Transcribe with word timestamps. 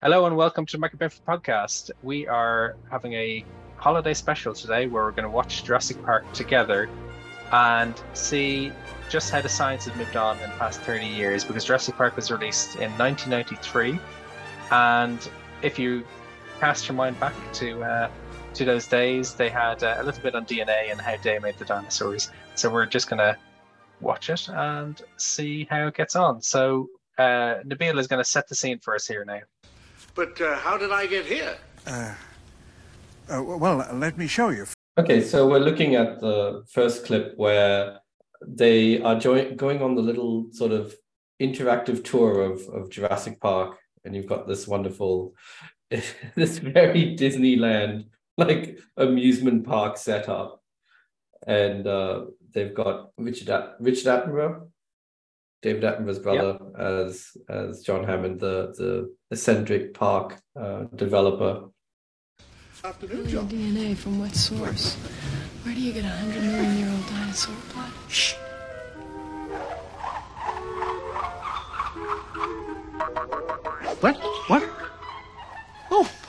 Hello 0.00 0.26
and 0.26 0.36
welcome 0.36 0.64
to 0.64 0.76
the 0.76 0.78
Micro 0.78 0.96
Binfie 0.96 1.22
Podcast. 1.26 1.90
We 2.04 2.28
are 2.28 2.76
having 2.88 3.14
a 3.14 3.44
holiday 3.78 4.14
special 4.14 4.54
today 4.54 4.86
where 4.86 5.02
we're 5.02 5.10
going 5.10 5.24
to 5.24 5.28
watch 5.28 5.64
Jurassic 5.64 6.00
Park 6.04 6.32
together 6.32 6.88
and 7.50 8.00
see 8.12 8.70
just 9.10 9.32
how 9.32 9.40
the 9.40 9.48
science 9.48 9.86
has 9.86 9.96
moved 9.96 10.14
on 10.14 10.38
in 10.38 10.50
the 10.50 10.56
past 10.56 10.82
30 10.82 11.04
years 11.04 11.42
because 11.42 11.64
Jurassic 11.64 11.96
Park 11.96 12.14
was 12.14 12.30
released 12.30 12.76
in 12.76 12.92
1993. 12.92 13.98
And 14.70 15.28
if 15.62 15.80
you 15.80 16.06
cast 16.60 16.86
your 16.86 16.94
mind 16.94 17.18
back 17.18 17.34
to 17.54 17.82
uh, 17.82 18.08
to 18.54 18.64
those 18.64 18.86
days, 18.86 19.34
they 19.34 19.48
had 19.48 19.82
uh, 19.82 19.96
a 19.98 20.04
little 20.04 20.22
bit 20.22 20.36
on 20.36 20.46
DNA 20.46 20.92
and 20.92 21.00
how 21.00 21.16
they 21.16 21.40
made 21.40 21.58
the 21.58 21.64
dinosaurs. 21.64 22.30
So 22.54 22.70
we're 22.70 22.86
just 22.86 23.10
going 23.10 23.18
to 23.18 23.36
watch 24.00 24.30
it 24.30 24.48
and 24.48 25.02
see 25.16 25.66
how 25.68 25.88
it 25.88 25.94
gets 25.94 26.14
on. 26.14 26.40
So 26.40 26.88
uh, 27.18 27.64
Nabil 27.66 27.98
is 27.98 28.06
going 28.06 28.22
to 28.22 28.30
set 28.30 28.46
the 28.46 28.54
scene 28.54 28.78
for 28.78 28.94
us 28.94 29.08
here 29.08 29.24
now. 29.24 29.40
But 30.14 30.40
uh, 30.40 30.56
how 30.56 30.76
did 30.76 30.90
I 30.90 31.06
get 31.06 31.26
here? 31.26 31.56
Uh, 31.86 32.14
uh, 33.30 33.42
well, 33.42 33.86
let 33.94 34.18
me 34.18 34.26
show 34.26 34.48
you. 34.50 34.66
Okay, 34.98 35.20
so 35.22 35.46
we're 35.48 35.58
looking 35.60 35.94
at 35.94 36.20
the 36.20 36.64
first 36.70 37.04
clip 37.06 37.34
where 37.36 38.00
they 38.46 39.00
are 39.02 39.18
joy- 39.18 39.54
going 39.54 39.82
on 39.82 39.94
the 39.94 40.02
little 40.02 40.46
sort 40.52 40.72
of 40.72 40.94
interactive 41.40 42.02
tour 42.04 42.42
of, 42.42 42.60
of 42.68 42.90
Jurassic 42.90 43.40
Park, 43.40 43.76
and 44.04 44.14
you've 44.14 44.26
got 44.26 44.48
this 44.48 44.66
wonderful, 44.66 45.34
this 45.90 46.58
very 46.58 47.16
Disneyland 47.16 48.06
like 48.36 48.78
amusement 48.96 49.64
park 49.66 49.96
setup, 49.98 50.62
and 51.46 51.86
uh, 51.86 52.24
they've 52.54 52.74
got 52.74 53.10
Richard 53.18 53.50
At- 53.50 53.76
Richard 53.80 54.06
Attenborough, 54.06 54.68
David 55.60 55.82
Attenborough's 55.82 56.20
brother, 56.20 56.58
yep. 56.60 56.80
as 56.80 57.36
as 57.48 57.82
John 57.82 58.04
Hammond, 58.04 58.40
the 58.40 58.72
the 58.78 59.14
eccentric 59.30 59.92
park 59.94 60.40
uh, 60.58 60.84
developer. 60.94 61.68
Afternoon, 62.84 63.28
John. 63.28 63.48
DNA 63.48 63.96
from 63.96 64.20
what 64.20 64.34
source? 64.34 64.94
Where 65.64 65.74
do 65.74 65.80
you 65.80 65.92
get 65.92 66.04
a 66.04 66.08
hundred 66.08 66.42
million 66.42 66.78
year 66.78 66.88
old 66.88 67.06
dinosaur 67.08 67.56
blood? 67.72 67.92
Shh. 68.08 68.34
What? 74.00 74.16
What? 74.46 74.62
Oh, 75.90 76.08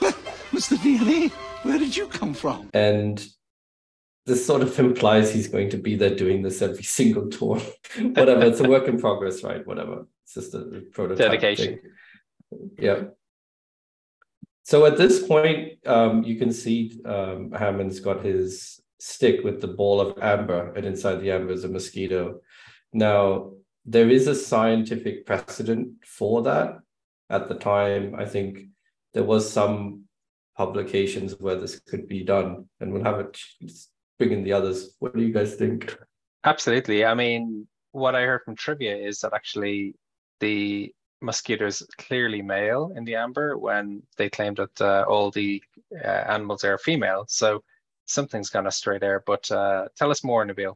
Mr. 0.50 0.76
DNA, 0.76 1.30
where 1.62 1.78
did 1.78 1.96
you 1.96 2.08
come 2.08 2.34
from? 2.34 2.68
And 2.74 3.24
this 4.26 4.44
sort 4.46 4.62
of 4.62 4.78
implies 4.78 5.32
he's 5.32 5.48
going 5.48 5.70
to 5.70 5.78
be 5.78 5.96
there 5.96 6.14
doing 6.14 6.42
this 6.42 6.62
every 6.62 6.82
single 6.82 7.28
tour. 7.28 7.58
Whatever, 7.98 8.44
it's 8.44 8.60
a 8.60 8.68
work 8.68 8.86
in 8.86 9.00
progress, 9.00 9.42
right? 9.42 9.66
Whatever. 9.66 10.06
It's 10.24 10.34
just 10.34 10.54
a 10.54 10.82
prototype. 10.92 11.30
Dedication. 11.30 11.80
Thing. 12.50 12.70
Yeah. 12.78 13.02
So 14.62 14.86
at 14.86 14.96
this 14.96 15.26
point, 15.26 15.84
um, 15.86 16.22
you 16.22 16.36
can 16.36 16.52
see 16.52 17.00
um, 17.04 17.50
Hammond's 17.50 18.00
got 18.00 18.24
his 18.24 18.80
stick 19.00 19.42
with 19.42 19.60
the 19.60 19.68
ball 19.68 20.00
of 20.00 20.18
amber, 20.22 20.72
and 20.74 20.86
inside 20.86 21.16
the 21.16 21.32
amber 21.32 21.52
is 21.52 21.64
a 21.64 21.68
mosquito. 21.68 22.40
Now, 22.92 23.52
there 23.84 24.10
is 24.10 24.26
a 24.26 24.34
scientific 24.34 25.26
precedent 25.26 26.04
for 26.04 26.42
that. 26.42 26.78
At 27.30 27.48
the 27.48 27.54
time, 27.54 28.14
I 28.16 28.26
think 28.26 28.66
there 29.14 29.24
was 29.24 29.50
some 29.50 30.04
publications 30.56 31.40
where 31.40 31.56
this 31.56 31.80
could 31.80 32.06
be 32.06 32.22
done, 32.22 32.68
and 32.80 32.92
we'll 32.92 33.04
have 33.04 33.20
it 33.20 33.38
bring 34.20 34.32
in 34.32 34.44
the 34.44 34.52
others. 34.52 34.94
What 34.98 35.16
do 35.16 35.22
you 35.22 35.32
guys 35.32 35.54
think? 35.54 35.96
Absolutely. 36.44 37.04
I 37.04 37.14
mean, 37.14 37.66
what 37.92 38.14
I 38.14 38.22
heard 38.22 38.42
from 38.44 38.54
trivia 38.54 38.94
is 38.94 39.20
that 39.20 39.32
actually 39.32 39.94
the 40.40 40.94
mosquitoes 41.22 41.82
clearly 41.98 42.42
male 42.42 42.92
in 42.96 43.04
the 43.04 43.16
amber 43.16 43.58
when 43.58 44.02
they 44.18 44.28
claimed 44.28 44.58
that 44.58 44.80
uh, 44.80 45.04
all 45.08 45.30
the 45.30 45.62
uh, 46.04 46.22
animals 46.34 46.64
are 46.64 46.78
female. 46.78 47.24
So 47.28 47.62
something's 48.04 48.50
gone 48.50 48.66
astray 48.66 48.98
there. 48.98 49.22
But 49.26 49.50
uh, 49.50 49.88
tell 49.96 50.10
us 50.10 50.22
more, 50.22 50.44
Nabil. 50.44 50.74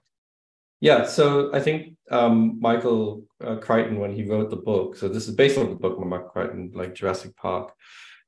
Yeah, 0.80 1.04
so 1.04 1.54
I 1.54 1.60
think 1.60 1.94
um, 2.10 2.58
Michael 2.60 3.24
uh, 3.42 3.56
Crichton, 3.56 3.98
when 3.98 4.14
he 4.14 4.24
wrote 4.24 4.50
the 4.50 4.56
book, 4.56 4.96
so 4.96 5.08
this 5.08 5.28
is 5.28 5.34
based 5.34 5.58
on 5.58 5.68
the 5.68 5.76
book 5.76 5.98
by 5.98 6.04
Michael 6.04 6.28
Crichton, 6.28 6.72
like 6.74 6.94
Jurassic 6.94 7.36
Park, 7.36 7.72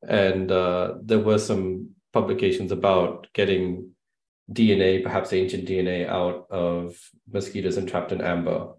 and 0.09 0.51
uh, 0.51 0.95
there 1.03 1.19
were 1.19 1.39
some 1.39 1.91
publications 2.13 2.73
about 2.73 3.27
getting 3.35 3.91
DNA, 4.53 5.03
perhaps 5.03 5.33
ancient 5.33 5.69
DNA, 5.69 6.09
out 6.09 6.47
of 6.51 6.97
mosquitoes 7.33 7.77
entrapped 7.77 8.13
in 8.13 8.21
amber. 8.21 8.75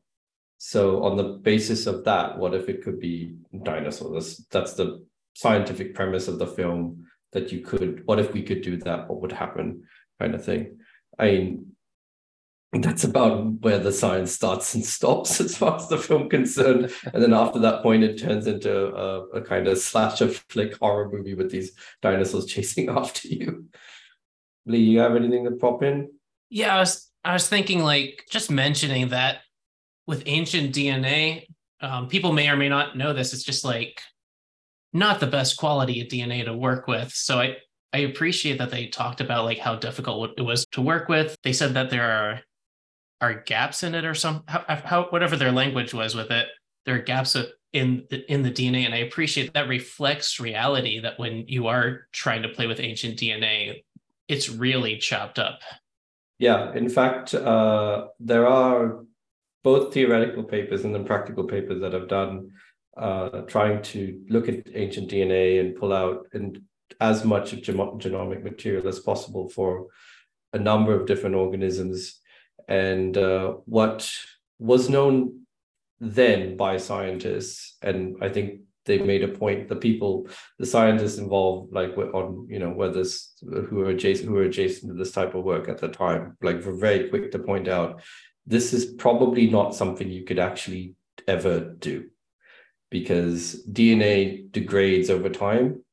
So, 0.60 1.04
on 1.04 1.18
the 1.18 1.24
basis 1.24 1.86
of 1.86 2.04
that, 2.06 2.38
what 2.38 2.54
if 2.54 2.70
it 2.70 2.84
could 2.84 3.00
be 3.00 3.36
dinosaurs? 3.64 4.14
That's, 4.14 4.46
that's 4.48 4.74
the 4.74 5.06
scientific 5.34 5.94
premise 5.94 6.28
of 6.28 6.40
the 6.40 6.48
film 6.48 7.06
that 7.34 7.52
you 7.52 7.62
could, 7.62 8.02
what 8.06 8.20
if 8.20 8.34
we 8.34 8.42
could 8.42 8.62
do 8.62 8.78
that? 8.78 9.08
What 9.08 9.22
would 9.22 9.32
happen? 9.32 9.84
Kind 10.20 10.34
of 10.34 10.44
thing. 10.44 10.80
I 11.20 11.26
mean, 11.26 11.76
that's 12.74 13.04
about 13.04 13.62
where 13.62 13.80
the 13.80 13.92
science 13.92 14.32
starts 14.32 14.74
and 14.76 14.86
stops 14.98 15.40
as 15.40 15.58
far 15.58 15.76
as 15.76 15.88
the 15.88 15.98
film 15.98 16.30
concerned. 16.30 16.92
And 17.14 17.22
then 17.22 17.34
after 17.34 17.60
that 17.60 17.84
point, 17.84 18.04
it 18.04 18.18
turns 18.18 18.48
into 18.48 18.94
a, 18.96 19.28
a 19.28 19.42
kind 19.42 19.68
of 19.68 19.78
slasher 19.78 20.30
flick 20.30 20.78
horror 20.78 21.10
movie 21.10 21.34
with 21.34 21.52
these 21.52 21.72
dinosaurs 22.02 22.46
chasing 22.54 22.90
after 22.90 23.28
you. 23.28 23.68
Lee, 24.68 24.80
you 24.80 25.00
have 25.00 25.16
anything 25.16 25.46
to 25.46 25.52
pop 25.52 25.82
in? 25.82 26.10
Yeah, 26.50 26.76
I 26.76 26.80
was 26.80 27.10
I 27.24 27.34
was 27.34 27.48
thinking 27.48 27.84
like 27.84 28.26
just 28.30 28.52
mentioning 28.52 29.10
that 29.10 29.40
with 30.06 30.24
ancient 30.26 30.74
DNA, 30.74 31.46
um, 31.82 32.08
people 32.08 32.32
may 32.34 32.50
or 32.50 32.56
may 32.56 32.70
not 32.70 32.98
know 32.98 33.14
this. 33.14 33.34
It's 33.34 33.44
just 33.44 33.66
like 33.66 34.02
not 34.94 35.20
the 35.20 35.28
best 35.28 35.58
quality 35.58 36.02
of 36.02 36.08
DNA 36.08 36.46
to 36.46 36.56
work 36.56 36.88
with. 36.88 37.12
So 37.12 37.40
I 37.40 37.58
I 37.94 38.00
appreciate 38.00 38.58
that 38.60 38.70
they 38.70 38.88
talked 38.88 39.22
about 39.22 39.46
like 39.46 39.60
how 39.60 39.76
difficult 39.76 40.32
it 40.38 40.42
was 40.42 40.66
to 40.74 40.82
work 40.82 41.10
with. 41.10 41.38
They 41.44 41.54
said 41.54 41.74
that 41.74 41.90
there 41.90 42.10
are 42.10 42.42
are 43.20 43.44
gaps 43.46 43.84
in 43.84 43.96
it 43.96 44.06
or 44.06 44.14
some 44.14 44.44
how, 44.48 44.64
how 44.68 45.04
whatever 45.10 45.36
their 45.36 45.52
language 45.52 45.94
was 45.94 46.16
with 46.16 46.30
it. 46.32 46.48
There 46.86 46.96
are 46.96 47.00
gaps 47.00 47.36
in 47.74 48.06
the, 48.10 48.32
in 48.32 48.44
the 48.44 48.52
DNA, 48.52 48.86
and 48.86 48.94
I 48.94 49.00
appreciate 49.00 49.54
that 49.54 49.68
reflects 49.68 50.40
reality. 50.40 51.00
That 51.00 51.20
when 51.20 51.46
you 51.48 51.68
are 51.68 52.08
trying 52.12 52.44
to 52.44 52.50
play 52.50 52.68
with 52.68 52.80
ancient 52.80 53.18
DNA, 53.18 53.84
it's 54.28 54.50
really 54.50 54.98
chopped 54.98 55.40
up. 55.40 55.60
Yeah, 56.40 56.74
in 56.74 56.90
fact, 56.90 57.34
uh, 57.34 58.08
there 58.20 58.48
are 58.48 59.04
both 59.64 59.94
theoretical 59.94 60.44
papers 60.44 60.86
and 60.86 60.94
then 60.94 61.06
practical 61.06 61.46
papers 61.46 61.82
that 61.82 61.96
I've 61.96 62.08
done 62.08 62.52
uh, 62.96 63.42
trying 63.42 63.82
to 63.84 64.22
look 64.30 64.50
at 64.50 64.68
ancient 64.74 65.10
DNA 65.10 65.60
and 65.60 65.76
pull 65.76 65.94
out 65.94 66.28
and 66.34 66.62
as 67.00 67.24
much 67.24 67.54
of 67.54 67.60
genomic 67.60 68.44
material 68.44 68.88
as 68.88 69.00
possible 69.00 69.50
for 69.50 69.88
a 70.54 70.60
number 70.60 70.94
of 70.94 71.06
different 71.06 71.36
organisms. 71.36 72.20
And 72.68 73.18
uh, 73.18 73.56
what 73.66 74.10
was 74.60 74.90
known 74.90 75.42
then 76.00 76.58
by 76.58 76.78
scientists, 76.78 77.78
and 77.82 78.18
I 78.22 78.30
think 78.30 78.62
they 78.88 78.98
made 78.98 79.24
a 79.24 79.28
point 79.28 79.68
the 79.68 79.76
people 79.76 80.28
the 80.58 80.66
scientists 80.66 81.20
involved 81.20 81.72
like 81.72 81.96
on 81.98 82.48
you 82.50 82.58
know 82.58 82.72
whether 82.72 83.04
who 83.70 83.82
are 83.82 83.90
adjacent 83.90 84.28
who 84.28 84.38
are 84.38 84.44
adjacent 84.44 84.92
to 84.92 84.98
this 84.98 85.12
type 85.12 85.36
of 85.36 85.44
work 85.44 85.70
at 85.70 85.78
the 85.78 85.88
time 85.88 86.36
like 86.42 86.66
were 86.66 86.74
very 86.74 87.10
quick 87.10 87.32
to 87.32 87.38
point 87.38 87.68
out 87.68 88.02
this 88.48 88.74
is 88.74 88.86
probably 88.86 89.50
not 89.50 89.76
something 89.76 90.10
you 90.10 90.24
could 90.24 90.40
actually 90.40 90.96
ever 91.28 91.60
do. 91.60 92.06
Because 92.90 93.62
dna 93.70 94.50
degrades 94.52 95.10
over 95.10 95.30
time 95.30 95.84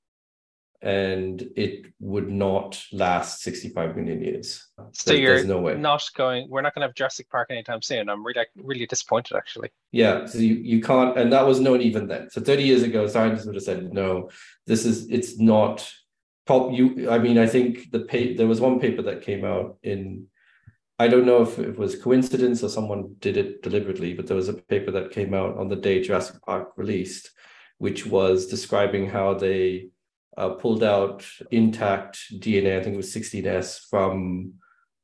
and 0.85 1.49
it 1.57 1.87
would 1.99 2.29
not 2.29 2.81
last 2.93 3.41
65 3.41 3.97
million 3.97 4.21
years. 4.21 4.69
So 4.93 5.13
there, 5.13 5.19
you're 5.39 5.45
no 5.45 5.59
way. 5.59 5.77
not 5.77 6.05
going. 6.15 6.47
We're 6.51 6.61
not 6.61 6.75
going 6.75 6.83
to 6.83 6.89
have 6.89 6.95
Jurassic 6.95 7.31
Park 7.31 7.51
anytime 7.51 7.81
soon. 7.81 8.11
I'm 8.11 8.25
really, 8.25 8.45
really 8.55 8.85
disappointed, 8.85 9.35
actually. 9.35 9.71
Yeah, 9.93 10.27
so 10.27 10.39
you, 10.39 10.57
you 10.57 10.83
can't, 10.83 11.17
and 11.19 11.33
that 11.33 11.47
was 11.47 11.59
known 11.59 11.81
even 11.81 12.07
then. 12.07 12.29
So 12.29 12.43
30 12.43 12.63
years 12.63 12.83
ago, 12.83 13.07
scientists 13.07 13.47
would 13.47 13.55
have 13.55 13.65
said, 13.65 13.95
no, 13.95 14.29
this 14.67 14.85
is 14.85 15.09
it's 15.09 15.39
not. 15.39 15.91
Pop, 16.47 16.75
you, 16.75 17.09
I 17.09 17.19
mean, 17.19 17.39
I 17.39 17.47
think 17.47 17.91
the 17.91 18.01
paper. 18.01 18.37
There 18.37 18.47
was 18.47 18.61
one 18.61 18.79
paper 18.79 19.01
that 19.03 19.23
came 19.23 19.45
out 19.47 19.79
in. 19.83 20.27
I 20.99 21.09
don't 21.09 21.25
know 21.25 21.41
if 21.43 21.59
it 21.59 21.79
was 21.79 21.97
coincidence 21.97 22.63
or 22.63 22.69
someone 22.69 23.17
did 23.21 23.39
it 23.39 23.63
deliberately, 23.63 24.13
but 24.13 24.27
there 24.27 24.37
was 24.37 24.51
a 24.51 24.55
paper 24.55 24.91
that 24.91 25.11
came 25.11 25.33
out 25.33 25.57
on 25.57 25.69
the 25.69 25.77
day 25.77 26.03
Jurassic 26.03 26.37
Park 26.43 26.73
released, 26.77 27.31
which 27.79 28.05
was 28.05 28.47
describing 28.47 29.09
how 29.09 29.33
they 29.33 29.89
uh, 30.37 30.51
pulled 30.51 30.83
out 30.83 31.27
intact 31.51 32.19
DNA, 32.41 32.79
I 32.79 32.83
think 32.83 32.95
it 32.95 32.99
was 32.99 33.15
16S, 33.15 33.89
from 33.89 34.55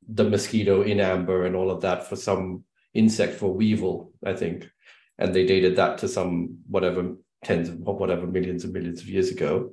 the 0.07 0.23
mosquito 0.23 0.81
in 0.81 0.99
amber 0.99 1.45
and 1.45 1.55
all 1.55 1.71
of 1.71 1.81
that 1.81 2.07
for 2.07 2.15
some 2.15 2.63
insect 2.93 3.35
for 3.35 3.53
weevil, 3.53 4.11
I 4.25 4.33
think. 4.33 4.69
And 5.17 5.33
they 5.33 5.45
dated 5.45 5.75
that 5.75 5.99
to 5.99 6.07
some 6.07 6.59
whatever 6.67 7.15
tens 7.43 7.69
of 7.69 7.79
whatever 7.79 8.27
millions 8.27 8.63
and 8.63 8.73
millions 8.73 9.01
of 9.01 9.07
years 9.07 9.29
ago. 9.29 9.71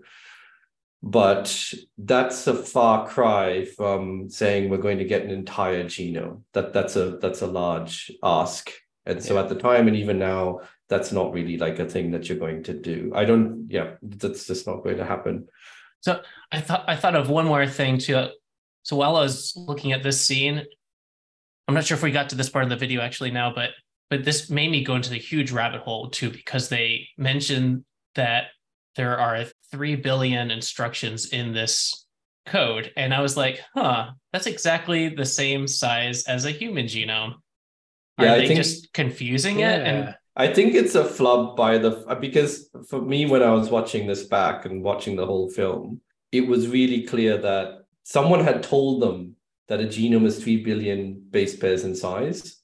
But 1.02 1.72
that's 1.96 2.46
a 2.46 2.54
far 2.54 3.06
cry 3.06 3.64
from 3.64 4.28
saying 4.28 4.68
we're 4.68 4.78
going 4.78 4.98
to 4.98 5.04
get 5.04 5.22
an 5.22 5.30
entire 5.30 5.84
genome. 5.84 6.42
That 6.54 6.72
that's 6.72 6.96
a 6.96 7.18
that's 7.18 7.40
a 7.40 7.46
large 7.46 8.10
ask. 8.22 8.72
And 9.08 9.24
so 9.24 9.38
at 9.38 9.48
the 9.48 9.54
time 9.54 9.88
and 9.88 9.96
even 9.96 10.18
now, 10.18 10.60
that's 10.88 11.12
not 11.12 11.32
really 11.32 11.56
like 11.56 11.78
a 11.78 11.88
thing 11.88 12.10
that 12.12 12.28
you're 12.28 12.38
going 12.38 12.62
to 12.64 12.74
do. 12.74 13.10
I 13.14 13.24
don't, 13.24 13.66
yeah, 13.68 13.94
that's 14.02 14.46
just 14.46 14.66
not 14.66 14.84
going 14.84 14.98
to 14.98 15.04
happen. 15.04 15.48
So 16.00 16.20
I 16.52 16.60
thought 16.60 16.84
I 16.86 16.94
thought 16.94 17.16
of 17.16 17.28
one 17.28 17.46
more 17.46 17.66
thing 17.66 17.98
too. 17.98 18.28
So 18.82 18.96
while 18.96 19.16
I 19.16 19.22
was 19.22 19.54
looking 19.56 19.92
at 19.92 20.02
this 20.02 20.20
scene, 20.20 20.62
I'm 21.66 21.74
not 21.74 21.84
sure 21.84 21.96
if 21.96 22.02
we 22.02 22.10
got 22.12 22.28
to 22.30 22.36
this 22.36 22.48
part 22.50 22.64
of 22.64 22.70
the 22.70 22.76
video 22.76 23.00
actually 23.00 23.30
now, 23.30 23.52
but 23.52 23.70
but 24.10 24.24
this 24.24 24.48
made 24.48 24.70
me 24.70 24.84
go 24.84 24.94
into 24.94 25.10
the 25.10 25.18
huge 25.18 25.50
rabbit 25.50 25.80
hole 25.80 26.08
too 26.10 26.30
because 26.30 26.68
they 26.68 27.08
mentioned 27.18 27.84
that 28.14 28.44
there 28.96 29.18
are 29.18 29.44
three 29.70 29.96
billion 29.96 30.50
instructions 30.50 31.30
in 31.30 31.52
this 31.52 32.06
code, 32.46 32.92
and 32.96 33.12
I 33.12 33.20
was 33.20 33.36
like, 33.36 33.60
huh, 33.74 34.10
that's 34.32 34.46
exactly 34.46 35.08
the 35.10 35.26
same 35.26 35.66
size 35.66 36.24
as 36.24 36.44
a 36.44 36.50
human 36.50 36.86
genome. 36.86 37.34
Are 38.18 38.24
Yeah, 38.24 38.32
I 38.34 38.38
they 38.38 38.48
think- 38.48 38.58
just 38.58 38.92
confusing 38.92 39.60
it? 39.60 39.80
And 39.86 40.14
I 40.36 40.52
think 40.52 40.74
it's 40.74 40.94
a 40.94 41.04
flub 41.04 41.56
by 41.56 41.78
the 41.78 41.90
because 42.20 42.70
for 42.88 43.00
me 43.00 43.26
when 43.26 43.42
I 43.42 43.50
was 43.52 43.70
watching 43.70 44.06
this 44.06 44.24
back 44.24 44.64
and 44.66 44.82
watching 44.82 45.16
the 45.16 45.26
whole 45.26 45.48
film, 45.50 46.00
it 46.32 46.46
was 46.46 46.68
really 46.68 47.02
clear 47.02 47.38
that 47.38 47.66
someone 48.04 48.44
had 48.44 48.62
told 48.62 49.02
them 49.02 49.34
that 49.68 49.80
a 49.80 49.84
genome 49.84 50.26
is 50.26 50.42
three 50.42 50.62
billion 50.62 51.20
base 51.30 51.56
pairs 51.56 51.84
in 51.84 51.94
size, 51.94 52.56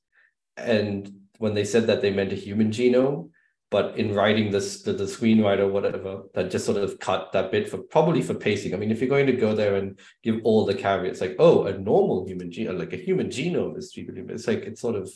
and 0.57 1.13
when 1.39 1.55
they 1.55 1.65
said 1.65 1.87
that 1.89 2.01
they 2.01 2.11
meant 2.13 2.33
a 2.33 2.37
human 2.37 2.71
genome, 2.71 3.31
but 3.71 3.99
in 3.99 4.15
writing 4.15 4.51
this 4.53 4.83
the, 4.83 4.93
the 4.93 5.05
screenwriter 5.05 5.69
whatever 5.69 6.23
that 6.35 6.51
just 6.53 6.65
sort 6.65 6.79
of 6.79 6.99
cut 7.01 7.33
that 7.33 7.51
bit 7.51 7.69
for 7.69 7.79
probably 7.79 8.23
for 8.23 8.35
pacing. 8.35 8.73
I 8.73 8.77
mean, 8.77 8.93
if 8.93 9.01
you're 9.01 9.09
going 9.17 9.27
to 9.27 9.33
go 9.47 9.53
there 9.55 9.75
and 9.77 9.99
give 10.23 10.41
all 10.45 10.65
the 10.65 10.75
caveats 10.75 11.21
like 11.21 11.35
oh 11.41 11.65
a 11.65 11.77
normal 11.77 12.25
human 12.27 12.51
genome 12.51 12.79
like 12.79 12.93
a 12.93 12.97
human 13.09 13.29
genome 13.29 13.77
is 13.77 13.93
three 13.93 14.05
billion, 14.05 14.31
it's 14.31 14.47
like 14.47 14.61
it's 14.61 14.81
sort 14.81 14.95
of 14.95 15.11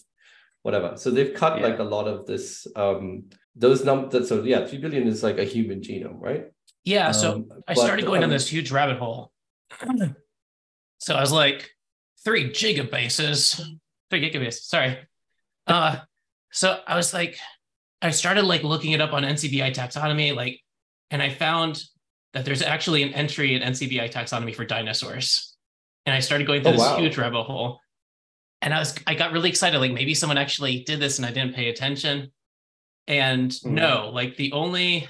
whatever. 0.62 0.96
So 0.96 1.10
they've 1.10 1.34
cut 1.34 1.60
Yeah. 1.60 1.66
like 1.69 1.78
a 1.78 1.84
lot 1.84 2.06
of 2.08 2.26
this 2.26 2.66
um 2.76 3.25
those 3.56 3.84
numbers. 3.84 4.28
So 4.28 4.43
yeah, 4.43 4.66
three 4.66 4.78
billion 4.78 5.06
is 5.08 5.22
like 5.22 5.38
a 5.38 5.44
human 5.44 5.81
genome, 5.81 6.20
right? 6.20 6.44
yeah, 6.84 7.10
so 7.12 7.32
Um, 7.32 7.49
I 7.69 7.75
but, 7.75 7.82
started 7.84 8.06
going 8.06 8.20
down 8.22 8.31
um, 8.31 8.37
this 8.37 8.49
huge 8.49 8.70
rabbit 8.70 8.99
hole. 8.99 9.32
So 11.00 11.14
I 11.14 11.20
was 11.20 11.31
like, 11.32 11.70
three 12.25 12.50
gigabases, 12.50 13.60
three 14.10 14.20
gigabases, 14.31 14.62
sorry. 14.62 14.99
Uh, 15.66 15.99
so 16.50 16.81
I 16.87 16.96
was 16.96 17.14
like, 17.14 17.38
I 18.02 18.11
started 18.11 18.44
like 18.44 18.64
looking 18.64 18.93
it 18.93 19.00
up 19.00 19.12
on 19.12 19.22
NCBI 19.22 19.75
taxonomy, 19.75 20.34
like, 20.34 20.61
and 21.11 21.22
I 21.22 21.31
found 21.31 21.81
that 22.32 22.44
there's 22.44 22.62
actually 22.62 23.02
an 23.04 23.12
entry 23.14 23.54
in 23.54 23.62
NCBI 23.62 24.11
taxonomy 24.11 24.54
for 24.54 24.64
dinosaurs. 24.64 25.56
And 26.04 26.14
I 26.14 26.20
started 26.20 26.46
going 26.46 26.62
through 26.62 26.70
Oh, 26.72 26.76
this 26.76 26.82
wow. 26.82 26.99
huge 26.99 27.16
rabbit 27.19 27.44
hole. 27.44 27.81
And 28.62 28.75
I 28.75 28.78
was, 28.81 28.94
I 29.06 29.14
got 29.14 29.32
really 29.32 29.49
excited, 29.49 29.78
like 29.78 29.93
maybe 29.93 30.14
someone 30.14 30.38
actually 30.38 30.81
did 30.82 31.00
this 31.00 31.19
and 31.19 31.26
I 31.26 31.31
didn't 31.31 31.55
pay 31.55 31.69
attention. 31.69 32.32
And 33.06 33.50
Mhm. 33.50 33.70
no, 33.70 34.10
like 34.12 34.37
the 34.37 34.52
only 34.52 35.08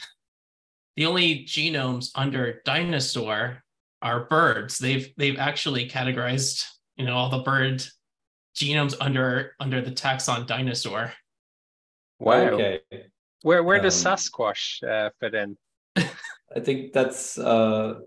the 0.96 1.06
only 1.06 1.44
genomes 1.44 2.10
under 2.14 2.60
dinosaur 2.64 3.62
are 4.02 4.24
birds. 4.26 4.78
They've 4.78 5.12
they've 5.16 5.38
actually 5.38 5.88
categorized, 5.88 6.64
you 6.96 7.06
know, 7.06 7.16
all 7.16 7.30
the 7.30 7.38
bird 7.42 7.84
genomes 8.54 8.94
under 9.00 9.54
under 9.60 9.80
the 9.80 9.90
taxon 9.92 10.46
dinosaur. 10.46 11.12
Wow. 12.20 12.36
Okay. 12.50 12.80
Where 13.42 13.62
where 13.62 13.80
does 13.80 14.04
Um, 14.04 14.12
Sasquatch 14.16 14.82
uh, 14.82 15.10
fit 15.20 15.34
in? 15.34 15.56
I 15.96 16.60
think 16.60 16.92
that's 16.92 17.38
uh 17.38 18.00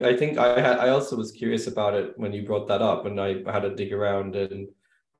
I 0.00 0.14
think 0.16 0.36
I 0.36 0.60
had 0.60 0.78
I 0.78 0.90
also 0.90 1.16
was 1.16 1.32
curious 1.32 1.66
about 1.66 1.94
it 1.94 2.12
when 2.16 2.32
you 2.32 2.44
brought 2.46 2.68
that 2.68 2.82
up 2.82 3.06
and 3.06 3.20
I 3.20 3.36
had 3.50 3.60
to 3.60 3.74
dig 3.74 3.92
around 3.92 4.36
and 4.36 4.68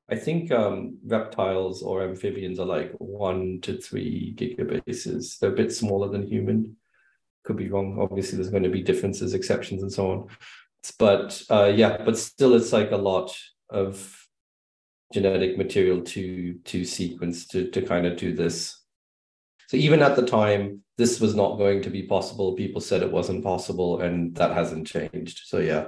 I 0.09 0.15
think 0.15 0.51
um 0.51 0.99
reptiles 1.05 1.81
or 1.81 2.03
amphibians 2.03 2.59
are 2.59 2.65
like 2.65 2.93
one 2.99 3.59
to 3.61 3.77
three 3.77 4.35
gigabases. 4.37 5.39
They're 5.39 5.51
a 5.51 5.55
bit 5.55 5.73
smaller 5.73 6.09
than 6.09 6.27
human. 6.27 6.77
Could 7.43 7.57
be 7.57 7.69
wrong. 7.69 7.97
Obviously 7.99 8.37
there's 8.37 8.51
going 8.51 8.63
to 8.63 8.69
be 8.69 8.83
differences, 8.83 9.33
exceptions 9.33 9.81
and 9.81 9.91
so 9.91 10.11
on. 10.11 10.27
But 10.99 11.41
uh 11.49 11.73
yeah, 11.75 11.97
but 12.03 12.17
still 12.17 12.53
it's 12.53 12.71
like 12.71 12.91
a 12.91 12.97
lot 12.97 13.35
of 13.69 14.27
genetic 15.11 15.57
material 15.57 16.01
to 16.01 16.53
to 16.65 16.85
sequence 16.85 17.47
to 17.47 17.69
to 17.71 17.81
kind 17.81 18.05
of 18.05 18.17
do 18.17 18.35
this. 18.35 18.79
So 19.67 19.77
even 19.77 20.01
at 20.01 20.15
the 20.15 20.25
time, 20.25 20.81
this 20.97 21.19
was 21.19 21.35
not 21.35 21.57
going 21.57 21.81
to 21.83 21.89
be 21.89 22.03
possible. 22.03 22.53
People 22.53 22.81
said 22.81 23.01
it 23.01 23.11
wasn't 23.11 23.43
possible, 23.43 24.01
and 24.01 24.33
that 24.35 24.51
hasn't 24.51 24.87
changed. 24.87 25.41
So 25.45 25.59
yeah, 25.59 25.87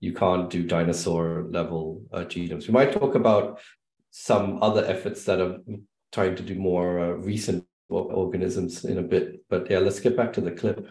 you 0.00 0.12
can't 0.12 0.50
do 0.50 0.66
dinosaur 0.66 1.46
level 1.50 2.02
uh, 2.12 2.24
genomes. 2.24 2.66
We 2.66 2.72
might 2.72 2.92
talk 2.92 3.14
about 3.14 3.60
some 4.10 4.62
other 4.62 4.84
efforts 4.86 5.24
that 5.24 5.40
are 5.40 5.58
trying 6.12 6.36
to 6.36 6.42
do 6.42 6.54
more 6.54 6.98
uh, 6.98 7.08
recent 7.12 7.64
organisms 7.88 8.84
in 8.84 8.98
a 8.98 9.02
bit. 9.02 9.44
But 9.48 9.70
yeah, 9.70 9.78
let's 9.78 10.00
get 10.00 10.16
back 10.16 10.32
to 10.34 10.40
the 10.40 10.52
clip. 10.52 10.88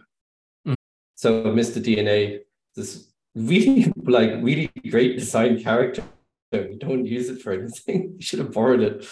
Mm. 0.67 0.75
So 1.15 1.43
Mr. 1.45 1.83
DNA, 1.83 2.39
this 2.75 3.11
really 3.35 3.91
like 4.03 4.31
really 4.41 4.71
great 4.89 5.17
design 5.17 5.61
character. 5.61 6.03
You 6.51 6.77
don't 6.79 7.05
use 7.05 7.29
it 7.29 7.41
for 7.41 7.53
anything. 7.53 8.13
You 8.17 8.21
should 8.21 8.39
have 8.39 8.51
borrowed 8.51 8.81
it. 8.81 9.07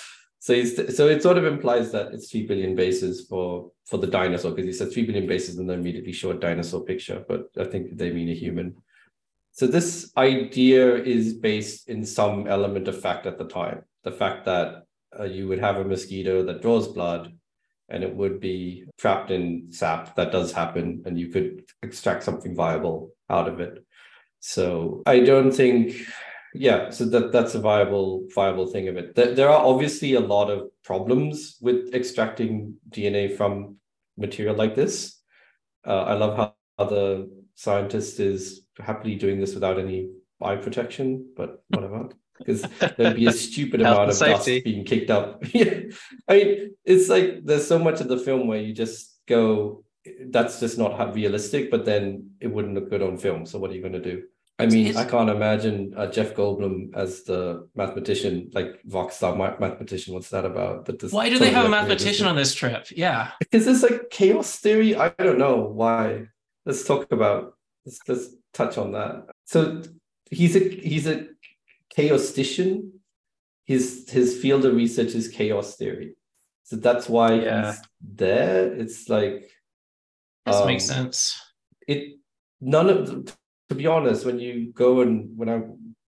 So 0.45 0.53
he's, 0.53 0.95
so 0.95 1.07
it 1.07 1.23
sort 1.23 1.39
of 1.39 1.45
implies 1.45 1.91
that 1.93 2.13
it's 2.13 2.29
three 2.29 2.45
billion 2.45 2.75
bases 2.75 3.25
for 3.27 3.71
for 3.83 3.97
the 3.97 4.05
dinosaur 4.05 4.51
because 4.51 4.67
he 4.67 4.73
said 4.73 4.93
three 4.93 5.03
billion 5.03 5.25
bases 5.25 5.57
and 5.57 5.67
then 5.67 5.79
immediately 5.79 6.11
show 6.11 6.29
a 6.29 6.35
dinosaur 6.35 6.83
picture, 6.83 7.25
but 7.27 7.49
I 7.57 7.63
think 7.63 7.97
they 7.97 8.11
mean 8.11 8.29
a 8.29 8.35
human. 8.35 8.75
So 9.53 9.65
this 9.65 10.11
idea 10.17 10.97
is 10.97 11.33
based 11.33 11.89
in 11.89 12.05
some 12.05 12.45
element 12.45 12.87
of 12.87 13.01
fact 13.01 13.25
at 13.25 13.39
the 13.39 13.47
time. 13.47 13.85
The 14.03 14.11
fact 14.11 14.45
that 14.45 14.83
uh, 15.19 15.23
you 15.23 15.47
would 15.47 15.57
have 15.57 15.77
a 15.77 15.83
mosquito 15.83 16.43
that 16.43 16.61
draws 16.61 16.89
blood 16.89 17.33
and 17.89 18.03
it 18.03 18.15
would 18.15 18.39
be 18.39 18.85
trapped 18.99 19.31
in 19.31 19.71
sap. 19.71 20.15
That 20.15 20.31
does 20.31 20.51
happen, 20.51 21.01
and 21.07 21.17
you 21.19 21.29
could 21.29 21.63
extract 21.81 22.21
something 22.23 22.53
viable 22.53 23.15
out 23.31 23.47
of 23.47 23.59
it. 23.61 23.83
So 24.41 25.01
I 25.07 25.21
don't 25.21 25.51
think 25.51 25.95
yeah 26.55 26.89
so 26.89 27.05
that 27.05 27.31
that's 27.31 27.55
a 27.55 27.59
viable 27.59 28.25
viable 28.33 28.67
thing 28.67 28.87
of 28.87 28.97
it. 28.97 29.15
There, 29.15 29.33
there 29.33 29.49
are 29.49 29.63
obviously 29.63 30.13
a 30.13 30.19
lot 30.19 30.49
of 30.49 30.69
problems 30.83 31.57
with 31.61 31.93
extracting 31.93 32.75
dna 32.89 33.35
from 33.35 33.77
material 34.17 34.55
like 34.55 34.75
this. 34.75 35.19
Uh, 35.85 36.03
i 36.03 36.13
love 36.13 36.35
how, 36.37 36.85
the 36.85 37.29
scientist 37.55 38.19
is 38.19 38.61
happily 38.79 39.15
doing 39.15 39.39
this 39.39 39.53
without 39.53 39.79
any 39.79 40.09
eye 40.41 40.57
protection 40.57 41.25
but 41.37 41.63
whatever 41.69 42.09
because 42.37 42.63
there'd 42.97 43.15
be 43.15 43.27
a 43.27 43.31
stupid 43.45 43.79
amount 43.79 44.09
of 44.09 44.15
safety. 44.15 44.55
dust 44.55 44.65
being 44.65 44.83
kicked 44.83 45.09
up. 45.09 45.41
I 46.27 46.33
mean 46.33 46.75
it's 46.83 47.07
like 47.07 47.45
there's 47.45 47.67
so 47.67 47.79
much 47.79 48.01
of 48.01 48.07
the 48.07 48.17
film 48.17 48.47
where 48.47 48.59
you 48.59 48.73
just 48.73 49.15
go 49.25 49.83
that's 50.29 50.59
just 50.59 50.77
not 50.77 51.15
realistic 51.15 51.71
but 51.71 51.85
then 51.85 52.31
it 52.39 52.47
wouldn't 52.47 52.75
look 52.75 52.89
good 52.89 53.01
on 53.01 53.17
film 53.17 53.45
so 53.45 53.57
what 53.57 53.71
are 53.71 53.73
you 53.73 53.81
going 53.81 53.93
to 53.93 54.01
do 54.01 54.23
I 54.57 54.67
mean, 54.67 54.87
It's- 54.87 54.95
I 55.05 55.09
can't 55.09 55.29
imagine 55.29 55.93
uh, 55.97 56.07
Jeff 56.09 56.33
Goldblum 56.33 56.95
as 56.95 57.23
the 57.23 57.67
mathematician, 57.75 58.51
like 58.53 58.79
rock 58.87 59.11
star 59.11 59.35
ma- 59.35 59.57
mathematician. 59.59 60.13
What's 60.13 60.29
that 60.29 60.45
about? 60.45 60.85
But 60.85 60.99
this 60.99 61.11
Why 61.11 61.29
do 61.29 61.37
they 61.37 61.49
have 61.51 61.65
a 61.65 61.69
mathematician 61.69 62.25
on 62.25 62.37
this 62.37 62.55
trip? 62.55 62.87
Yeah. 62.95 63.31
Because 63.39 63.67
it's 63.67 63.83
like 63.83 64.09
chaos 64.09 64.57
theory. 64.59 64.95
I 64.95 65.09
don't 65.09 65.37
know 65.39 65.57
why. 65.57 66.27
Let's 66.65 66.85
talk 66.85 67.11
about. 67.11 67.57
Let's 67.85 67.99
let's 68.07 68.29
touch 68.53 68.77
on 68.77 68.93
that. 68.93 69.25
So 69.45 69.83
he's 70.31 70.55
a 70.55 70.59
he's 70.69 71.05
a 71.05 71.27
chaostician. 71.97 72.91
His 73.65 74.07
his 74.09 74.37
field 74.41 74.63
of 74.65 74.75
research 74.75 75.15
is 75.15 75.27
chaos 75.27 75.75
theory. 75.75 76.15
So 76.63 76.77
that's 76.77 77.09
why 77.09 77.33
Yeah. 77.33 77.71
he's 77.73 77.81
there. 78.01 78.73
It's 78.73 79.09
like 79.09 79.51
This 80.45 80.55
Um, 80.55 80.67
makes 80.67 80.85
sense. 80.85 81.35
it 81.87 82.19
none 82.61 82.89
of 82.89 83.07
the, 83.07 83.33
to 83.69 83.75
be 83.75 83.87
honest 83.87 84.25
when 84.25 84.39
you 84.39 84.71
go 84.73 85.01
and 85.01 85.37
when 85.37 85.49
i 85.49 85.61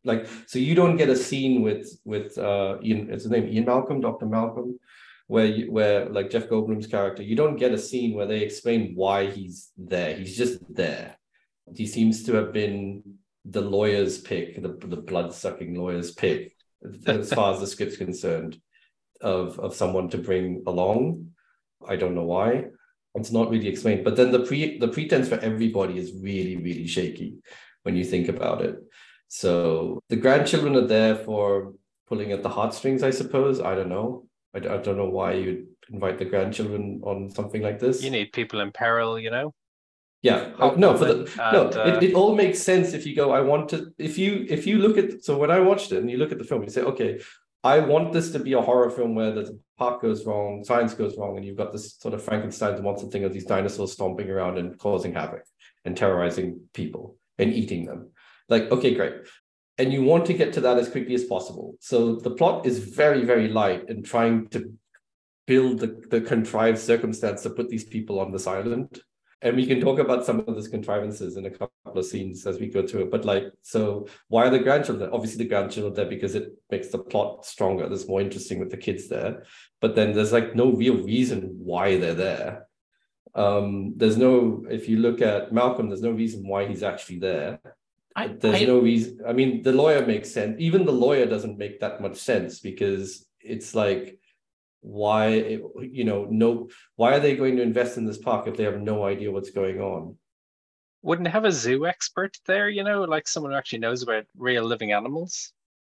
like 0.04 0.28
so 0.46 0.60
you 0.60 0.76
don't 0.76 0.98
get 0.98 1.10
a 1.10 1.16
scene 1.16 1.62
with 1.62 1.88
with 2.06 2.38
uh 2.38 2.78
ian 2.84 3.10
is 3.10 3.24
his 3.24 3.32
name? 3.32 3.48
Ian 3.48 3.66
malcolm 3.66 4.02
dr 4.02 4.26
malcolm 4.26 4.80
where 5.28 5.46
you 5.46 5.72
where 5.72 6.10
like 6.10 6.30
jeff 6.30 6.48
goldblum's 6.48 6.88
character 6.88 7.22
you 7.22 7.36
don't 7.36 7.58
get 7.58 7.74
a 7.74 7.78
scene 7.78 8.16
where 8.16 8.26
they 8.26 8.40
explain 8.40 8.94
why 8.96 9.30
he's 9.30 9.72
there. 9.78 10.16
He's 10.16 10.38
just 10.38 10.60
there. 10.74 11.18
He 11.76 11.86
seems 11.86 12.24
to 12.24 12.36
have 12.36 12.54
been 12.54 13.04
the 13.44 13.62
lawyer's 13.62 14.18
pick 14.18 14.62
the, 14.62 14.70
the 14.88 14.98
blood-sucking 14.98 15.76
lawyer's 15.76 16.12
pick 16.12 16.56
as 17.06 17.34
far 17.34 17.54
as 17.54 17.60
the 17.60 17.68
script's 17.68 17.98
concerned 17.98 18.58
of 19.20 19.60
of 19.60 19.76
someone 19.76 20.10
to 20.10 20.18
bring 20.18 20.64
along. 20.66 21.32
I 21.86 21.98
don't 21.98 22.16
know 22.16 22.24
why 22.24 22.68
it's 23.17 23.31
not 23.31 23.50
really 23.50 23.67
explained. 23.67 24.03
But 24.03 24.15
then 24.15 24.31
the 24.31 24.39
pre 24.39 24.77
the 24.77 24.88
pretense 24.88 25.27
for 25.27 25.39
everybody 25.39 25.97
is 25.97 26.13
really 26.21 26.55
really 26.57 26.88
shaky 26.88 27.38
when 27.83 27.95
you 27.95 28.05
think 28.05 28.29
about 28.29 28.62
it. 28.62 28.75
So 29.27 30.00
the 30.09 30.15
grandchildren 30.15 30.75
are 30.75 30.88
there 30.88 31.15
for 31.15 31.74
pulling 32.07 32.31
at 32.31 32.41
the 32.41 32.50
heartstrings 32.50 33.03
i 33.03 33.12
suppose. 33.12 33.59
I 33.59 33.75
don't 33.75 33.89
know. 33.89 34.27
I, 34.55 34.59
I 34.59 34.77
don't 34.77 34.97
know 34.97 35.09
why 35.09 35.33
you'd 35.33 35.67
invite 35.91 36.17
the 36.17 36.25
grandchildren 36.25 37.01
on 37.03 37.29
something 37.29 37.62
like 37.62 37.79
this. 37.79 38.01
You 38.03 38.12
need 38.12 38.31
people 38.31 38.62
in 38.62 38.71
peril, 38.71 39.19
you 39.19 39.31
know. 39.31 39.53
yeah. 40.21 40.53
Uh, 40.59 40.74
no 40.77 40.97
for 40.97 41.05
the 41.05 41.17
Hope 41.38 41.53
no 41.53 41.81
uh, 41.81 41.88
it, 41.89 42.03
it 42.07 42.13
all 42.15 42.36
makes 42.36 42.59
sense 42.59 42.93
if 42.93 43.05
you 43.05 43.15
go 43.15 43.31
i 43.31 43.41
want 43.51 43.69
to 43.69 43.93
if 43.97 44.17
you 44.17 44.45
if 44.50 44.65
you 44.65 44.79
look 44.79 44.97
at 44.97 45.24
so 45.24 45.38
when 45.38 45.51
i 45.51 45.59
watched 45.59 45.91
it 45.91 46.00
and 46.00 46.09
you 46.12 46.17
look 46.17 46.31
at 46.31 46.39
the 46.39 46.43
film 46.43 46.63
you 46.63 46.69
say 46.69 46.81
okay 46.81 47.12
I 47.64 47.80
want 47.80 48.14
this 48.14 48.32
to 48.32 48.40
be 48.40 48.54
a 48.54 48.62
horror 48.62 48.90
film 48.90 49.16
where 49.16 49.32
the 49.32 49.60
park 49.78 50.02
goes 50.02 50.26
wrong, 50.26 50.64
science 50.64 50.94
goes 50.94 51.18
wrong, 51.18 51.38
and 51.38 51.46
you've 51.46 51.58
got 51.58 51.72
this 51.72 51.96
sort 51.96 52.14
of 52.14 52.24
Frankenstein's 52.24 52.82
monster 52.82 53.08
thing 53.08 53.24
of 53.24 53.34
these 53.34 53.46
dinosaurs 53.46 53.94
stomping 53.94 54.30
around 54.30 54.58
and 54.58 54.78
causing 54.78 55.14
havoc 55.14 55.44
and 55.84 55.98
terrorizing 55.98 56.62
people 56.74 57.18
and 57.38 57.54
eating 57.54 57.86
them. 57.86 58.12
Like, 58.50 58.72
okay, 58.72 58.94
great. 58.94 59.14
And 59.78 59.92
you 59.92 60.04
want 60.04 60.26
to 60.28 60.34
get 60.34 60.54
to 60.54 60.62
that 60.62 60.78
as 60.78 60.90
quickly 60.90 61.14
as 61.14 61.26
possible. 61.26 61.76
So 61.80 62.16
the 62.16 62.32
plot 62.32 62.66
is 62.66 62.80
very, 62.80 63.24
very 63.24 63.48
light 63.48 63.90
in 63.90 64.02
trying 64.02 64.48
to 64.50 64.74
build 65.46 65.80
the, 65.80 66.02
the 66.10 66.22
contrived 66.22 66.80
circumstance 66.80 67.44
to 67.44 67.50
put 67.50 67.70
these 67.70 67.86
people 67.86 68.20
on 68.20 68.32
this 68.32 68.48
island 68.48 69.00
and 69.41 69.56
we 69.56 69.67
can 69.67 69.79
talk 69.79 70.00
about 70.00 70.25
some 70.25 70.39
of 70.39 70.48
those 70.48 70.67
contrivances 70.67 71.38
in 71.38 71.46
a 71.46 71.51
couple 71.51 71.72
of 71.86 72.06
scenes 72.06 72.46
as 72.48 72.60
we 72.60 72.67
go 72.67 72.86
through 72.86 73.03
it. 73.03 73.12
But 73.12 73.24
like, 73.24 73.51
so 73.62 74.08
why 74.29 74.48
are 74.48 74.50
the 74.50 74.60
grandchildren? 74.60 75.12
Obviously, 75.13 75.44
the 75.44 75.50
grandchildren 75.50 75.94
there 75.94 76.06
because 76.06 76.34
it 76.34 76.53
makes 76.72 76.88
the 76.88 76.98
plot 76.98 77.46
stronger. 77.46 77.88
There's 77.88 78.08
more 78.08 78.22
interesting 78.22 78.60
with 78.60 78.72
the 78.72 78.77
kids 78.77 79.08
there. 79.08 79.44
But 79.79 79.96
then 79.96 80.13
there's 80.13 80.34
like 80.34 80.56
no 80.56 80.72
real 80.72 80.98
reason 80.98 81.56
why 81.60 81.98
they're 81.98 82.15
there. 82.15 82.67
Um, 83.36 83.94
there's 83.96 84.17
no, 84.17 84.65
if 84.70 84.89
you 84.89 84.98
look 84.98 85.22
at 85.22 85.53
Malcolm, 85.53 85.89
there's 85.89 86.01
no 86.01 86.12
reason 86.12 86.48
why 86.48 86.65
he's 86.65 86.82
actually 86.82 87.20
there. 87.20 87.60
I, 88.15 88.29
there's 88.29 88.63
I, 88.63 88.65
no 88.65 88.79
reason. 88.79 89.20
I 89.27 89.34
mean, 89.34 89.62
the 89.62 89.72
lawyer 89.72 90.03
makes 90.03 90.32
sense. 90.32 90.56
Even 90.58 90.86
the 90.86 90.91
lawyer 90.91 91.27
doesn't 91.27 91.60
make 91.60 91.79
that 91.82 92.01
much 92.01 92.17
sense 92.17 92.60
because 92.60 93.27
it's 93.39 93.75
like 93.75 94.20
why 94.81 95.60
you 95.81 96.03
know 96.03 96.27
no 96.29 96.69
why 96.96 97.13
are 97.13 97.19
they 97.19 97.36
going 97.36 97.55
to 97.57 97.63
invest 97.63 97.98
in 97.98 98.05
this 98.05 98.17
park 98.17 98.48
if 98.48 98.55
they 98.55 98.63
have 98.63 98.81
no 98.81 99.05
idea 99.05 99.31
what's 99.31 99.50
going 99.50 99.81
on? 99.81 100.15
Wouldn't 101.01 101.27
have 101.27 101.46
a 101.46 101.51
zoo 101.51 101.86
expert 101.86 102.38
there 102.46 102.69
you 102.69 102.84
know 102.84 103.03
like 103.03 103.27
someone 103.27 103.51
who 103.51 103.57
actually 103.57 103.79
knows 103.79 104.03
about 104.03 104.25
real 104.36 104.63
living 104.63 104.91
animals? 104.91 105.53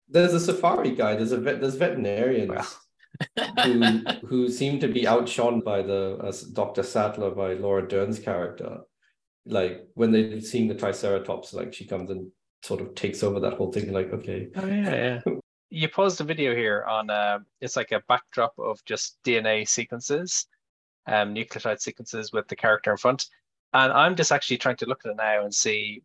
There's 0.10 0.34
a 0.34 0.40
safari 0.40 0.92
guy 0.92 1.16
there's 1.16 1.32
a 1.32 1.38
vet 1.38 1.62
there's 1.62 1.76
veterinarians 1.76 2.50
wow. 2.50 3.54
who 3.64 3.82
who 4.28 4.50
seem 4.50 4.80
to 4.80 4.88
be 4.88 5.08
outshone 5.08 5.62
by 5.62 5.82
the 5.82 6.18
uh, 6.22 6.34
dr 6.54 6.84
sattler 6.84 7.32
by 7.32 7.54
laura 7.54 7.88
dern's 7.88 8.20
character. 8.20 8.80
Like 9.46 9.88
when 9.94 10.12
they're 10.12 10.40
seeing 10.40 10.68
the 10.68 10.76
triceratops 10.76 11.54
like 11.54 11.74
she 11.74 11.86
comes 11.86 12.10
and 12.10 12.32
sort 12.64 12.80
of 12.80 12.96
takes 12.96 13.24
over 13.24 13.42
that 13.42 13.54
whole 13.54 13.72
thing 13.72 13.92
like 13.92 14.12
okay. 14.14 14.50
Oh 14.56 14.68
yeah 14.68 15.22
yeah 15.26 15.34
you 15.74 15.90
paused 15.90 16.20
the 16.20 16.24
video 16.24 16.56
here 16.56 16.86
on 16.88 17.10
uh, 17.10 17.40
it's 17.60 17.76
like 17.76 17.92
a 17.92 18.04
backdrop 18.08 18.54
of 18.60 18.86
just 18.86 19.18
DNA 19.26 19.68
sequences, 19.68 20.46
um, 21.08 21.34
nucleotide 21.34 21.82
sequences 21.82 22.32
with 22.32 22.48
the 22.48 22.56
character 22.56 22.92
in 22.92 22.98
front. 22.98 23.26
And 23.74 23.92
I'm 23.92 24.16
just 24.16 24.32
actually 24.32 24.58
trying 24.58 24.76
to 24.78 24.86
look 24.86 25.02
at 25.04 25.12
it 25.12 25.18
now 25.18 25.44
and 25.44 25.54
see 25.54 26.04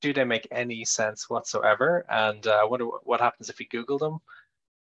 do 0.00 0.12
they 0.12 0.24
make 0.24 0.48
any 0.50 0.84
sense 0.84 1.30
whatsoever? 1.30 2.04
And 2.08 2.44
uh, 2.48 2.58
I 2.62 2.64
wonder 2.64 2.86
what 3.04 3.20
happens 3.20 3.48
if 3.48 3.60
we 3.60 3.66
Google 3.66 3.96
them 3.96 4.18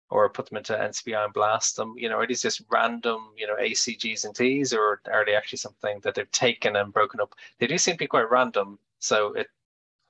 or 0.09 0.27
put 0.27 0.49
them 0.49 0.57
into 0.57 0.73
NCBI 0.73 1.25
and 1.25 1.33
blast 1.33 1.75
them. 1.75 1.93
You 1.95 2.09
know, 2.09 2.17
are 2.17 2.25
these 2.25 2.41
just 2.41 2.63
random, 2.71 3.19
you 3.37 3.45
know, 3.45 3.57
ACGs 3.57 4.25
and 4.25 4.35
Ts, 4.35 4.73
or 4.73 5.01
are 5.11 5.23
they 5.23 5.35
actually 5.35 5.59
something 5.59 5.99
that 5.99 6.15
they've 6.15 6.31
taken 6.31 6.77
and 6.77 6.91
broken 6.91 7.21
up? 7.21 7.35
They 7.59 7.67
do 7.67 7.77
seem 7.77 7.93
to 7.93 7.99
be 7.99 8.07
quite 8.07 8.31
random. 8.31 8.79
So 8.97 9.33
it 9.33 9.49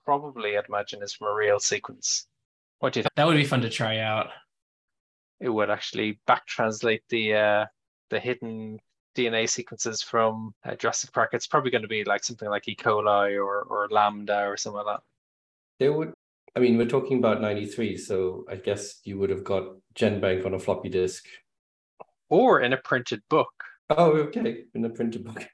probably, 0.05 0.57
I'd 0.57 0.69
imagine, 0.69 1.03
is 1.03 1.11
from 1.11 1.27
a 1.27 1.33
real 1.33 1.59
sequence. 1.59 2.27
What 2.83 2.91
do 2.91 2.99
you 2.99 3.03
think? 3.03 3.15
That 3.15 3.27
would 3.27 3.37
be 3.37 3.45
fun 3.45 3.61
to 3.61 3.69
try 3.69 3.99
out. 3.99 4.27
It 5.39 5.47
would 5.47 5.69
actually 5.69 6.19
back 6.27 6.45
translate 6.45 7.01
the 7.07 7.33
uh, 7.33 7.65
the 8.09 8.19
hidden 8.19 8.77
DNA 9.15 9.49
sequences 9.49 10.01
from 10.01 10.53
uh, 10.65 10.75
Jurassic 10.75 11.13
Park. 11.13 11.29
It's 11.31 11.47
probably 11.47 11.71
going 11.71 11.83
to 11.83 11.87
be 11.87 12.03
like 12.03 12.25
something 12.25 12.49
like 12.49 12.67
E. 12.67 12.75
coli 12.75 13.37
or 13.37 13.61
or 13.61 13.87
lambda 13.89 14.47
or 14.47 14.57
something 14.57 14.83
like 14.83 14.97
that. 14.97 15.03
They 15.79 15.89
would. 15.89 16.11
I 16.57 16.59
mean, 16.59 16.77
we're 16.77 16.89
talking 16.89 17.19
about 17.19 17.39
'93, 17.39 17.95
so 17.95 18.43
I 18.49 18.57
guess 18.57 18.99
you 19.05 19.17
would 19.17 19.29
have 19.29 19.45
got 19.45 19.63
GenBank 19.95 20.45
on 20.45 20.53
a 20.53 20.59
floppy 20.59 20.89
disk, 20.89 21.23
or 22.27 22.59
in 22.59 22.73
a 22.73 22.77
printed 22.77 23.21
book. 23.29 23.63
Oh, 23.91 24.11
okay, 24.27 24.65
in 24.75 24.83
a 24.83 24.89
printed 24.89 25.23
book. 25.23 25.47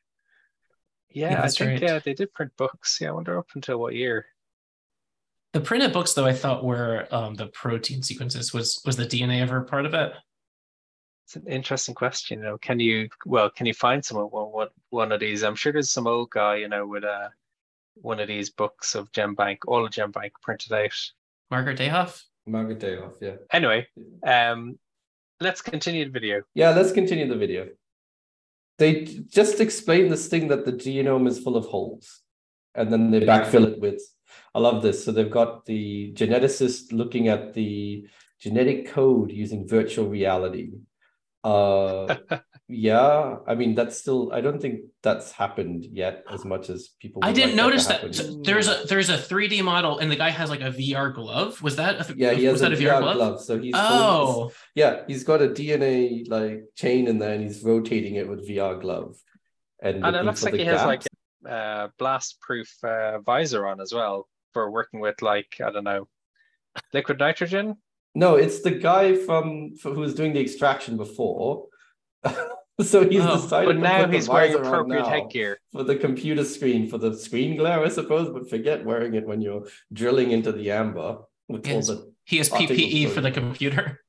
Yeah, 1.12 1.34
yeah 1.34 1.44
I 1.44 1.48
think 1.50 1.70
right. 1.70 1.82
yeah 1.82 2.00
they 2.00 2.16
did 2.16 2.34
print 2.34 2.54
books. 2.58 2.98
Yeah, 3.00 3.10
I 3.10 3.12
wonder 3.12 3.38
up 3.38 3.50
until 3.54 3.78
what 3.78 3.94
year. 3.94 4.26
The 5.54 5.62
printed 5.62 5.94
books, 5.94 6.14
though, 6.14 6.26
I 6.26 6.34
thought 6.34 6.64
were 6.64 7.08
um, 7.12 7.34
the 7.34 7.48
protein 7.48 8.04
sequences. 8.04 8.54
Was 8.54 8.82
was 8.86 8.96
the 8.96 9.06
DNA 9.06 9.42
ever 9.42 9.62
part 9.62 9.86
of 9.86 9.94
it? 9.96 10.14
It's 11.26 11.36
an 11.36 11.48
interesting 11.48 11.96
question. 11.96 12.40
You 12.40 12.46
know, 12.46 12.58
can 12.60 12.80
you 12.80 13.10
well 13.26 13.50
can 13.50 13.66
you 13.66 13.74
find 13.74 14.04
someone 14.06 14.28
what 14.28 14.72
one 14.92 15.12
of 15.12 15.20
these? 15.20 15.44
I'm 15.44 15.56
sure 15.56 15.74
there's 15.74 15.90
some 15.90 16.06
old 16.06 16.30
guy, 16.30 16.58
you 16.58 16.68
know, 16.68 16.86
with 16.86 17.04
a 17.04 17.12
uh, 17.12 17.30
one 17.96 18.20
of 18.20 18.28
these 18.28 18.52
books 18.52 18.96
of 18.96 19.12
GenBank, 19.12 19.58
all 19.68 19.86
of 19.86 19.92
GenBank 19.92 20.32
printed 20.42 20.72
out. 20.72 20.94
Margaret 21.50 21.80
Dayhoff. 21.80 22.22
Margaret 22.46 22.80
Dayhoff, 22.80 23.16
yeah. 23.22 23.36
Anyway, 23.52 23.88
um, 24.26 24.78
let's 25.40 25.62
continue 25.62 26.06
the 26.06 26.12
video. 26.12 26.42
Yeah, 26.54 26.70
let's 26.72 26.92
continue 26.92 27.28
the 27.28 27.36
video. 27.36 27.68
They 28.78 29.04
just 29.28 29.60
explain 29.60 30.10
this 30.10 30.28
thing 30.28 30.48
that 30.48 30.66
the 30.66 30.72
genome 30.72 31.28
is 31.28 31.40
full 31.40 31.58
of 31.58 31.66
holes, 31.66 32.22
and 32.76 32.94
then 32.94 33.12
they 33.12 33.22
backfill 33.22 33.68
it 33.74 33.80
with 33.80 34.02
I 34.54 34.60
love 34.60 34.82
this. 34.82 35.04
So 35.04 35.12
they've 35.12 35.30
got 35.30 35.66
the 35.66 36.14
geneticist 36.14 36.92
looking 36.92 37.28
at 37.28 37.54
the 37.54 38.08
genetic 38.40 38.90
code 38.90 39.32
using 39.32 39.68
virtual 39.68 40.08
reality. 40.08 40.72
Uh, 41.44 42.18
yeah, 42.68 43.38
I 43.48 43.56
mean 43.56 43.76
that's 43.76 43.98
still. 43.98 44.32
I 44.34 44.42
don't 44.42 44.62
think 44.62 44.82
that's 45.02 45.32
happened 45.32 45.86
yet 45.92 46.24
as 46.30 46.44
much 46.44 46.70
as 46.70 46.90
people. 47.00 47.22
I 47.24 47.32
didn't 47.32 47.56
like 47.56 47.66
notice 47.66 47.86
that. 47.88 48.14
So 48.14 48.42
there's 48.44 48.68
a 48.68 48.84
there's 48.88 49.10
a 49.10 49.18
3D 49.18 49.64
model, 49.64 50.00
and 50.00 50.12
the 50.12 50.18
guy 50.18 50.30
has 50.30 50.50
like 50.50 50.62
a 50.62 50.72
VR 50.72 51.14
glove. 51.14 51.62
Was 51.62 51.78
that? 51.78 52.02
A 52.02 52.04
th- 52.04 52.20
yeah, 52.20 52.34
he 52.34 52.44
has 52.46 52.62
a, 52.62 52.68
a 52.68 52.70
VR, 52.72 52.78
VR 52.78 53.02
glove? 53.02 53.16
glove? 53.16 53.42
So 53.42 53.58
he's 53.58 53.74
oh 53.76 54.52
yeah, 54.76 55.04
he's 55.08 55.24
got 55.24 55.42
a 55.42 55.48
DNA 55.48 56.28
like 56.28 56.64
chain 56.76 57.08
in 57.08 57.20
there, 57.20 57.34
and 57.34 57.44
he's 57.44 57.64
rotating 57.64 58.16
it 58.16 58.28
with 58.28 58.48
VR 58.48 58.80
glove. 58.80 59.16
And, 59.82 60.06
and 60.06 60.14
it 60.14 60.26
looks 60.26 60.44
like 60.44 60.56
he 60.56 60.66
gaps. 60.66 60.82
has 60.82 60.86
like 60.86 61.04
uh, 61.48 61.90
blast 61.98 62.40
proof 62.42 62.72
uh, 62.84 63.20
visor 63.20 63.68
on 63.68 63.80
as 63.80 63.94
well 63.94 64.28
for 64.54 64.72
working 64.72 65.00
with 65.00 65.22
like 65.22 65.56
I 65.64 65.72
don't 65.72 65.84
know 65.84 66.08
liquid 66.94 67.20
nitrogen. 67.20 67.78
No, 68.16 68.36
it's 68.36 68.62
the 68.62 68.72
guy 68.72 69.16
from 69.16 69.76
who 69.84 69.92
was 69.92 70.16
doing 70.16 70.34
the 70.34 70.40
extraction 70.40 70.98
before. 70.98 71.68
so 72.82 73.08
he's 73.08 73.22
oh, 73.22 73.42
decided 73.42 73.68
but 73.68 73.78
now 73.78 74.08
he's 74.08 74.28
wearing 74.28 74.56
appropriate 74.56 75.06
headgear 75.06 75.60
for 75.72 75.84
the 75.84 75.96
computer 75.96 76.44
screen 76.44 76.90
for 76.90 76.98
the 76.98 77.16
screen 77.16 77.56
glare, 77.56 77.84
I 77.84 77.90
suppose. 77.90 78.30
But 78.30 78.50
forget 78.50 78.84
wearing 78.84 79.16
it 79.16 79.26
when 79.26 79.42
you're 79.42 79.68
drilling 79.94 80.32
into 80.32 80.52
the 80.52 80.72
amber 80.72 81.20
with 81.48 81.68
yes. 81.68 81.90
all 81.90 81.96
the. 81.96 82.14
He 82.26 82.38
has 82.38 82.50
PPE 82.50 83.10
for 83.10 83.22
the 83.22 83.32
computer. 83.32 84.02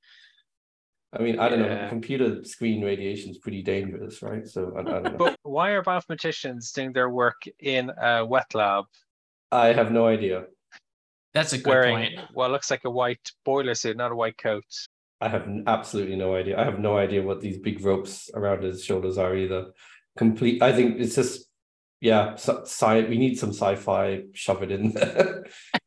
I 1.12 1.22
mean, 1.22 1.40
I 1.40 1.48
don't 1.48 1.60
yeah. 1.60 1.82
know. 1.82 1.88
Computer 1.88 2.44
screen 2.44 2.84
radiation 2.84 3.30
is 3.30 3.38
pretty 3.38 3.62
dangerous, 3.62 4.22
right? 4.22 4.46
So 4.46 4.72
I, 4.76 4.80
I 4.80 4.82
don't 4.82 5.02
know. 5.04 5.16
But 5.18 5.38
why 5.42 5.70
are 5.70 5.82
mathematicians 5.84 6.70
doing 6.70 6.92
their 6.92 7.10
work 7.10 7.42
in 7.58 7.90
a 8.00 8.24
wet 8.24 8.54
lab? 8.54 8.84
I 9.50 9.72
have 9.72 9.90
no 9.90 10.06
idea. 10.06 10.44
That's 11.34 11.52
a 11.52 11.58
good 11.58 11.66
wearing, 11.66 11.96
point. 11.96 12.20
Well, 12.34 12.48
it 12.48 12.52
looks 12.52 12.70
like 12.70 12.84
a 12.84 12.90
white 12.90 13.30
boiler 13.44 13.74
suit, 13.74 13.96
not 13.96 14.12
a 14.12 14.16
white 14.16 14.38
coat. 14.38 14.64
I 15.20 15.28
have 15.28 15.48
absolutely 15.66 16.16
no 16.16 16.34
idea. 16.34 16.58
I 16.58 16.64
have 16.64 16.78
no 16.78 16.96
idea 16.96 17.22
what 17.22 17.40
these 17.40 17.58
big 17.58 17.84
ropes 17.84 18.30
around 18.34 18.62
his 18.62 18.84
shoulders 18.84 19.18
are 19.18 19.36
either. 19.36 19.66
Complete. 20.16 20.62
I 20.62 20.72
think 20.72 21.00
it's 21.00 21.14
just 21.14 21.46
yeah. 22.00 22.34
Sci. 22.34 23.02
We 23.08 23.18
need 23.18 23.38
some 23.38 23.50
sci-fi. 23.50 24.22
Shove 24.32 24.62
it 24.62 24.70
in 24.70 24.92
there. 24.92 25.44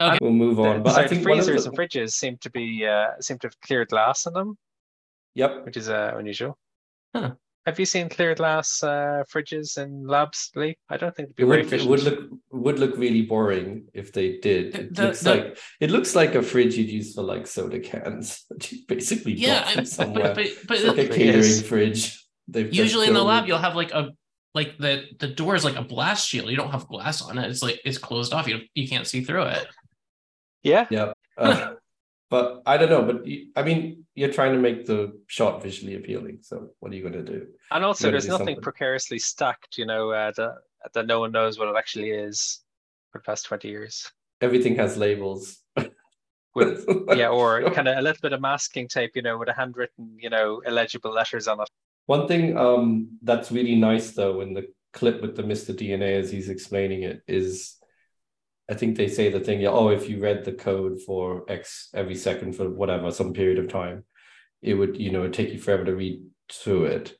okay. 0.00 0.18
We'll 0.20 0.32
move 0.32 0.60
on. 0.60 0.82
But 0.82 0.94
so 0.94 1.00
I 1.02 1.08
think 1.08 1.22
freezers 1.22 1.64
the... 1.64 1.70
and 1.70 1.78
fridges 1.78 2.12
seem 2.12 2.38
to 2.38 2.50
be 2.50 2.86
uh, 2.86 3.12
seem 3.20 3.38
to 3.38 3.48
have 3.48 3.60
clear 3.60 3.84
glass 3.84 4.26
in 4.26 4.32
them. 4.32 4.56
Yep. 5.34 5.66
Which 5.66 5.76
is 5.76 5.88
uh, 5.88 6.14
unusual. 6.16 6.58
Huh. 7.14 7.32
Have 7.66 7.78
you 7.78 7.84
seen 7.84 8.08
clear 8.08 8.34
glass 8.34 8.82
uh, 8.82 9.24
fridges 9.30 9.76
in 9.76 10.06
labs, 10.06 10.50
Lee? 10.56 10.78
I 10.88 10.96
don't 10.96 11.14
think 11.14 11.34
it 11.36 11.44
would, 11.44 11.68
be 11.68 11.76
it 11.76 11.84
would 11.84 12.02
look 12.02 12.30
would 12.50 12.78
look 12.78 12.96
really 12.96 13.22
boring 13.22 13.88
if 13.92 14.10
they 14.10 14.38
did. 14.38 14.74
It 14.74 14.94
the, 14.94 15.02
looks 15.02 15.20
the, 15.20 15.30
like 15.30 15.58
it 15.78 15.90
looks 15.90 16.16
like 16.16 16.34
a 16.34 16.42
fridge 16.42 16.76
you'd 16.76 16.88
use 16.88 17.14
for 17.14 17.22
like 17.22 17.46
soda 17.46 17.78
cans 17.78 18.46
that 18.48 18.72
you 18.72 18.78
basically 18.88 19.34
yeah, 19.34 19.68
from 19.68 19.84
somewhere. 19.84 20.34
But, 20.34 20.36
but, 20.36 20.66
but 20.66 20.76
it's 20.78 20.86
like 20.86 20.98
a 20.98 21.08
catering 21.08 21.40
is. 21.40 21.62
fridge. 21.62 22.26
They've 22.48 22.72
usually 22.72 23.06
in 23.06 23.12
the 23.12 23.22
lab 23.22 23.46
you'll 23.46 23.58
have 23.58 23.76
like 23.76 23.90
a 23.90 24.12
like 24.54 24.78
the 24.78 25.04
the 25.18 25.28
door 25.28 25.54
is 25.54 25.62
like 25.62 25.76
a 25.76 25.82
blast 25.82 26.26
shield. 26.26 26.48
You 26.48 26.56
don't 26.56 26.70
have 26.70 26.88
glass 26.88 27.20
on 27.20 27.36
it. 27.36 27.50
It's 27.50 27.62
like 27.62 27.80
it's 27.84 27.98
closed 27.98 28.32
off. 28.32 28.48
You 28.48 28.60
you 28.74 28.88
can't 28.88 29.06
see 29.06 29.22
through 29.22 29.42
it. 29.42 29.66
Yeah. 30.68 30.86
Yeah. 30.90 31.12
Uh, 31.36 31.74
but 32.30 32.62
I 32.66 32.76
don't 32.76 32.90
know. 32.90 33.02
But 33.02 33.24
I 33.56 33.62
mean, 33.62 34.04
you're 34.14 34.32
trying 34.32 34.52
to 34.52 34.58
make 34.58 34.86
the 34.86 35.18
shot 35.26 35.62
visually 35.62 35.96
appealing. 35.96 36.38
So 36.42 36.70
what 36.80 36.92
are 36.92 36.94
you 36.94 37.02
going 37.02 37.14
to 37.14 37.22
do? 37.22 37.46
And 37.70 37.84
also, 37.84 38.10
there's 38.10 38.28
nothing 38.28 38.46
something. 38.46 38.62
precariously 38.62 39.18
stacked. 39.18 39.78
You 39.78 39.86
know 39.86 40.10
uh, 40.10 40.32
that 40.36 40.54
that 40.94 41.06
no 41.06 41.20
one 41.20 41.32
knows 41.32 41.58
what 41.58 41.68
it 41.68 41.76
actually 41.76 42.10
is 42.10 42.60
for 43.12 43.18
the 43.18 43.24
past 43.24 43.46
twenty 43.46 43.68
years. 43.68 44.10
Everything 44.40 44.76
has 44.76 44.96
labels. 44.96 45.58
with 46.54 46.84
yeah, 47.16 47.28
or 47.28 47.70
kind 47.70 47.88
of 47.88 47.98
a 47.98 48.02
little 48.02 48.20
bit 48.20 48.32
of 48.32 48.40
masking 48.40 48.88
tape. 48.88 49.12
You 49.14 49.22
know, 49.22 49.38
with 49.38 49.48
a 49.48 49.54
handwritten, 49.54 50.16
you 50.18 50.30
know, 50.30 50.60
illegible 50.66 51.12
letters 51.12 51.48
on 51.48 51.60
it. 51.60 51.68
One 52.06 52.26
thing 52.26 52.56
um, 52.56 53.18
that's 53.22 53.52
really 53.52 53.76
nice 53.76 54.12
though 54.12 54.40
in 54.40 54.54
the 54.54 54.66
clip 54.92 55.20
with 55.20 55.36
the 55.36 55.42
Mr. 55.42 55.74
DNA 55.74 56.18
as 56.18 56.30
he's 56.30 56.48
explaining 56.48 57.02
it 57.02 57.22
is 57.28 57.76
I 58.70 58.74
think 58.74 58.96
they 58.96 59.08
say 59.08 59.30
the 59.30 59.40
thing, 59.40 59.64
oh, 59.66 59.88
if 59.88 60.08
you 60.08 60.20
read 60.20 60.44
the 60.44 60.52
code 60.52 61.00
for 61.00 61.44
X 61.48 61.88
every 61.94 62.14
second 62.14 62.54
for 62.54 62.68
whatever, 62.68 63.10
some 63.10 63.32
period 63.32 63.58
of 63.58 63.68
time, 63.68 64.04
it 64.60 64.74
would, 64.74 64.98
you 64.98 65.10
know, 65.10 65.28
take 65.28 65.52
you 65.52 65.58
forever 65.58 65.84
to 65.84 65.96
read 65.96 66.22
through 66.52 66.84
it. 66.84 67.16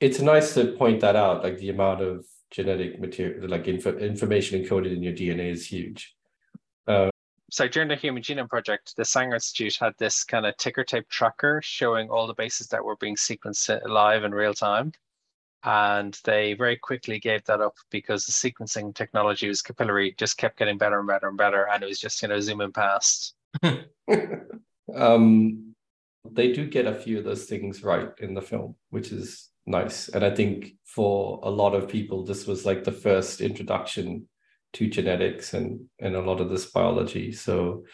It's 0.00 0.20
nice 0.20 0.54
to 0.54 0.72
point 0.72 1.00
that 1.00 1.14
out, 1.14 1.44
like 1.44 1.58
the 1.58 1.68
amount 1.68 2.00
of 2.00 2.24
genetic 2.50 3.00
material, 3.00 3.48
like 3.48 3.68
info, 3.68 3.96
information 3.98 4.62
encoded 4.62 4.94
in 4.94 5.02
your 5.02 5.12
DNA 5.12 5.50
is 5.50 5.66
huge. 5.66 6.14
Uh, 6.86 7.10
so 7.50 7.68
during 7.68 7.88
the 7.88 7.96
Human 7.96 8.22
Genome 8.22 8.48
Project, 8.48 8.94
the 8.96 9.04
Sanger 9.04 9.34
Institute 9.34 9.76
had 9.78 9.92
this 9.98 10.24
kind 10.24 10.46
of 10.46 10.56
ticker 10.56 10.84
tape 10.84 11.08
tracker 11.10 11.60
showing 11.62 12.08
all 12.08 12.26
the 12.26 12.34
bases 12.34 12.68
that 12.68 12.82
were 12.82 12.96
being 12.96 13.14
sequenced 13.14 13.86
live 13.86 14.24
in 14.24 14.32
real 14.32 14.54
time. 14.54 14.92
And 15.64 16.18
they 16.24 16.54
very 16.54 16.76
quickly 16.76 17.18
gave 17.18 17.44
that 17.44 17.60
up 17.60 17.76
because 17.90 18.26
the 18.26 18.32
sequencing 18.32 18.94
technology 18.94 19.48
was 19.48 19.62
capillary, 19.62 20.14
just 20.18 20.36
kept 20.36 20.58
getting 20.58 20.78
better 20.78 20.98
and 20.98 21.06
better 21.06 21.28
and 21.28 21.36
better. 21.36 21.68
And 21.68 21.82
it 21.82 21.88
was 21.88 22.00
just, 22.00 22.20
you 22.22 22.28
know, 22.28 22.40
zooming 22.40 22.72
past. 22.72 23.34
um, 24.96 25.74
they 26.28 26.52
do 26.52 26.66
get 26.66 26.86
a 26.86 26.94
few 26.94 27.18
of 27.18 27.24
those 27.24 27.44
things 27.44 27.82
right 27.82 28.08
in 28.18 28.34
the 28.34 28.42
film, 28.42 28.74
which 28.90 29.12
is 29.12 29.50
nice. 29.66 30.08
And 30.08 30.24
I 30.24 30.34
think 30.34 30.74
for 30.84 31.40
a 31.42 31.50
lot 31.50 31.74
of 31.74 31.88
people, 31.88 32.24
this 32.24 32.46
was 32.46 32.64
like 32.66 32.84
the 32.84 32.92
first 32.92 33.40
introduction 33.40 34.28
to 34.74 34.88
genetics 34.88 35.52
and 35.54 35.86
and 35.98 36.16
a 36.16 36.22
lot 36.22 36.40
of 36.40 36.48
this 36.48 36.66
biology. 36.66 37.32
So, 37.32 37.84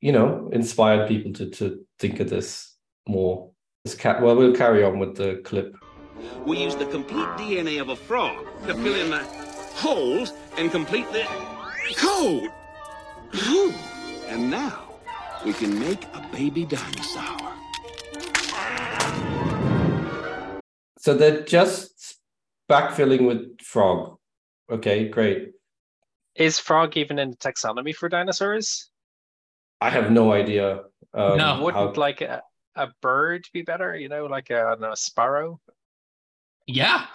you 0.00 0.12
know, 0.12 0.48
inspired 0.52 1.08
people 1.08 1.32
to 1.34 1.50
to 1.50 1.84
think 1.98 2.20
of 2.20 2.30
this 2.30 2.76
more. 3.08 3.50
Cat. 3.98 4.22
Well, 4.22 4.34
we'll 4.34 4.54
carry 4.54 4.82
on 4.82 4.98
with 4.98 5.14
the 5.14 5.42
clip. 5.44 5.76
We 6.46 6.58
use 6.58 6.76
the 6.76 6.86
complete 6.86 7.28
DNA 7.38 7.80
of 7.80 7.88
a 7.88 7.96
frog 7.96 8.46
to 8.66 8.74
fill 8.74 8.94
in 8.94 9.10
the 9.10 9.24
holes 9.74 10.32
and 10.56 10.70
complete 10.70 11.10
the 11.12 11.26
code. 11.96 12.50
And 14.28 14.50
now 14.50 14.94
we 15.44 15.52
can 15.52 15.78
make 15.78 16.04
a 16.14 16.26
baby 16.32 16.64
dinosaur. 16.64 17.52
So 20.98 21.14
they're 21.14 21.42
just 21.42 22.18
backfilling 22.70 23.26
with 23.26 23.60
frog. 23.60 24.16
Okay, 24.70 25.08
great. 25.08 25.50
Is 26.34 26.58
frog 26.58 26.96
even 26.96 27.18
in 27.18 27.30
the 27.30 27.36
taxonomy 27.36 27.94
for 27.94 28.08
dinosaurs? 28.08 28.90
I 29.80 29.90
have 29.90 30.10
no 30.10 30.32
idea. 30.32 30.84
Um, 31.12 31.36
no, 31.36 31.60
wouldn't 31.62 31.94
how... 31.94 32.00
like 32.00 32.22
a, 32.22 32.42
a 32.74 32.88
bird 33.02 33.46
be 33.52 33.62
better? 33.62 33.94
You 33.96 34.08
know, 34.08 34.26
like 34.26 34.50
a, 34.50 34.76
a 34.80 34.96
sparrow. 34.96 35.60
Yeah, 36.66 37.06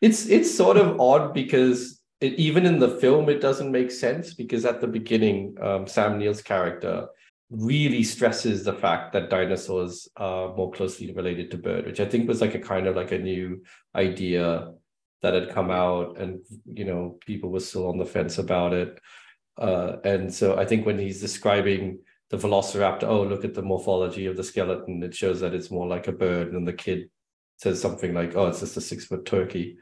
it's 0.00 0.26
it's 0.26 0.54
sort 0.54 0.76
of 0.76 1.00
odd 1.00 1.32
because 1.34 2.00
it, 2.20 2.34
even 2.34 2.66
in 2.66 2.78
the 2.78 2.96
film 3.00 3.28
it 3.28 3.40
doesn't 3.40 3.72
make 3.72 3.90
sense 3.90 4.34
because 4.34 4.64
at 4.64 4.80
the 4.80 4.86
beginning, 4.86 5.56
um, 5.60 5.86
Sam 5.86 6.18
Neill's 6.18 6.42
character 6.42 7.08
really 7.50 8.02
stresses 8.02 8.64
the 8.64 8.72
fact 8.72 9.12
that 9.12 9.28
dinosaurs 9.30 10.08
are 10.16 10.54
more 10.56 10.70
closely 10.72 11.12
related 11.12 11.50
to 11.50 11.58
bird, 11.58 11.86
which 11.86 12.00
I 12.00 12.06
think 12.06 12.26
was 12.28 12.40
like 12.40 12.54
a 12.54 12.58
kind 12.58 12.86
of 12.86 12.96
like 12.96 13.12
a 13.12 13.18
new 13.18 13.62
idea 13.94 14.72
that 15.22 15.34
had 15.34 15.50
come 15.50 15.70
out 15.70 16.18
and 16.18 16.40
you 16.66 16.84
know 16.84 17.18
people 17.26 17.50
were 17.50 17.60
still 17.60 17.88
on 17.88 17.98
the 17.98 18.06
fence 18.06 18.38
about 18.38 18.72
it. 18.72 18.98
Uh, 19.58 19.96
and 20.04 20.32
so 20.32 20.56
i 20.58 20.64
think 20.64 20.86
when 20.86 20.98
he's 20.98 21.20
describing 21.20 21.98
the 22.30 22.38
velociraptor 22.38 23.02
oh 23.04 23.22
look 23.22 23.44
at 23.44 23.52
the 23.52 23.60
morphology 23.60 24.24
of 24.24 24.34
the 24.34 24.42
skeleton 24.42 25.02
it 25.02 25.14
shows 25.14 25.40
that 25.40 25.52
it's 25.52 25.70
more 25.70 25.86
like 25.86 26.08
a 26.08 26.12
bird 26.12 26.54
and 26.54 26.66
the 26.66 26.72
kid 26.72 27.10
says 27.62 27.80
something 27.80 28.12
like 28.12 28.34
oh 28.36 28.48
it's 28.48 28.60
just 28.60 28.76
a 28.76 28.80
six 28.80 29.04
foot 29.04 29.24
turkey 29.24 29.78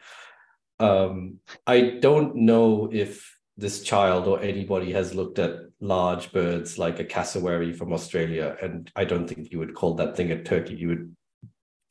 um, 0.78 1.38
i 1.66 1.80
don't 2.00 2.36
know 2.36 2.88
if 2.92 3.36
this 3.56 3.82
child 3.82 4.26
or 4.26 4.40
anybody 4.40 4.92
has 4.92 5.14
looked 5.14 5.38
at 5.38 5.54
large 5.80 6.32
birds 6.32 6.78
like 6.78 6.98
a 6.98 7.04
cassowary 7.04 7.72
from 7.72 7.92
australia 7.92 8.56
and 8.62 8.90
i 8.96 9.04
don't 9.04 9.26
think 9.28 9.50
you 9.50 9.58
would 9.58 9.74
call 9.74 9.94
that 9.94 10.16
thing 10.16 10.30
a 10.30 10.42
turkey 10.42 10.74
you 10.74 10.88
would 10.88 11.16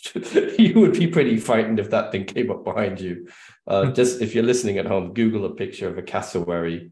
you 0.58 0.80
would 0.80 0.94
be 0.94 1.08
pretty 1.08 1.38
frightened 1.38 1.80
if 1.80 1.90
that 1.90 2.12
thing 2.12 2.24
came 2.26 2.50
up 2.50 2.64
behind 2.64 3.02
you. 3.02 3.28
Uh, 3.68 3.88
hmm. 3.88 3.94
just 3.94 4.22
if 4.22 4.34
you're 4.34 4.44
listening 4.44 4.78
at 4.78 4.86
home, 4.86 5.14
Google 5.14 5.46
a 5.46 5.54
picture 5.54 5.90
of 5.90 5.98
a 5.98 6.02
cassowary, 6.02 6.92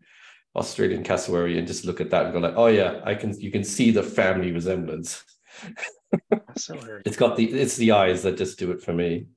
Australian 0.55 1.03
cassowary, 1.03 1.57
and 1.57 1.67
just 1.67 1.85
look 1.85 2.01
at 2.01 2.09
that 2.09 2.25
and 2.25 2.33
go 2.33 2.39
like, 2.39 2.55
"Oh 2.57 2.67
yeah, 2.67 2.99
I 3.05 3.15
can." 3.15 3.39
You 3.39 3.49
can 3.49 3.63
see 3.63 3.91
the 3.91 4.03
family 4.03 4.51
resemblance. 4.51 5.23
it's 7.05 7.17
got 7.17 7.35
the 7.37 7.45
it's 7.45 7.77
the 7.77 7.91
eyes 7.91 8.23
that 8.23 8.37
just 8.37 8.59
do 8.59 8.71
it 8.71 8.81
for 8.81 8.93
me. 8.93 9.27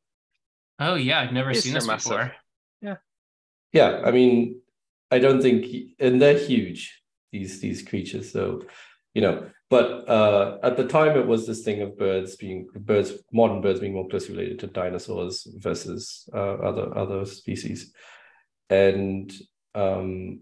Oh 0.79 0.95
yeah, 0.95 1.21
I've 1.21 1.33
never 1.33 1.53
seen 1.55 1.75
this 1.75 1.87
massive. 1.87 2.11
before. 2.11 2.33
Yeah, 2.81 2.97
yeah. 3.73 4.03
I 4.05 4.11
mean, 4.11 4.61
I 5.11 5.19
don't 5.19 5.43
think, 5.43 5.67
and 5.99 6.21
they're 6.21 6.39
huge. 6.39 7.03
These 7.33 7.61
these 7.61 7.83
creatures, 7.83 8.33
so 8.33 8.63
you 9.15 9.23
know 9.23 9.51
but 9.71 10.09
uh, 10.09 10.59
at 10.65 10.77
the 10.77 10.87
time 10.87 11.17
it 11.17 11.27
was 11.27 11.47
this 11.47 11.63
thing 11.63 11.81
of 11.81 11.97
birds 11.97 12.35
being 12.35 12.67
birds 12.75 13.13
modern 13.33 13.63
birds 13.63 13.79
being 13.79 13.95
more 13.95 14.09
closely 14.09 14.35
related 14.37 14.59
to 14.59 14.67
dinosaurs 14.67 15.47
versus 15.59 16.29
uh, 16.35 16.55
other 16.55 16.97
other 16.99 17.25
species 17.25 17.93
and 18.69 19.33
um, 19.77 20.41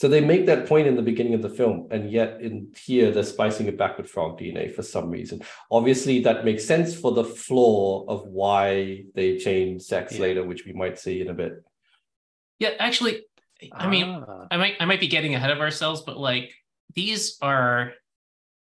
so 0.00 0.08
they 0.08 0.22
make 0.22 0.46
that 0.46 0.66
point 0.66 0.86
in 0.86 0.96
the 0.96 1.02
beginning 1.02 1.34
of 1.34 1.42
the 1.42 1.48
film 1.50 1.86
and 1.90 2.10
yet 2.10 2.40
in 2.40 2.72
here 2.74 3.10
they're 3.10 3.22
spicing 3.22 3.66
it 3.66 3.76
back 3.76 3.98
with 3.98 4.08
frog 4.08 4.38
dna 4.40 4.74
for 4.74 4.82
some 4.82 5.10
reason 5.10 5.42
obviously 5.70 6.20
that 6.20 6.42
makes 6.42 6.64
sense 6.64 6.98
for 6.98 7.12
the 7.12 7.24
flaw 7.24 8.06
of 8.06 8.26
why 8.26 9.04
they 9.14 9.36
change 9.36 9.82
sex 9.82 10.14
yeah. 10.14 10.22
later 10.22 10.42
which 10.42 10.64
we 10.64 10.72
might 10.72 10.98
see 10.98 11.20
in 11.20 11.28
a 11.28 11.34
bit 11.34 11.62
yeah 12.58 12.70
actually 12.78 13.20
i 13.74 13.86
mean 13.86 14.24
ah. 14.26 14.46
i 14.50 14.56
might 14.56 14.74
i 14.80 14.86
might 14.86 15.00
be 15.00 15.06
getting 15.06 15.34
ahead 15.34 15.50
of 15.50 15.60
ourselves 15.60 16.00
but 16.00 16.16
like 16.16 16.50
these 16.94 17.36
are 17.42 17.92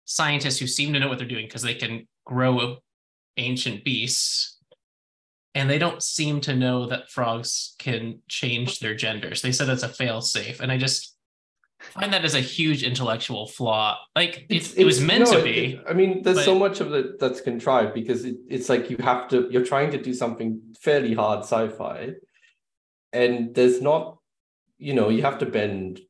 scientists 0.07 0.59
who 0.59 0.67
seem 0.67 0.95
to 0.95 0.99
know 0.99 1.09
what 1.09 1.19
they're 1.19 1.29
doing 1.29 1.47
because 1.47 1.63
they 1.63 1.75
can 1.75 2.09
grow 2.25 2.79
ancient 3.37 3.85
beasts 3.85 4.59
and 5.55 5.69
they 5.69 5.79
don't 5.79 6.03
seem 6.03 6.41
to 6.41 6.55
know 6.55 6.87
that 6.87 7.11
frogs 7.11 7.75
can 7.79 8.21
change 8.27 8.79
their 8.79 8.95
genders 8.95 9.43
they 9.43 9.53
said 9.53 9.69
it's 9.69 9.83
a 9.83 9.89
fail 9.89 10.23
safe 10.23 10.61
and 10.61 10.73
i 10.73 10.79
just 10.79 11.16
find 11.93 12.13
that 12.13 12.25
as 12.25 12.35
a 12.35 12.41
huge 12.41 12.83
intellectual 12.83 13.47
flaw. 13.47 13.99
Like 14.15 14.47
it, 14.49 14.77
it 14.77 14.85
was 14.85 15.01
meant 15.01 15.25
no, 15.25 15.39
to 15.39 15.43
be 15.43 15.75
it, 15.75 15.85
i 15.89 15.93
mean 15.93 16.23
there's 16.23 16.39
but, 16.39 16.45
so 16.45 16.59
much 16.59 16.81
of 16.81 16.93
it 16.95 17.19
that's 17.19 17.41
contrived 17.41 17.95
because 17.95 18.25
it, 18.25 18.37
it's 18.49 18.69
like 18.69 18.91
you 18.91 18.97
have 18.99 19.29
to 19.29 19.49
you're 19.51 19.65
trying 19.65 19.91
to 19.91 20.03
do 20.03 20.13
something 20.13 20.61
fairly 20.81 21.15
hard 21.15 21.41
sci-fi 21.41 22.13
and 23.13 23.55
there's 23.55 23.81
not 23.81 24.19
you 24.79 24.95
know 24.95 25.09
you 25.09 25.23
have 25.23 25.39
to 25.39 25.47
bend 25.47 26.01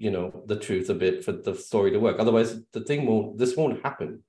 you 0.00 0.10
know 0.10 0.42
the 0.46 0.56
truth 0.56 0.88
a 0.88 0.94
bit 0.94 1.24
for 1.24 1.32
the 1.32 1.54
story 1.54 1.90
to 1.90 2.00
work. 2.00 2.16
Otherwise 2.18 2.58
the 2.72 2.80
thing 2.80 3.06
won't 3.06 3.38
this 3.38 3.54
won't 3.56 3.82
happen. 3.82 4.22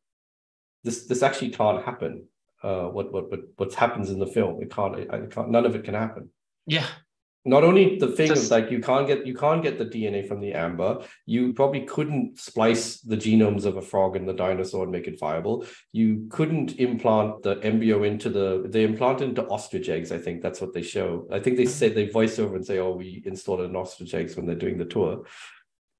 This 0.83 1.05
this 1.07 1.23
actually 1.23 1.51
can't 1.51 1.83
happen. 1.83 2.27
Uh 2.61 2.87
what 2.95 3.11
what 3.13 3.31
what 3.31 3.39
what 3.55 3.73
happens 3.73 4.09
in 4.09 4.19
the 4.19 4.27
film 4.27 4.61
it 4.61 4.69
can't 4.69 4.99
it, 4.99 5.09
it 5.11 5.31
can't 5.31 5.49
none 5.49 5.65
of 5.65 5.75
it 5.75 5.85
can 5.85 5.93
happen. 5.93 6.29
Yeah 6.67 6.87
not 7.43 7.63
only 7.63 7.97
the 7.97 8.07
thing 8.07 8.27
Just, 8.27 8.45
of 8.45 8.51
like 8.51 8.69
you 8.69 8.79
can't 8.79 9.07
get 9.07 9.25
you 9.25 9.33
can't 9.33 9.63
get 9.63 9.79
the 9.79 9.85
dna 9.85 10.27
from 10.27 10.41
the 10.41 10.53
amber. 10.53 11.03
You 11.25 11.53
probably 11.53 11.81
couldn't 11.81 12.39
splice 12.39 12.99
the 12.99 13.17
genomes 13.17 13.65
of 13.65 13.77
a 13.77 13.81
frog 13.81 14.15
and 14.15 14.29
the 14.29 14.33
dinosaur 14.33 14.83
and 14.83 14.91
make 14.91 15.07
it 15.07 15.19
viable. 15.19 15.65
You 15.91 16.27
couldn't 16.29 16.77
implant 16.77 17.41
the 17.41 17.59
embryo 17.63 18.03
into 18.03 18.29
the 18.29 18.65
they 18.67 18.83
implant 18.83 19.21
into 19.21 19.47
ostrich 19.47 19.89
eggs 19.89 20.11
i 20.11 20.19
think 20.19 20.41
that's 20.41 20.61
what 20.61 20.73
they 20.73 20.83
show. 20.83 21.27
I 21.31 21.39
think 21.39 21.57
they 21.57 21.65
say 21.65 21.89
they 21.89 22.09
voice 22.09 22.37
over 22.37 22.55
and 22.55 22.65
say 22.65 22.77
oh 22.77 22.91
we 22.91 23.23
installed 23.25 23.61
an 23.61 23.75
ostrich 23.75 24.13
eggs 24.13 24.35
when 24.35 24.45
they're 24.45 24.55
doing 24.55 24.77
the 24.77 24.85
tour. 24.85 25.25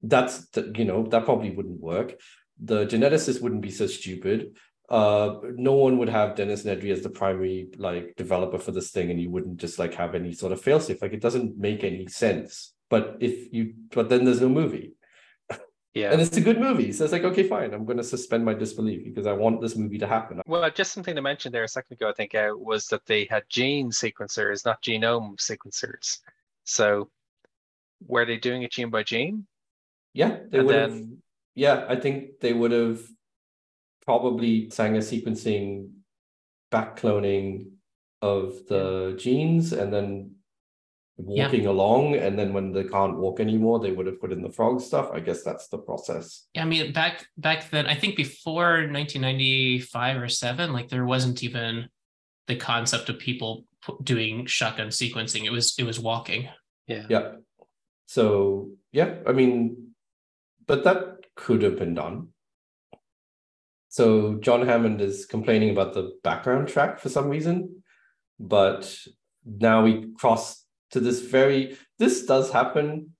That's 0.02 0.46
you 0.76 0.84
know 0.84 1.06
that 1.08 1.24
probably 1.24 1.50
wouldn't 1.50 1.80
work. 1.80 2.20
The 2.62 2.86
geneticist 2.86 3.42
wouldn't 3.42 3.62
be 3.62 3.70
so 3.72 3.88
stupid 3.88 4.56
uh 4.92 5.40
no 5.56 5.72
one 5.72 5.96
would 5.96 6.10
have 6.10 6.36
dennis 6.36 6.64
nedry 6.64 6.92
as 6.92 7.00
the 7.00 7.08
primary 7.08 7.70
like 7.78 8.14
developer 8.16 8.58
for 8.58 8.72
this 8.72 8.90
thing 8.90 9.10
and 9.10 9.18
you 9.18 9.30
wouldn't 9.30 9.56
just 9.56 9.78
like 9.78 9.94
have 9.94 10.14
any 10.14 10.32
sort 10.34 10.52
of 10.52 10.62
failsafe. 10.62 11.00
Like 11.00 11.14
it 11.14 11.22
doesn't 11.22 11.56
make 11.58 11.82
any 11.82 12.06
sense. 12.08 12.74
But 12.90 13.16
if 13.20 13.52
you 13.54 13.72
but 13.90 14.10
then 14.10 14.24
there's 14.24 14.42
no 14.42 14.50
movie. 14.50 14.92
Yeah. 15.94 16.10
And 16.10 16.22
it's 16.22 16.38
a 16.38 16.40
good 16.40 16.58
movie. 16.58 16.90
So 16.90 17.04
it's 17.04 17.12
like 17.12 17.24
okay 17.24 17.42
fine. 17.42 17.74
I'm 17.74 17.84
going 17.84 17.98
to 17.98 18.04
suspend 18.04 18.46
my 18.46 18.54
disbelief 18.54 19.04
because 19.04 19.26
i 19.26 19.32
want 19.32 19.60
this 19.60 19.76
movie 19.76 19.98
to 19.98 20.06
happen. 20.06 20.40
Well 20.46 20.70
just 20.70 20.92
something 20.92 21.14
to 21.14 21.22
mention 21.22 21.52
there 21.52 21.64
a 21.64 21.68
second 21.68 21.94
ago 21.96 22.08
i 22.08 22.14
think 22.14 22.34
uh, 22.34 22.50
was 22.54 22.86
that 22.88 23.04
they 23.06 23.26
had 23.30 23.44
gene 23.48 23.90
sequencers 23.90 24.64
not 24.64 24.82
genome 24.82 25.36
sequencers. 25.36 26.18
So 26.64 27.10
were 28.06 28.24
they 28.24 28.36
doing 28.36 28.62
it 28.62 28.72
gene 28.72 28.90
by 28.90 29.02
gene? 29.02 29.46
Yeah, 30.12 30.38
they 30.50 30.60
would 30.60 30.74
have. 30.74 31.00
Yeah, 31.54 31.86
I 31.88 31.96
think 31.96 32.40
they 32.40 32.52
would 32.52 32.72
have 32.72 33.00
probably 34.04 34.70
Sanger 34.70 35.00
sequencing 35.00 35.90
back 36.70 36.98
cloning 36.98 37.70
of 38.20 38.54
the 38.68 39.16
genes 39.18 39.72
and 39.72 39.92
then 39.92 40.32
walking 41.16 41.64
yeah. 41.64 41.68
along. 41.68 42.14
And 42.16 42.38
then 42.38 42.52
when 42.52 42.72
they 42.72 42.84
can't 42.84 43.18
walk 43.18 43.40
anymore 43.40 43.80
they 43.80 43.92
would 43.92 44.06
have 44.06 44.20
put 44.20 44.32
in 44.32 44.42
the 44.42 44.50
frog 44.50 44.80
stuff. 44.80 45.10
I 45.12 45.20
guess 45.20 45.42
that's 45.42 45.68
the 45.68 45.78
process. 45.78 46.46
Yeah 46.54 46.62
i 46.62 46.64
mean 46.64 46.92
back 46.92 47.26
back 47.36 47.70
then 47.70 47.86
i 47.86 47.94
think 47.94 48.16
before 48.16 48.86
1995 48.88 50.22
or 50.22 50.28
7 50.28 50.72
like 50.72 50.88
there 50.88 51.04
wasn't 51.04 51.42
even 51.42 51.88
the 52.46 52.56
concept 52.56 53.08
of 53.08 53.18
people 53.18 53.64
doing 54.02 54.46
shotgun 54.46 54.88
sequencing. 54.88 55.44
It 55.44 55.52
was 55.52 55.74
it 55.78 55.84
was 55.84 55.98
walking. 56.00 56.48
Yeah. 56.86 57.06
Yeah. 57.08 57.32
So 58.06 58.70
yeah 58.92 59.16
i 59.26 59.32
mean 59.32 59.92
but 60.66 60.84
that 60.84 61.18
could 61.34 61.62
have 61.62 61.78
been 61.78 61.94
done. 61.94 62.28
So 63.92 64.36
John 64.36 64.66
Hammond 64.66 65.02
is 65.02 65.26
complaining 65.26 65.68
about 65.68 65.92
the 65.92 66.18
background 66.24 66.66
track 66.66 66.98
for 66.98 67.10
some 67.10 67.28
reason, 67.28 67.82
but 68.40 68.96
now 69.44 69.84
we 69.84 70.10
cross 70.14 70.64
to 70.92 70.98
this 70.98 71.20
very. 71.20 71.76
This 71.98 72.24
does 72.24 72.50
happen, 72.50 73.10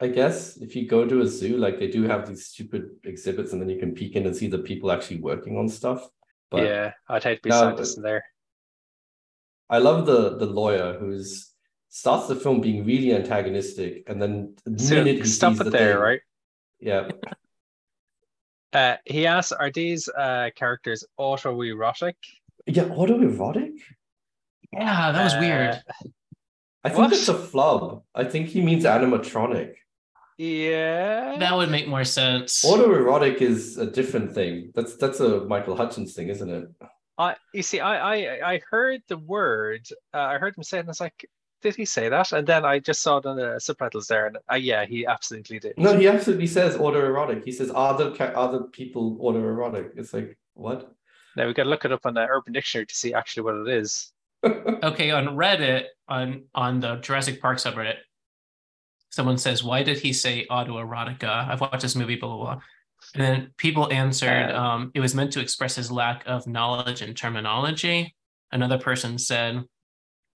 I 0.00 0.06
guess. 0.06 0.56
If 0.56 0.76
you 0.76 0.86
go 0.86 1.04
to 1.04 1.20
a 1.22 1.26
zoo, 1.26 1.56
like 1.56 1.80
they 1.80 1.88
do 1.88 2.04
have 2.04 2.28
these 2.28 2.46
stupid 2.46 2.90
exhibits, 3.02 3.52
and 3.52 3.60
then 3.60 3.68
you 3.68 3.80
can 3.80 3.92
peek 3.92 4.14
in 4.14 4.24
and 4.24 4.36
see 4.36 4.46
the 4.46 4.58
people 4.60 4.92
actually 4.92 5.18
working 5.20 5.58
on 5.58 5.68
stuff. 5.68 6.08
But 6.48 6.62
yeah, 6.62 6.92
I'd 7.08 7.24
hate 7.24 7.42
to 7.42 7.48
be 7.48 7.50
scientist 7.50 7.96
in 7.96 8.04
there. 8.04 8.22
I 9.68 9.78
love 9.78 10.06
the 10.06 10.36
the 10.38 10.46
lawyer 10.46 10.96
who's 10.96 11.50
starts 11.88 12.28
the 12.28 12.36
film 12.36 12.60
being 12.60 12.84
really 12.86 13.12
antagonistic, 13.12 14.04
and 14.06 14.22
then 14.22 14.54
the 14.64 14.78
So 14.80 14.94
minute 14.94 15.16
he 15.16 15.24
stop 15.24 15.54
it 15.54 15.64
the 15.64 15.70
there, 15.70 15.94
thing- 15.94 16.02
right? 16.02 16.20
Yeah, 16.78 17.08
Uh, 18.72 18.96
he 19.04 19.26
asks, 19.26 19.52
"Are 19.52 19.70
these 19.70 20.08
uh, 20.08 20.50
characters 20.54 21.04
autoerotic?" 21.18 22.14
yeah, 22.66 22.84
autoerotic. 22.84 23.72
Yeah, 24.72 25.12
that 25.12 25.24
was 25.24 25.34
Uh, 25.34 25.38
weird. 25.40 25.82
I 26.84 26.88
think 26.88 26.98
What? 26.98 27.10
that's 27.10 27.28
a 27.28 27.34
flub. 27.34 28.02
I 28.14 28.24
think 28.24 28.48
he 28.48 28.62
means 28.62 28.84
animatronic. 28.84 29.74
Yeah. 30.38 31.36
That 31.38 31.54
would 31.56 31.70
make 31.70 31.86
more 31.88 32.04
sense. 32.04 32.64
Autoerotic 32.64 33.42
is 33.42 33.76
a 33.76 33.84
different 33.90 34.32
thing. 34.32 34.70
That's 34.74 34.96
that's 34.96 35.20
a 35.20 35.44
Michael 35.44 35.76
Hutchence 35.76 36.14
thing, 36.14 36.28
isn't 36.28 36.48
it? 36.48 36.68
I 37.18 37.36
you 37.52 37.62
see, 37.62 37.80
I 37.80 38.14
I 38.14 38.52
I 38.54 38.60
heard 38.70 39.02
the 39.08 39.18
word. 39.18 39.86
Uh, 40.14 40.18
I 40.20 40.38
heard 40.38 40.56
him 40.56 40.62
say 40.62 40.78
it, 40.78 40.80
and 40.80 40.88
I 40.88 40.92
was 40.96 41.00
like, 41.00 41.28
"Did 41.62 41.76
he 41.76 41.84
say 41.84 42.08
that?" 42.08 42.32
And 42.32 42.46
then 42.46 42.64
I 42.64 42.78
just 42.78 43.02
saw 43.02 43.18
it 43.18 43.26
on 43.26 43.36
the 43.36 43.58
subtitles 43.58 44.06
there, 44.06 44.26
and 44.26 44.38
uh, 44.50 44.56
yeah, 44.56 44.84
he 44.86 45.06
absolutely 45.06 45.58
did. 45.58 45.74
No, 45.76 45.96
he 45.96 46.08
absolutely 46.08 46.46
says 46.46 46.76
autoerotic. 46.76 47.44
He 47.44 47.52
says 47.52 47.70
other 47.74 48.14
ca- 48.14 48.32
other 48.34 48.64
people 48.64 49.16
autoerotic. 49.18 49.90
It's 49.96 50.12
like 50.12 50.36
what? 50.54 50.92
Now 51.36 51.46
we 51.46 51.54
got 51.54 51.64
to 51.64 51.68
look 51.68 51.84
it 51.84 51.92
up 51.92 52.06
on 52.06 52.14
the 52.14 52.26
Urban 52.26 52.52
Dictionary 52.52 52.86
to 52.86 52.94
see 52.94 53.14
actually 53.14 53.44
what 53.44 53.56
it 53.56 53.68
is. 53.68 54.12
Okay, 54.82 55.10
on 55.10 55.36
Reddit, 55.36 55.84
on 56.08 56.44
on 56.54 56.80
the 56.80 56.96
Jurassic 56.96 57.42
Park 57.42 57.58
subreddit, 57.58 57.96
someone 59.10 59.36
says, 59.36 59.62
"Why 59.62 59.82
did 59.82 59.98
he 59.98 60.12
say 60.14 60.46
autoerotica?" 60.50 61.48
I've 61.48 61.60
watched 61.60 61.82
this 61.82 61.94
movie, 61.94 62.16
blah 62.16 62.34
blah 62.34 62.44
blah. 62.44 62.62
And 63.14 63.22
then 63.22 63.50
people 63.56 63.92
answered, 63.92 64.50
Uh, 64.50 64.58
um, 64.58 64.90
"It 64.94 65.00
was 65.00 65.14
meant 65.14 65.32
to 65.34 65.40
express 65.40 65.76
his 65.76 65.92
lack 65.92 66.22
of 66.26 66.46
knowledge 66.46 67.02
and 67.02 67.14
terminology." 67.16 68.14
Another 68.52 68.78
person 68.78 69.18
said, 69.18 69.64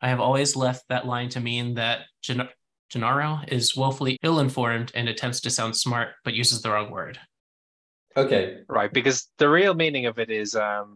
"I 0.04 0.08
have 0.08 0.20
always 0.20 0.54
left 0.54 0.84
that 0.90 1.06
line 1.06 1.30
to 1.30 1.40
mean 1.40 1.74
that 1.74 2.00
Gen- 2.22 2.48
Gennaro 2.90 3.40
is 3.48 3.74
woefully 3.74 4.18
ill-informed 4.22 4.92
and 4.94 5.08
attempts 5.08 5.40
to 5.40 5.50
sound 5.50 5.76
smart, 5.76 6.08
but 6.24 6.34
uses 6.34 6.60
the 6.60 6.70
wrong 6.70 6.90
word." 6.90 7.18
Okay, 8.16 8.58
Right, 8.68 8.92
because 8.92 9.28
the 9.38 9.48
real 9.48 9.74
meaning 9.74 10.06
of 10.06 10.18
it 10.18 10.30
is 10.30 10.54
um 10.54 10.88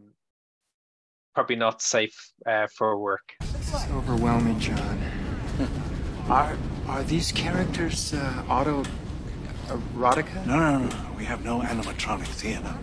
probably 1.34 1.56
not 1.56 1.80
safe 1.80 2.16
uh, 2.46 2.66
for 2.76 2.98
work. 2.98 3.26
It's 3.40 3.90
overwhelming, 3.90 4.58
John. 4.60 4.98
Are 6.28 6.56
are 6.86 7.02
these 7.04 7.32
characters 7.32 8.12
uh, 8.12 8.44
auto 8.50 8.82
erotica? 9.68 10.46
No, 10.46 10.56
no, 10.56 10.78
no, 10.78 10.88
no. 10.88 11.12
We 11.16 11.24
have 11.24 11.42
no 11.42 11.60
animatronics 11.60 12.40
here. 12.40 12.60
No. 12.60 12.74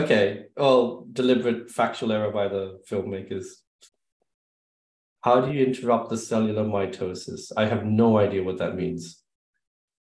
okay. 0.00 0.46
Well, 0.56 1.06
deliberate 1.12 1.70
factual 1.70 2.10
error 2.12 2.30
by 2.30 2.48
the 2.48 2.80
filmmakers. 2.90 3.46
How 5.22 5.40
do 5.40 5.52
you 5.52 5.64
interrupt 5.64 6.08
the 6.08 6.16
cellular 6.16 6.64
mitosis? 6.64 7.52
I 7.56 7.66
have 7.66 7.84
no 7.84 8.18
idea 8.18 8.42
what 8.42 8.58
that 8.58 8.76
means. 8.76 9.22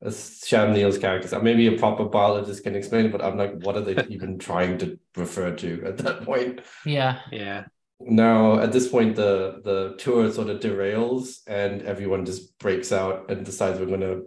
As 0.03 0.17
Sam 0.17 0.73
Neill's 0.73 0.99
characters, 0.99 1.35
maybe 1.43 1.67
a 1.67 1.77
proper 1.79 2.05
biologist 2.05 2.63
can 2.63 2.75
explain 2.75 3.07
it, 3.07 3.13
but 3.13 3.23
I'm 3.23 3.37
like, 3.37 3.63
what 3.65 3.77
are 3.77 3.83
they 3.83 4.03
even 4.09 4.39
trying 4.39 4.79
to 4.79 4.99
refer 5.17 5.55
to 5.57 5.83
at 5.85 5.99
that 5.99 6.23
point? 6.23 6.61
Yeah, 6.87 7.21
Yeah. 7.31 7.65
Now, 8.03 8.59
at 8.61 8.73
this 8.73 8.89
point, 8.89 9.15
the 9.15 9.61
the 9.63 9.95
tour 9.99 10.33
sort 10.33 10.49
of 10.49 10.61
derails, 10.61 11.41
and 11.47 11.83
everyone 11.83 12.25
just 12.25 12.59
breaks 12.59 12.93
out 12.93 13.31
and 13.31 13.45
decides 13.45 13.79
we're 13.79 13.85
going 13.85 14.01
to 14.01 14.23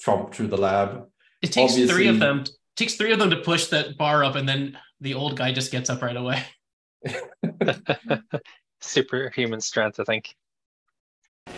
tromp 0.00 0.34
through 0.34 0.48
the 0.48 0.56
lab. 0.56 1.06
it 1.40 1.52
takes 1.52 1.74
three 1.74 2.08
of 2.08 2.18
them. 2.18 2.42
Takes 2.74 2.96
three 2.96 3.12
of 3.12 3.20
them 3.20 3.30
to 3.30 3.36
push 3.36 3.66
that 3.66 3.96
bar 3.96 4.24
up, 4.24 4.34
and 4.34 4.48
then 4.48 4.76
the 5.00 5.14
old 5.14 5.36
guy 5.36 5.52
just 5.52 5.70
gets 5.70 5.88
up 5.88 6.02
right 6.02 6.16
away. 6.16 6.42
Superhuman 8.82 9.60
strength, 9.60 10.00
I 10.00 10.04
think. 10.04 10.36
A 11.46 11.52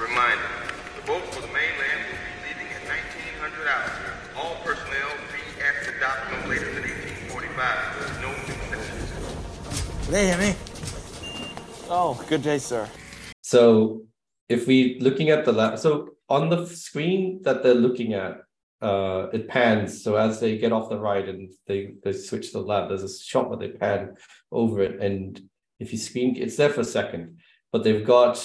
reminder, 0.00 0.42
the 0.96 1.06
boat 1.06 1.22
for 1.32 1.40
the 1.40 1.46
mainland 1.48 2.00
will 2.08 2.18
be 2.18 2.48
leaving 2.48 2.72
at 2.72 2.82
1900 2.88 3.68
hours. 3.68 3.92
All 4.36 4.56
personnel 4.64 5.10
be 5.30 5.60
at 5.60 5.84
the 5.84 5.92
dock 6.00 6.18
no 6.30 6.48
later 6.48 6.72
than 6.72 6.82
1845. 6.82 8.00
There's 8.00 8.18
no 8.22 8.30
exceptions. 8.32 10.08
They 10.08 10.26
hear 10.28 10.38
me? 10.38 10.54
Oh, 11.90 12.24
good 12.28 12.42
day, 12.42 12.58
sir. 12.58 12.88
So, 13.42 14.02
if 14.48 14.66
we 14.66 14.98
looking 15.00 15.30
at 15.30 15.44
the 15.44 15.52
lab, 15.52 15.78
so 15.78 16.16
on 16.28 16.48
the 16.48 16.66
screen 16.66 17.42
that 17.42 17.62
they're 17.62 17.74
looking 17.74 18.14
at, 18.14 18.43
uh, 18.84 19.28
it 19.32 19.48
pans. 19.48 20.02
So 20.04 20.16
as 20.16 20.40
they 20.40 20.58
get 20.58 20.72
off 20.72 20.90
the 20.90 20.98
ride 20.98 21.28
and 21.28 21.50
they 21.66 21.94
they 22.04 22.12
switch 22.12 22.52
the 22.52 22.60
lab, 22.60 22.88
there's 22.88 23.02
a 23.02 23.18
shot 23.18 23.48
where 23.48 23.58
they 23.58 23.70
pan 23.70 24.14
over 24.52 24.82
it, 24.82 25.00
and 25.00 25.40
if 25.80 25.90
you 25.92 25.98
screen, 25.98 26.36
it's 26.36 26.56
there 26.56 26.70
for 26.70 26.82
a 26.82 26.92
second, 26.98 27.38
but 27.72 27.82
they've 27.82 28.04
got 28.04 28.36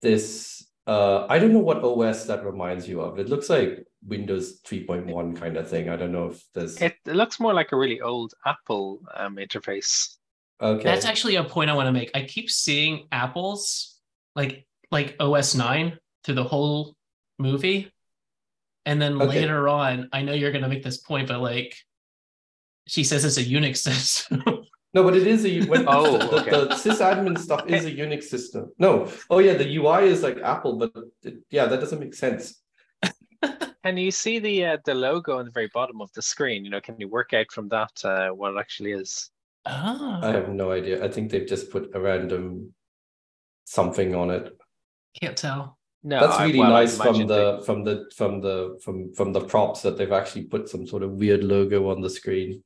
this. 0.00 0.64
Uh, 0.86 1.26
I 1.28 1.38
don't 1.38 1.52
know 1.52 1.60
what 1.60 1.84
OS 1.84 2.24
that 2.26 2.44
reminds 2.44 2.88
you 2.88 3.00
of. 3.00 3.18
It 3.18 3.28
looks 3.28 3.48
like 3.48 3.84
Windows 4.04 4.60
3.1 4.62 5.36
kind 5.36 5.56
of 5.56 5.68
thing. 5.68 5.88
I 5.88 5.96
don't 5.96 6.10
know 6.10 6.28
if 6.28 6.44
there's 6.54 6.80
It, 6.80 6.96
it 7.06 7.14
looks 7.14 7.38
more 7.38 7.54
like 7.54 7.70
a 7.70 7.76
really 7.76 8.00
old 8.00 8.34
Apple 8.46 9.00
um, 9.14 9.36
interface. 9.36 10.16
okay. 10.60 10.82
That's 10.82 11.06
actually 11.06 11.36
a 11.36 11.44
point 11.44 11.70
I 11.70 11.74
want 11.74 11.86
to 11.86 11.92
make. 11.92 12.10
I 12.14 12.22
keep 12.22 12.50
seeing 12.50 13.06
apples 13.12 14.00
like 14.34 14.66
like 14.90 15.16
OS 15.20 15.54
9 15.54 15.98
through 16.24 16.34
the 16.34 16.44
whole 16.44 16.96
movie. 17.38 17.92
And 18.86 19.00
then 19.00 19.20
Okay. 19.20 19.40
later 19.40 19.68
on, 19.68 20.08
I 20.12 20.22
know 20.22 20.32
you're 20.32 20.52
gonna 20.52 20.68
make 20.68 20.82
this 20.82 20.98
point, 20.98 21.28
but 21.28 21.40
like 21.40 21.76
she 22.86 23.04
says 23.04 23.24
it's 23.24 23.38
a 23.38 23.44
Unix 23.44 23.76
system. 23.78 24.42
No, 24.94 25.02
but 25.04 25.16
it 25.16 25.26
is 25.26 25.46
a 25.46 25.62
when 25.66 25.84
Oh, 25.88 26.18
the, 26.18 26.40
okay. 26.42 26.50
the 26.50 26.66
sysadmin 26.74 27.38
stuff 27.38 27.66
is 27.66 27.86
a 27.86 27.90
Unix 27.90 28.24
system. 28.24 28.72
No, 28.78 29.10
oh 29.30 29.38
yeah, 29.38 29.54
the 29.54 29.76
UI 29.76 30.04
is 30.08 30.22
like 30.22 30.38
Apple, 30.42 30.76
but 30.76 30.92
it, 31.22 31.36
yeah, 31.50 31.64
that 31.66 31.80
doesn't 31.80 31.98
make 32.00 32.12
sense. 32.14 32.60
Can 33.84 33.96
you 33.96 34.10
see 34.10 34.38
the 34.38 34.66
uh, 34.66 34.76
the 34.84 34.94
logo 34.94 35.38
on 35.38 35.46
the 35.46 35.50
very 35.50 35.70
bottom 35.72 36.00
of 36.02 36.12
the 36.12 36.20
screen? 36.22 36.64
You 36.64 36.70
know, 36.70 36.80
can 36.80 37.00
you 37.00 37.08
work 37.08 37.32
out 37.32 37.50
from 37.50 37.68
that 37.70 37.90
uh, 38.04 38.28
what 38.30 38.54
it 38.54 38.58
actually 38.60 38.92
is? 38.92 39.30
oh, 39.64 40.20
I 40.22 40.28
have 40.32 40.50
no 40.50 40.70
idea. 40.72 41.02
I 41.04 41.08
think 41.08 41.30
they've 41.30 41.46
just 41.48 41.70
put 41.70 41.90
a 41.94 42.00
random 42.00 42.74
something 43.64 44.14
on 44.14 44.30
it. 44.30 44.56
can't 45.20 45.36
tell. 45.36 45.78
No, 46.04 46.20
That's 46.20 46.36
I- 46.38 46.46
really 46.46 46.58
well, 46.58 46.70
nice 46.70 46.96
from 46.96 47.06
imagine 47.08 47.26
the 47.28 47.62
from 47.64 47.84
the 47.84 48.10
from 48.16 48.40
the 48.40 48.78
from 48.84 49.12
from 49.14 49.32
the 49.32 49.40
props 49.44 49.82
that 49.82 49.96
they've 49.96 50.10
actually 50.12 50.44
put 50.44 50.68
some 50.68 50.86
sort 50.86 51.02
of 51.04 51.12
weird 51.12 51.44
logo 51.44 51.90
on 51.90 52.00
the 52.00 52.10
screen. 52.10 52.62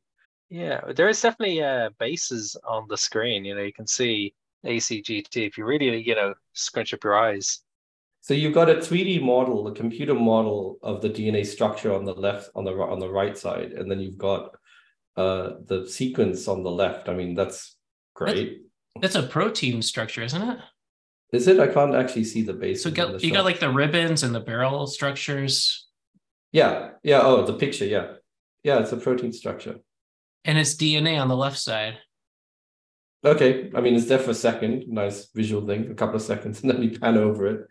yeah, 0.48 0.80
there 0.96 1.08
is 1.08 1.20
definitely 1.20 1.62
uh, 1.62 1.90
bases 1.98 2.56
on 2.66 2.86
the 2.88 2.96
screen. 2.96 3.44
You 3.44 3.54
know, 3.54 3.62
you 3.62 3.72
can 3.72 3.86
see 3.86 4.32
ACGT 4.64 5.36
if 5.46 5.58
you 5.58 5.64
really 5.66 6.02
you 6.02 6.14
know 6.14 6.34
scrunch 6.54 6.94
up 6.94 7.04
your 7.04 7.16
eyes. 7.16 7.60
So 8.22 8.34
you've 8.34 8.54
got 8.54 8.68
a 8.70 8.76
3D 8.76 9.22
model, 9.22 9.68
a 9.68 9.72
computer 9.74 10.14
model 10.14 10.78
of 10.82 11.00
the 11.00 11.08
DNA 11.10 11.46
structure 11.46 11.94
on 11.94 12.04
the 12.04 12.14
left, 12.14 12.50
on 12.56 12.64
the 12.64 12.74
ri- 12.74 12.90
on 12.94 12.98
the 12.98 13.08
right 13.10 13.36
side, 13.38 13.72
and 13.72 13.90
then 13.90 14.00
you've 14.00 14.18
got 14.18 14.56
uh 15.16 15.50
the 15.66 15.86
sequence 15.88 16.48
on 16.48 16.62
the 16.62 16.70
left. 16.70 17.08
I 17.08 17.14
mean, 17.14 17.34
that's 17.34 17.76
great. 18.14 18.62
That's 19.02 19.14
a 19.14 19.22
protein 19.24 19.82
structure, 19.82 20.22
isn't 20.22 20.42
it? 20.42 20.58
Is 21.32 21.48
it? 21.48 21.58
I 21.58 21.66
can't 21.66 21.94
actually 21.94 22.24
see 22.24 22.42
the 22.42 22.52
base. 22.52 22.82
So 22.82 22.88
you 22.88 22.94
got, 22.94 23.22
you 23.22 23.32
got 23.32 23.44
like 23.44 23.60
the 23.60 23.70
ribbons 23.70 24.22
and 24.22 24.34
the 24.34 24.40
barrel 24.40 24.86
structures, 24.86 25.86
yeah, 26.52 26.90
yeah. 27.02 27.20
Oh, 27.22 27.44
the 27.44 27.52
picture. 27.54 27.84
Yeah, 27.84 28.14
yeah. 28.62 28.78
It's 28.78 28.92
a 28.92 28.96
protein 28.96 29.32
structure. 29.32 29.76
and 30.44 30.56
it's 30.58 30.74
DNA 30.76 31.20
on 31.20 31.28
the 31.28 31.36
left 31.36 31.58
side. 31.58 31.98
Okay, 33.24 33.70
I 33.74 33.80
mean 33.80 33.94
it's 33.96 34.06
there 34.06 34.20
for 34.20 34.30
a 34.30 34.34
second. 34.34 34.84
Nice 34.86 35.28
visual 35.34 35.66
thing, 35.66 35.90
a 35.90 35.94
couple 35.94 36.16
of 36.16 36.22
seconds, 36.22 36.60
and 36.62 36.70
then 36.70 36.80
we 36.80 36.96
pan 36.96 37.16
over 37.18 37.46
it, 37.48 37.66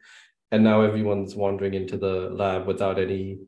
and 0.52 0.64
now 0.64 0.82
everyone's 0.82 1.36
wandering 1.36 1.74
into 1.74 1.98
the 1.98 2.30
lab 2.30 2.68
without 2.68 3.00
any 3.00 3.40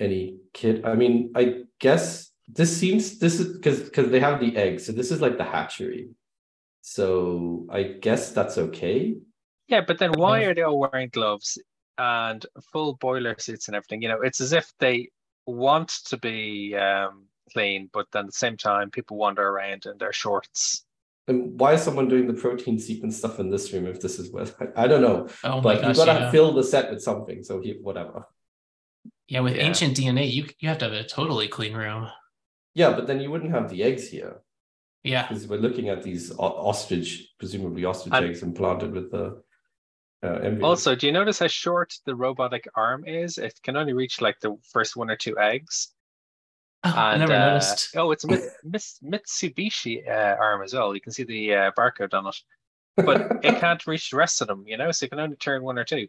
any 0.00 0.38
kit. 0.54 0.84
I 0.84 0.94
mean, 0.94 1.32
I 1.36 1.64
guess 1.78 2.30
this 2.48 2.74
seems 2.74 3.18
this 3.18 3.38
is 3.38 3.56
because 3.56 3.80
because 3.82 4.10
they 4.10 4.20
have 4.20 4.40
the 4.40 4.56
eggs, 4.56 4.86
so 4.86 4.92
this 4.92 5.10
is 5.10 5.20
like 5.20 5.36
the 5.36 5.44
hatchery. 5.44 6.08
So 6.86 7.66
I 7.70 7.82
guess 7.82 8.32
that's 8.32 8.58
okay. 8.58 9.16
Yeah, 9.68 9.80
but 9.80 9.98
then 9.98 10.12
why 10.12 10.44
are 10.44 10.54
they 10.54 10.60
all 10.60 10.78
wearing 10.78 11.08
gloves 11.08 11.56
and 11.96 12.44
full 12.74 12.96
boiler 12.96 13.36
suits 13.38 13.68
and 13.68 13.74
everything? 13.74 14.02
You 14.02 14.08
know, 14.10 14.20
it's 14.20 14.42
as 14.42 14.52
if 14.52 14.70
they 14.80 15.08
want 15.46 15.88
to 16.08 16.18
be 16.18 16.76
um, 16.76 17.24
clean, 17.54 17.88
but 17.90 18.08
then 18.12 18.24
at 18.24 18.26
the 18.26 18.32
same 18.32 18.58
time, 18.58 18.90
people 18.90 19.16
wander 19.16 19.48
around 19.48 19.86
in 19.86 19.96
their 19.96 20.12
shorts. 20.12 20.84
And 21.26 21.58
why 21.58 21.72
is 21.72 21.82
someone 21.82 22.06
doing 22.06 22.26
the 22.26 22.34
protein 22.34 22.78
sequence 22.78 23.16
stuff 23.16 23.40
in 23.40 23.48
this 23.48 23.72
room 23.72 23.86
if 23.86 24.02
this 24.02 24.18
is 24.18 24.30
where 24.30 24.44
I, 24.60 24.66
I 24.84 24.86
don't 24.86 25.00
know. 25.00 25.28
Oh 25.42 25.62
but 25.62 25.80
gosh, 25.80 25.96
you 25.96 26.04
gotta 26.04 26.20
yeah. 26.20 26.30
fill 26.30 26.52
the 26.52 26.62
set 26.62 26.90
with 26.90 27.02
something. 27.02 27.42
So 27.42 27.62
he, 27.62 27.78
whatever. 27.80 28.28
Yeah, 29.26 29.40
with 29.40 29.56
Yeah. 29.56 29.62
ancient 29.62 29.96
DNA, 29.96 30.30
you 30.30 30.48
you 30.58 30.68
have 30.68 30.76
to 30.78 30.84
have 30.84 30.92
a 30.92 31.02
totally 31.02 31.48
clean 31.48 31.72
room. 31.72 32.08
Yeah, 32.74 32.92
but 32.92 33.06
then 33.06 33.20
you 33.22 33.30
wouldn't 33.30 33.52
have 33.52 33.70
the 33.70 33.82
eggs 33.84 34.06
here 34.06 34.42
Yeah. 35.04 35.28
because 35.28 35.46
we're 35.46 35.58
looking 35.58 35.88
at 35.90 36.02
these 36.02 36.32
ostrich, 36.38 37.28
presumably 37.38 37.84
ostrich 37.84 38.14
And- 38.14 38.24
eggs 38.26 38.42
implanted 38.42 38.92
with 38.92 39.10
the 39.10 39.42
uh, 40.22 40.38
embryo. 40.42 40.66
Also, 40.66 40.94
do 40.94 41.06
you 41.06 41.12
notice 41.12 41.38
how 41.38 41.46
short 41.46 41.94
the 42.06 42.14
robotic 42.16 42.66
arm 42.74 43.04
is? 43.06 43.36
It 43.36 43.60
can 43.62 43.76
only 43.76 43.92
reach 43.92 44.20
like 44.22 44.40
the 44.40 44.56
first 44.72 44.96
one 44.96 45.10
or 45.10 45.16
two 45.16 45.38
eggs. 45.38 45.92
Oh, 46.84 46.92
I 46.94 47.16
never 47.18 47.34
uh, 47.34 47.46
noticed. 47.50 47.94
Oh, 47.96 48.10
it's 48.10 48.24
a 48.24 48.28
Mitsubishi 48.66 50.08
uh, 50.08 50.36
arm 50.40 50.62
as 50.62 50.72
well. 50.74 50.94
You 50.94 51.00
can 51.00 51.12
see 51.12 51.24
the 51.24 51.54
uh, 51.54 51.70
barcode 51.78 52.14
on 52.14 52.26
it, 52.26 52.36
but 52.96 53.20
it 53.44 53.60
can't 53.60 53.86
reach 53.86 54.10
the 54.10 54.16
rest 54.16 54.40
of 54.40 54.48
them. 54.48 54.64
You 54.66 54.76
know, 54.78 54.90
so 54.90 55.04
you 55.04 55.10
can 55.10 55.20
only 55.20 55.36
turn 55.36 55.62
one 55.62 55.78
or 55.78 55.84
two. 55.84 56.08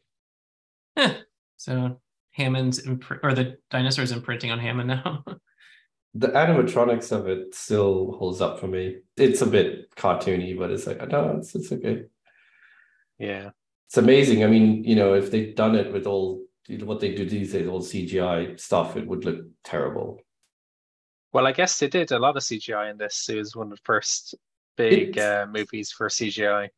So 1.58 1.99
Hammond's 2.31 2.86
impr- 2.86 3.19
or 3.23 3.34
the 3.34 3.58
dinosaur's 3.71 4.12
imprinting 4.12 4.51
on 4.51 4.60
Hammond 4.60 4.88
now. 4.89 5.23
the 6.17 6.30
animatronics 6.30 7.12
of 7.12 7.28
it 7.28 7.54
still 7.54 8.13
holds 8.13 8.39
up 8.41 8.60
for 8.60 8.67
me. 8.67 8.97
It's 9.17 9.41
a 9.41 9.45
bit 9.45 9.93
cartoony, 9.95 10.58
but 10.58 10.71
it's 10.71 10.88
like 10.88 11.06
no, 11.10 11.36
it's 11.39 11.54
it's 11.54 11.71
okay. 11.71 12.04
Yeah. 13.19 13.49
It's 13.88 13.97
amazing. 13.97 14.43
I 14.43 14.47
mean, 14.47 14.84
you 14.84 14.95
know, 14.95 15.13
if 15.13 15.30
they'd 15.30 15.56
done 15.56 15.75
it 15.75 15.91
with 15.93 16.08
all 16.08 16.43
what 16.84 16.99
they 16.99 17.13
do 17.13 17.30
these 17.30 17.51
days, 17.51 17.67
all 17.67 17.82
CGI 17.82 18.60
stuff, 18.60 18.97
it 18.97 19.06
would 19.06 19.25
look 19.25 19.45
terrible. 19.63 20.19
Well, 21.34 21.45
I 21.45 21.51
guess 21.51 21.78
they 21.78 21.88
did 21.89 22.12
a 22.12 22.17
lot 22.19 22.38
of 22.38 22.43
CGI 22.43 22.91
in 22.91 22.97
this. 22.97 23.28
It 23.30 23.36
was 23.36 23.56
one 23.56 23.67
of 23.71 23.78
the 23.78 23.82
first 23.84 24.36
big 24.78 25.19
uh, 25.19 25.45
movies 25.51 25.91
for 25.91 26.08
CGI. 26.08 26.69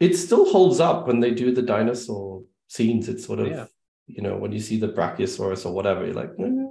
It 0.00 0.16
still 0.16 0.48
holds 0.50 0.78
up 0.80 1.06
when 1.08 1.18
they 1.20 1.32
do 1.32 1.52
the 1.52 1.62
dinosaur 1.62 2.44
scenes. 2.68 3.08
It's 3.08 3.26
sort 3.26 3.40
of, 3.40 3.48
Yeah. 3.48 3.66
you 4.06 4.22
know, 4.22 4.36
when 4.36 4.52
you 4.52 4.60
see 4.60 4.78
the 4.78 4.88
Brachiosaurus 4.88 5.66
or 5.66 5.72
whatever, 5.72 6.04
you're 6.06 6.14
like, 6.14 6.30
"Eh." 6.38 6.67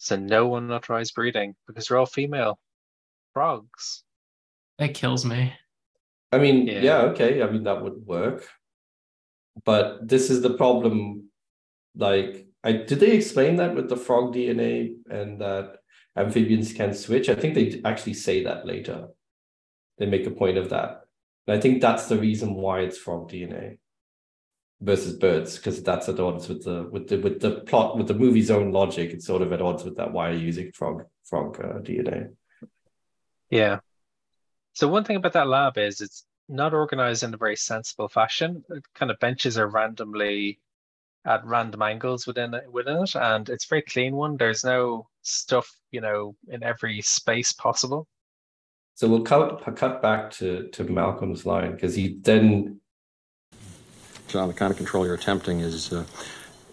So 0.00 0.16
no 0.16 0.56
unauthorized 0.56 1.14
breeding 1.14 1.54
because 1.66 1.86
they're 1.86 1.98
all 1.98 2.06
female 2.06 2.58
frogs. 3.34 4.02
that 4.78 4.94
kills 4.94 5.26
me. 5.26 5.52
I 6.32 6.38
mean, 6.38 6.66
Yeah. 6.66 6.80
yeah. 6.80 6.98
okay. 7.10 7.42
I 7.42 7.50
mean, 7.50 7.64
that 7.64 7.82
would 7.82 8.06
work. 8.06 8.48
But 9.62 10.08
this 10.08 10.30
is 10.30 10.40
the 10.40 10.54
problem. 10.54 11.28
Like, 11.94 12.46
I 12.64 12.72
did 12.72 12.98
they 12.98 13.10
explain 13.12 13.56
that 13.56 13.74
with 13.74 13.90
the 13.90 13.96
frog 13.96 14.32
DNA 14.34 14.94
and 15.10 15.38
that 15.42 15.76
amphibians 16.16 16.72
can 16.72 16.94
switch? 16.94 17.28
I 17.28 17.34
think 17.34 17.54
they 17.54 17.82
actually 17.84 18.14
say 18.14 18.44
that 18.44 18.66
later. 18.66 19.08
They 19.98 20.06
make 20.06 20.26
a 20.26 20.30
point 20.30 20.56
of 20.56 20.70
that. 20.70 21.02
And 21.46 21.58
I 21.58 21.60
think 21.60 21.82
that's 21.82 22.06
the 22.06 22.16
reason 22.16 22.54
why 22.54 22.80
it's 22.80 22.96
frog 22.96 23.30
DNA 23.30 23.79
versus 24.80 25.14
birds, 25.16 25.56
because 25.56 25.82
that's 25.82 26.08
at 26.08 26.20
odds 26.20 26.48
with 26.48 26.64
the 26.64 26.88
with 26.90 27.08
the 27.08 27.18
with 27.18 27.40
the 27.40 27.60
plot 27.60 27.96
with 27.96 28.08
the 28.08 28.14
movie's 28.14 28.50
own 28.50 28.72
logic. 28.72 29.10
It's 29.10 29.26
sort 29.26 29.42
of 29.42 29.52
at 29.52 29.62
odds 29.62 29.84
with 29.84 29.96
that. 29.96 30.12
Why 30.12 30.30
are 30.30 30.32
you 30.32 30.46
using 30.46 30.72
frog 30.72 31.04
frog 31.24 31.60
uh, 31.60 31.78
DNA? 31.80 32.30
Yeah. 33.50 33.80
So 34.72 34.88
one 34.88 35.04
thing 35.04 35.16
about 35.16 35.32
that 35.34 35.48
lab 35.48 35.76
is 35.78 36.00
it's 36.00 36.24
not 36.48 36.74
organized 36.74 37.22
in 37.22 37.34
a 37.34 37.36
very 37.36 37.56
sensible 37.56 38.08
fashion. 38.08 38.64
It 38.70 38.84
kind 38.94 39.10
of 39.10 39.18
benches 39.18 39.58
are 39.58 39.68
randomly 39.68 40.60
at 41.26 41.44
random 41.44 41.82
angles 41.82 42.26
within 42.26 42.54
it, 42.54 42.70
within 42.70 43.02
it, 43.02 43.14
and 43.14 43.48
it's 43.48 43.66
a 43.66 43.68
very 43.68 43.82
clean 43.82 44.16
one. 44.16 44.36
There's 44.36 44.64
no 44.64 45.08
stuff, 45.22 45.70
you 45.90 46.00
know, 46.00 46.34
in 46.48 46.62
every 46.62 47.02
space 47.02 47.52
possible. 47.52 48.08
So 48.94 49.08
we'll 49.08 49.22
cut 49.22 49.62
cut 49.76 50.02
back 50.02 50.30
to 50.32 50.68
to 50.68 50.84
Malcolm's 50.84 51.46
line 51.46 51.72
because 51.72 51.94
he 51.94 52.18
then 52.20 52.79
John, 54.30 54.48
the 54.48 54.54
kind 54.54 54.70
of 54.70 54.76
control 54.76 55.04
you're 55.04 55.14
attempting 55.14 55.60
is 55.60 55.92
uh, 55.92 56.04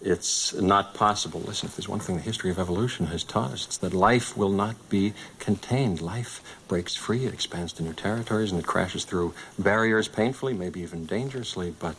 it's 0.01 0.53
not 0.53 0.93
possible. 0.93 1.41
Listen, 1.41 1.67
if 1.67 1.75
there's 1.75 1.89
one 1.89 1.99
thing 1.99 2.17
the 2.17 2.21
history 2.21 2.51
of 2.51 2.59
evolution 2.59 3.07
has 3.07 3.23
taught 3.23 3.51
us, 3.51 3.65
it's 3.65 3.77
that 3.77 3.93
life 3.93 4.37
will 4.37 4.51
not 4.51 4.89
be 4.89 5.13
contained. 5.39 6.01
Life 6.01 6.41
breaks 6.67 6.95
free, 6.95 7.25
it 7.25 7.33
expands 7.33 7.73
to 7.73 7.83
new 7.83 7.93
territories, 7.93 8.51
and 8.51 8.59
it 8.59 8.67
crashes 8.67 9.05
through 9.05 9.33
barriers 9.57 10.07
painfully, 10.07 10.53
maybe 10.53 10.81
even 10.81 11.05
dangerously. 11.05 11.73
But, 11.79 11.95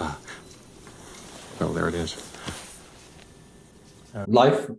uh, 0.00 0.14
well, 1.60 1.72
there 1.74 1.88
it 1.88 1.94
is. 1.94 2.16
life 4.26 4.70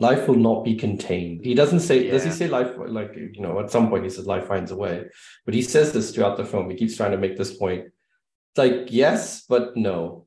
life 0.00 0.28
will 0.28 0.36
not 0.36 0.64
be 0.64 0.76
contained. 0.76 1.44
He 1.44 1.54
doesn't 1.54 1.80
say 1.80 2.08
does 2.10 2.24
he 2.24 2.30
say 2.30 2.46
life 2.46 2.70
like 2.78 3.16
you 3.16 3.40
know 3.40 3.58
at 3.60 3.70
some 3.72 3.88
point 3.88 4.04
he 4.04 4.10
says 4.10 4.26
life 4.26 4.46
finds 4.46 4.70
a 4.70 4.76
way, 4.76 5.06
but 5.44 5.54
he 5.54 5.62
says 5.62 5.92
this 5.92 6.14
throughout 6.14 6.36
the 6.36 6.44
film. 6.44 6.70
He 6.70 6.76
keeps 6.76 6.96
trying 6.96 7.10
to 7.10 7.18
make 7.18 7.36
this 7.36 7.56
point. 7.56 7.86
Like 8.56 8.88
yes, 8.88 9.44
but 9.48 9.76
no. 9.76 10.26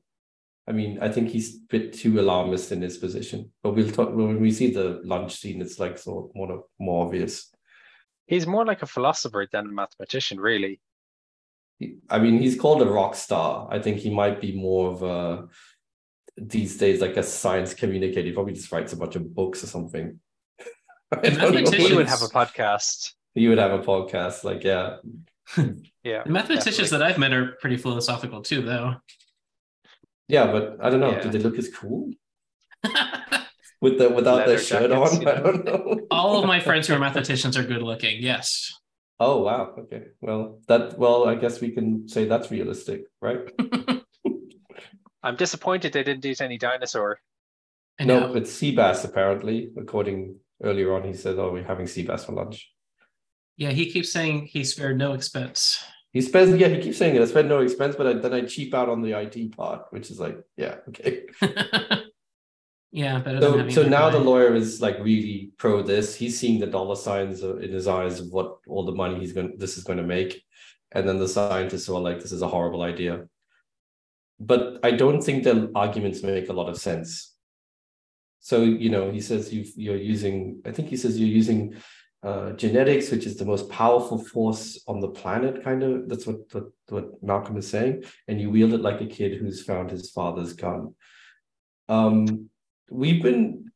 I 0.68 0.72
mean, 0.72 0.98
I 1.02 1.08
think 1.10 1.28
he's 1.28 1.56
a 1.56 1.58
bit 1.68 1.92
too 1.92 2.20
alarmist 2.20 2.70
in 2.72 2.80
his 2.82 2.96
position. 2.96 3.50
But 3.62 3.72
we'll 3.74 3.90
talk 3.90 4.14
when 4.14 4.40
we 4.40 4.50
see 4.52 4.70
the 4.72 5.00
lunch 5.04 5.36
scene. 5.36 5.60
It's 5.60 5.78
like 5.78 5.98
so 5.98 6.30
more 6.34 6.64
more 6.78 7.06
obvious. 7.06 7.50
He's 8.26 8.46
more 8.46 8.64
like 8.64 8.82
a 8.82 8.86
philosopher 8.86 9.46
than 9.52 9.66
a 9.66 9.72
mathematician, 9.72 10.38
really. 10.40 10.80
I 12.08 12.20
mean, 12.20 12.38
he's 12.40 12.58
called 12.58 12.80
a 12.80 12.86
rock 12.86 13.16
star. 13.16 13.68
I 13.70 13.80
think 13.80 13.98
he 13.98 14.10
might 14.10 14.40
be 14.40 14.52
more 14.54 14.92
of 14.92 15.02
a 15.02 15.48
these 16.36 16.78
days 16.78 17.00
like 17.00 17.16
a 17.16 17.22
science 17.22 17.74
communicator. 17.74 18.22
He 18.28 18.32
probably 18.32 18.54
just 18.54 18.70
writes 18.72 18.92
a 18.92 18.96
bunch 18.96 19.16
of 19.16 19.34
books 19.34 19.64
or 19.64 19.66
something. 19.66 20.20
I 21.12 21.16
don't 21.16 21.36
know. 21.38 21.50
mathematician- 21.50 21.86
He 21.90 21.96
would 21.96 22.06
have 22.08 22.22
a 22.22 22.26
podcast. 22.28 23.12
He 23.34 23.48
would 23.48 23.58
have 23.58 23.72
a 23.72 23.80
podcast. 23.82 24.44
Like, 24.44 24.62
yeah, 24.62 24.96
Yeah. 26.04 26.24
The 26.24 26.30
mathematicians 26.30 26.90
definitely. 26.90 26.98
that 26.98 27.02
I've 27.02 27.18
met 27.18 27.32
are 27.32 27.52
pretty 27.60 27.76
philosophical 27.76 28.42
too, 28.42 28.62
though. 28.62 28.94
yeah, 30.28 30.50
but 30.50 30.78
I 30.82 30.90
don't 30.90 31.00
know. 31.00 31.12
Yeah. 31.12 31.20
Do 31.20 31.30
they 31.30 31.38
look 31.38 31.58
as 31.58 31.68
cool 31.68 32.10
with 33.80 33.98
the 33.98 34.08
without 34.10 34.36
Leather 34.38 34.46
their 34.46 34.58
shirt 34.58 34.90
jackets, 34.90 35.14
on? 35.14 35.22
you 35.22 35.28
I 35.30 35.34
don't 35.40 35.64
know. 35.64 36.00
All 36.10 36.38
of 36.40 36.46
my 36.46 36.60
friends 36.60 36.88
who 36.88 36.94
are 36.94 36.98
mathematicians 36.98 37.56
are 37.56 37.62
good 37.64 37.82
looking. 37.82 38.20
Yes. 38.22 38.72
Oh 39.20 39.42
wow. 39.42 39.74
Okay. 39.78 40.04
Well, 40.20 40.60
that. 40.68 40.98
Well, 40.98 41.28
I 41.28 41.36
guess 41.36 41.60
we 41.60 41.70
can 41.70 42.08
say 42.08 42.24
that's 42.24 42.50
realistic, 42.50 43.02
right? 43.20 43.38
I'm 45.22 45.36
disappointed 45.36 45.92
they 45.92 46.02
didn't 46.02 46.22
do 46.22 46.34
any 46.40 46.58
dinosaur. 46.58 47.18
I 48.00 48.04
no, 48.04 48.20
know. 48.20 48.34
it's 48.34 48.50
sea 48.52 48.74
bass 48.74 49.04
apparently. 49.04 49.70
According 49.78 50.36
earlier 50.62 50.92
on, 50.94 51.04
he 51.04 51.12
said, 51.12 51.38
"Oh, 51.38 51.52
we're 51.52 51.62
having 51.62 51.86
sea 51.86 52.02
bass 52.02 52.24
for 52.24 52.32
lunch." 52.32 52.71
Yeah, 53.56 53.70
he 53.70 53.90
keeps 53.90 54.12
saying 54.12 54.46
he 54.46 54.64
spared 54.64 54.98
no 54.98 55.12
expense. 55.12 55.82
He 56.12 56.20
spends, 56.20 56.54
yeah, 56.58 56.68
he 56.68 56.80
keeps 56.80 56.98
saying 56.98 57.16
it. 57.16 57.22
I 57.22 57.24
spend 57.24 57.48
no 57.48 57.60
expense, 57.60 57.96
but 57.96 58.06
I, 58.06 58.12
then 58.14 58.34
I 58.34 58.42
cheap 58.42 58.74
out 58.74 58.88
on 58.88 59.00
the 59.00 59.18
IT 59.18 59.56
part, 59.56 59.86
which 59.90 60.10
is 60.10 60.20
like, 60.20 60.38
yeah, 60.56 60.76
okay. 60.88 61.22
yeah, 62.92 63.18
better 63.18 63.40
than 63.40 63.50
So, 63.50 63.58
having 63.58 63.74
so 63.74 63.82
now 63.84 64.10
the 64.10 64.18
lawyer 64.18 64.54
is 64.54 64.82
like 64.82 64.98
really 64.98 65.52
pro 65.56 65.82
this. 65.82 66.14
He's 66.14 66.38
seeing 66.38 66.60
the 66.60 66.66
dollar 66.66 66.96
signs 66.96 67.42
in 67.42 67.72
his 67.72 67.88
eyes 67.88 68.20
of 68.20 68.28
what 68.28 68.58
all 68.66 68.84
the 68.84 68.92
money 68.92 69.18
he's 69.18 69.32
going, 69.32 69.56
this 69.56 69.78
is 69.78 69.84
going 69.84 69.98
to 69.98 70.04
make, 70.04 70.42
and 70.92 71.08
then 71.08 71.18
the 71.18 71.28
scientists 71.28 71.88
are 71.88 72.00
like, 72.00 72.20
this 72.20 72.32
is 72.32 72.42
a 72.42 72.48
horrible 72.48 72.82
idea. 72.82 73.24
But 74.38 74.80
I 74.82 74.90
don't 74.90 75.22
think 75.22 75.44
the 75.44 75.72
arguments 75.74 76.22
make 76.22 76.50
a 76.50 76.52
lot 76.52 76.68
of 76.68 76.76
sense. 76.76 77.34
So 78.40 78.62
you 78.62 78.90
know, 78.90 79.10
he 79.10 79.20
says 79.20 79.52
you 79.54 79.64
you're 79.76 79.96
using. 79.96 80.60
I 80.66 80.72
think 80.72 80.88
he 80.88 80.96
says 80.96 81.18
you're 81.18 81.28
using 81.28 81.76
uh, 82.22 82.52
genetics, 82.52 83.10
which 83.10 83.26
is 83.26 83.36
the 83.36 83.44
most 83.44 83.68
powerful 83.68 84.18
force 84.18 84.80
on 84.86 85.00
the 85.00 85.08
planet. 85.08 85.64
Kind 85.64 85.82
of 85.82 86.08
that's 86.08 86.26
what, 86.26 86.36
what 86.52 86.64
what 86.88 87.22
Malcolm 87.22 87.56
is 87.56 87.68
saying, 87.68 88.04
and 88.28 88.40
you 88.40 88.50
wield 88.50 88.74
it 88.74 88.80
like 88.80 89.00
a 89.00 89.06
kid 89.06 89.38
who's 89.38 89.64
found 89.64 89.90
his 89.90 90.10
father's 90.10 90.52
gun. 90.52 90.94
Um, 91.88 92.48
we've 92.90 93.22
been, 93.22 93.72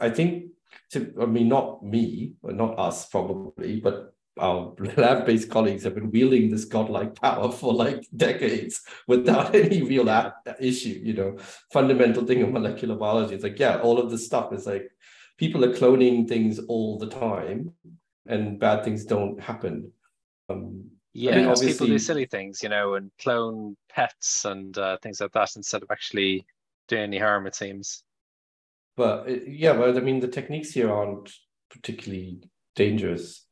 I 0.00 0.10
think, 0.10 0.50
to, 0.92 1.12
I 1.20 1.26
mean, 1.26 1.48
not 1.48 1.82
me, 1.82 2.34
not 2.42 2.78
us 2.78 3.08
probably, 3.08 3.80
but 3.80 4.12
our 4.38 4.74
lab-based 4.96 5.50
colleagues 5.50 5.84
have 5.84 5.94
been 5.94 6.10
wielding 6.10 6.50
this 6.50 6.66
godlike 6.66 7.14
power 7.14 7.50
for 7.50 7.72
like 7.72 8.06
decades 8.14 8.82
without 9.08 9.54
any 9.54 9.82
real 9.82 10.08
issue. 10.60 11.00
You 11.02 11.14
know, 11.14 11.36
fundamental 11.72 12.26
thing 12.26 12.42
of 12.42 12.52
molecular 12.52 12.96
biology. 12.96 13.34
It's 13.34 13.44
like, 13.44 13.58
yeah, 13.58 13.80
all 13.80 13.98
of 13.98 14.10
this 14.10 14.26
stuff 14.26 14.52
is 14.52 14.66
like 14.66 14.90
people 15.36 15.64
are 15.64 15.72
cloning 15.72 16.28
things 16.28 16.58
all 16.58 16.98
the 16.98 17.08
time, 17.08 17.72
and 18.26 18.58
bad 18.58 18.84
things 18.84 19.04
don't 19.04 19.40
happen. 19.40 19.92
Um, 20.48 20.90
Yeah, 21.12 21.32
I 21.32 21.36
mean, 21.36 21.44
because 21.44 21.64
people 21.64 21.86
do 21.86 21.98
silly 21.98 22.26
things, 22.26 22.62
you 22.62 22.68
know, 22.68 22.94
and 22.94 23.10
clone 23.18 23.76
pets 23.88 24.44
and 24.44 24.76
uh, 24.76 24.98
things 25.02 25.20
like 25.20 25.32
that 25.32 25.56
instead 25.56 25.82
of 25.82 25.90
actually 25.90 26.44
doing 26.88 27.04
any 27.04 27.18
harm, 27.18 27.46
it 27.46 27.54
seems. 27.54 28.04
But 28.96 29.28
uh, 29.28 29.36
yeah, 29.46 29.72
but 29.72 29.96
I 29.96 30.00
mean, 30.00 30.20
the 30.20 30.28
techniques 30.28 30.70
here 30.70 30.92
aren't 30.92 31.32
particularly 31.70 32.42
dangerous. 32.74 33.46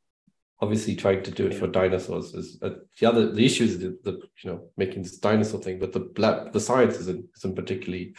Obviously, 0.61 0.95
trying 0.95 1.23
to 1.23 1.31
do 1.31 1.47
it 1.47 1.53
for 1.53 1.67
dinosaurs 1.67 2.33
is 2.33 2.57
uh, 2.61 2.75
the 2.99 3.07
other. 3.07 3.31
The 3.31 3.45
issue 3.45 3.65
is 3.65 3.79
the, 3.79 3.97
the 4.03 4.21
you 4.43 4.51
know 4.51 4.69
making 4.77 5.03
this 5.03 5.17
dinosaur 5.17 5.59
thing, 5.61 5.79
but 5.79 5.91
the 5.91 6.11
lab, 6.17 6.53
the 6.53 6.59
science 6.59 6.97
isn't 6.97 7.25
isn't 7.37 7.55
particularly 7.55 8.15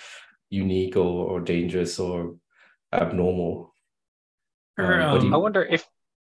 unique 0.50 0.96
or 0.96 1.30
or 1.30 1.40
dangerous 1.40 1.98
or 1.98 2.36
abnormal. 3.02 3.72
Or, 4.78 5.00
Um, 5.00 5.18
but 5.18 5.26
um, 5.26 5.34
I 5.34 5.36
wonder 5.36 5.64
if 5.64 5.86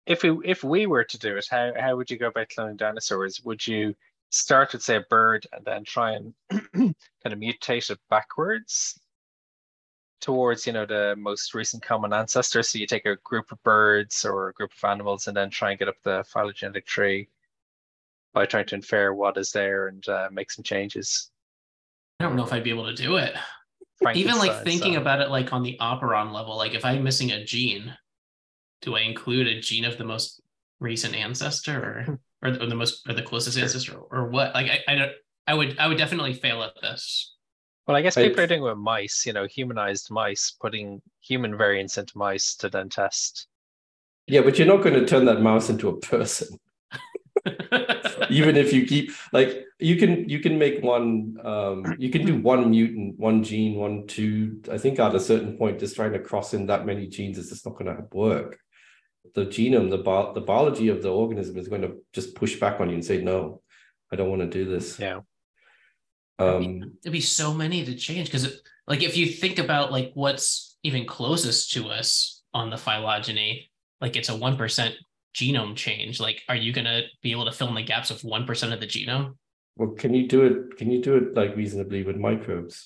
if 0.06 0.22
we 0.22 0.38
if 0.44 0.64
we 0.64 0.86
were 0.86 1.04
to 1.04 1.18
do 1.18 1.36
it, 1.36 1.46
how 1.50 1.72
how 1.78 1.96
would 1.96 2.10
you 2.10 2.18
go 2.18 2.28
about 2.28 2.48
cloning 2.48 2.76
dinosaurs? 2.76 3.42
Would 3.44 3.66
you 3.66 3.94
start 4.30 4.72
with 4.72 4.82
say 4.82 4.96
a 4.96 5.00
bird 5.08 5.46
and 5.52 5.64
then 5.64 5.84
try 5.84 6.12
and 6.12 6.34
kind 6.50 6.94
of 7.24 7.38
mutate 7.38 7.90
it 7.90 7.98
backwards 8.10 9.00
towards 10.20 10.66
you 10.66 10.72
know 10.72 10.84
the 10.84 11.14
most 11.16 11.54
recent 11.54 11.82
common 11.82 12.12
ancestor 12.12 12.62
so 12.62 12.78
you 12.78 12.86
take 12.86 13.06
a 13.06 13.16
group 13.24 13.50
of 13.52 13.62
birds 13.62 14.24
or 14.24 14.48
a 14.48 14.52
group 14.52 14.70
of 14.72 14.90
animals 14.90 15.28
and 15.28 15.36
then 15.36 15.48
try 15.48 15.70
and 15.70 15.78
get 15.78 15.88
up 15.88 15.94
the 16.02 16.24
phylogenetic 16.28 16.84
tree 16.84 17.28
by 18.34 18.44
trying 18.44 18.66
to 18.66 18.74
infer 18.74 19.14
what 19.14 19.38
is 19.38 19.52
there 19.52 19.88
and 19.88 20.08
uh, 20.08 20.28
make 20.30 20.50
some 20.50 20.64
changes 20.64 21.30
I 22.20 22.24
don't 22.24 22.34
know 22.34 22.44
if 22.44 22.52
I'd 22.52 22.64
be 22.64 22.70
able 22.70 22.86
to 22.86 22.94
do 22.94 23.16
it. 23.16 23.34
Even 24.14 24.36
like 24.38 24.62
thinking 24.64 24.92
style. 24.92 25.02
about 25.02 25.20
it 25.20 25.28
like 25.30 25.52
on 25.52 25.62
the 25.62 25.76
operon 25.80 26.32
level, 26.32 26.56
like 26.56 26.74
if 26.74 26.84
I'm 26.84 27.02
missing 27.02 27.30
a 27.32 27.44
gene, 27.44 27.96
do 28.82 28.96
I 28.96 29.00
include 29.00 29.46
a 29.48 29.60
gene 29.60 29.84
of 29.84 29.98
the 29.98 30.04
most 30.04 30.40
recent 30.80 31.14
ancestor 31.14 31.80
or 31.82 32.20
or 32.42 32.50
the, 32.52 32.62
or 32.62 32.66
the 32.66 32.74
most 32.76 33.06
or 33.08 33.14
the 33.14 33.22
closest 33.22 33.58
ancestor 33.58 33.96
or 33.98 34.28
what? 34.28 34.54
Like 34.54 34.70
I, 34.70 34.92
I 34.92 34.94
don't 34.94 35.12
I 35.46 35.54
would 35.54 35.78
I 35.78 35.86
would 35.88 35.98
definitely 35.98 36.34
fail 36.34 36.62
at 36.62 36.74
this. 36.80 37.34
well 37.86 37.96
i 37.96 38.02
guess 38.02 38.16
I- 38.18 38.28
people 38.28 38.42
are 38.44 38.46
doing 38.46 38.62
with 38.62 38.76
mice 38.76 39.24
you 39.26 39.32
know 39.32 39.46
humanized 39.46 40.10
mice 40.10 40.50
putting 40.60 41.00
human 41.20 41.56
variants 41.56 41.96
into 41.98 42.16
mice 42.18 42.54
to 42.56 42.68
then 42.68 42.88
test 42.90 43.46
Yeah, 44.26 44.42
but 44.42 44.58
you're 44.58 44.66
not 44.68 44.82
going 44.82 44.94
to 45.00 45.06
turn 45.06 45.24
that 45.24 45.40
mouse 45.40 45.70
into 45.70 45.88
a 45.88 45.98
person. 45.98 46.48
Even 48.30 48.56
if 48.56 48.72
you 48.72 48.86
keep 48.86 49.10
like 49.32 49.64
you 49.78 49.96
can 49.96 50.28
you 50.28 50.40
can 50.40 50.58
make 50.58 50.82
one 50.82 51.36
um 51.44 51.94
you 51.98 52.10
can 52.10 52.26
do 52.26 52.40
one 52.40 52.70
mutant, 52.70 53.18
one 53.18 53.42
gene, 53.42 53.76
one 53.76 54.06
two. 54.06 54.60
I 54.70 54.78
think 54.78 54.98
at 54.98 55.14
a 55.14 55.20
certain 55.20 55.56
point, 55.56 55.78
just 55.78 55.96
trying 55.96 56.12
to 56.12 56.18
cross 56.18 56.54
in 56.54 56.66
that 56.66 56.84
many 56.84 57.06
genes 57.06 57.38
is 57.38 57.48
just 57.48 57.64
not 57.64 57.76
going 57.78 57.94
to 57.94 58.04
work. 58.12 58.58
The 59.34 59.46
genome, 59.46 59.90
the 59.90 59.98
bio, 59.98 60.32
the 60.34 60.40
biology 60.40 60.88
of 60.88 61.02
the 61.02 61.12
organism 61.12 61.56
is 61.58 61.68
going 61.68 61.82
to 61.82 61.96
just 62.12 62.34
push 62.34 62.58
back 62.58 62.80
on 62.80 62.88
you 62.88 62.94
and 62.94 63.04
say, 63.04 63.22
no, 63.22 63.62
I 64.12 64.16
don't 64.16 64.30
want 64.30 64.42
to 64.42 64.48
do 64.48 64.64
this. 64.64 64.98
yeah 64.98 65.20
Um, 66.38 66.92
There'd 67.02 67.12
be 67.12 67.20
so 67.20 67.52
many 67.52 67.84
to 67.84 67.94
change 67.94 68.28
because 68.28 68.62
like 68.86 69.02
if 69.02 69.16
you 69.16 69.26
think 69.26 69.58
about 69.58 69.92
like 69.92 70.12
what's 70.14 70.76
even 70.82 71.04
closest 71.06 71.72
to 71.72 71.88
us 71.88 72.42
on 72.54 72.70
the 72.70 72.78
phylogeny, 72.78 73.70
like 74.00 74.16
it's 74.16 74.28
a 74.28 74.36
one 74.36 74.56
percent 74.56 74.94
genome 75.38 75.76
change. 75.76 76.14
Like, 76.20 76.42
are 76.48 76.56
you 76.64 76.72
gonna 76.72 77.02
be 77.22 77.30
able 77.32 77.44
to 77.46 77.52
fill 77.52 77.68
in 77.68 77.74
the 77.74 77.82
gaps 77.82 78.10
of 78.10 78.22
one 78.24 78.44
percent 78.46 78.72
of 78.72 78.80
the 78.80 78.86
genome? 78.86 79.36
well, 79.78 79.90
can 80.02 80.12
you 80.12 80.26
do 80.26 80.40
it? 80.48 80.76
Can 80.78 80.90
you 80.90 81.00
do 81.00 81.12
it 81.16 81.34
like 81.40 81.54
reasonably 81.56 82.02
with 82.02 82.16
microbes? 82.16 82.76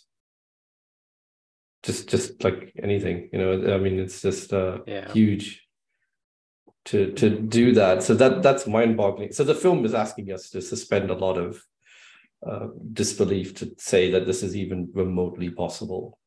Just, 1.83 2.09
just 2.09 2.45
like 2.45 2.73
anything, 2.81 3.29
you 3.33 3.38
know. 3.41 3.75
I 3.75 3.79
mean, 3.79 3.99
it's 3.99 4.21
just 4.23 4.53
uh, 4.53 4.79
Yeah. 4.87 5.11
huge 5.12 5.47
to 6.85 6.99
to 7.21 7.27
do 7.61 7.73
that. 7.81 8.03
So 8.03 8.15
that 8.15 8.43
that's 8.43 8.67
mind-boggling. 8.67 9.33
So 9.33 9.43
the 9.45 9.55
film 9.65 9.85
is 9.85 9.95
asking 9.95 10.31
us 10.33 10.51
to 10.51 10.61
suspend 10.61 11.11
a 11.11 11.15
lot 11.27 11.38
of 11.38 11.51
uh, 12.47 12.69
disbelief 12.93 13.55
to 13.61 13.65
say 13.79 14.11
that 14.12 14.27
this 14.27 14.43
is 14.43 14.55
even 14.55 14.91
remotely 14.95 15.51
possible 15.51 16.19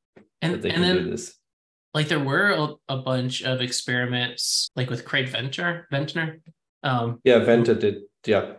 And 0.41 0.53
that 0.53 0.61
they 0.61 0.69
and 0.69 0.83
can 0.83 0.95
then 0.95 1.03
do 1.03 1.11
this. 1.11 1.25
Like 1.95 2.07
there 2.09 2.19
were 2.19 2.51
a, 2.51 2.93
a 2.93 2.97
bunch 2.97 3.41
of 3.43 3.61
experiments 3.61 4.69
like 4.75 4.89
with 4.91 5.05
Craig 5.05 5.29
Venter 5.29 5.87
Ventner. 5.91 6.41
Um, 6.83 7.19
Yeah, 7.23 7.39
Venter 7.39 7.73
did. 7.73 8.03
Yeah, 8.27 8.53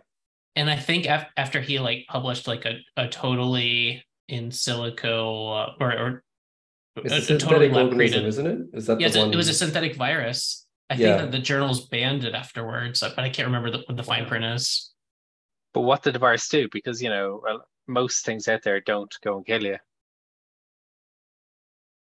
and 0.55 0.69
I 0.69 0.75
think 0.75 1.05
af- 1.05 1.29
after 1.37 1.61
he 1.61 1.79
like 1.79 2.05
published 2.09 2.47
like 2.47 2.65
a, 2.65 2.79
a 2.97 3.07
totally 3.07 4.03
in 4.27 4.49
silico 4.49 5.69
uh, 5.69 5.71
or 5.79 5.91
or 5.97 6.23
it's 6.97 7.13
a- 7.13 7.15
a 7.15 7.19
a 7.19 7.21
synthetic 7.21 7.71
lab 7.71 7.85
organism, 7.85 7.95
created- 7.97 8.25
isn't 8.25 8.47
it? 8.47 8.59
Is 8.73 8.87
that 8.87 8.99
Yeah, 8.99 9.07
the 9.07 9.09
it's 9.09 9.15
a- 9.15 9.19
one? 9.21 9.33
it 9.33 9.37
was 9.37 9.49
a 9.49 9.53
synthetic 9.53 9.95
virus. 9.95 10.65
I 10.89 10.95
Yeah. 10.95 11.17
think 11.17 11.17
that 11.21 11.31
the 11.37 11.43
journals 11.43 11.87
banned 11.87 12.23
it 12.23 12.33
afterwards, 12.33 13.01
but 13.01 13.19
I 13.19 13.29
can't 13.29 13.45
remember 13.47 13.69
the, 13.71 13.79
what 13.85 13.97
the 13.97 14.03
fine 14.03 14.25
print 14.25 14.45
is. 14.45 14.93
but 15.73 15.81
what 15.81 16.01
did 16.01 16.15
the 16.15 16.19
virus 16.19 16.47
do 16.49 16.67
because 16.71 17.03
you 17.03 17.09
know 17.09 17.39
well, 17.43 17.61
most 17.87 18.25
things 18.25 18.47
out 18.47 18.63
there 18.63 18.79
don't 18.81 19.13
go 19.23 19.37
and 19.37 19.45
kill 19.45 19.63
you 19.63 19.77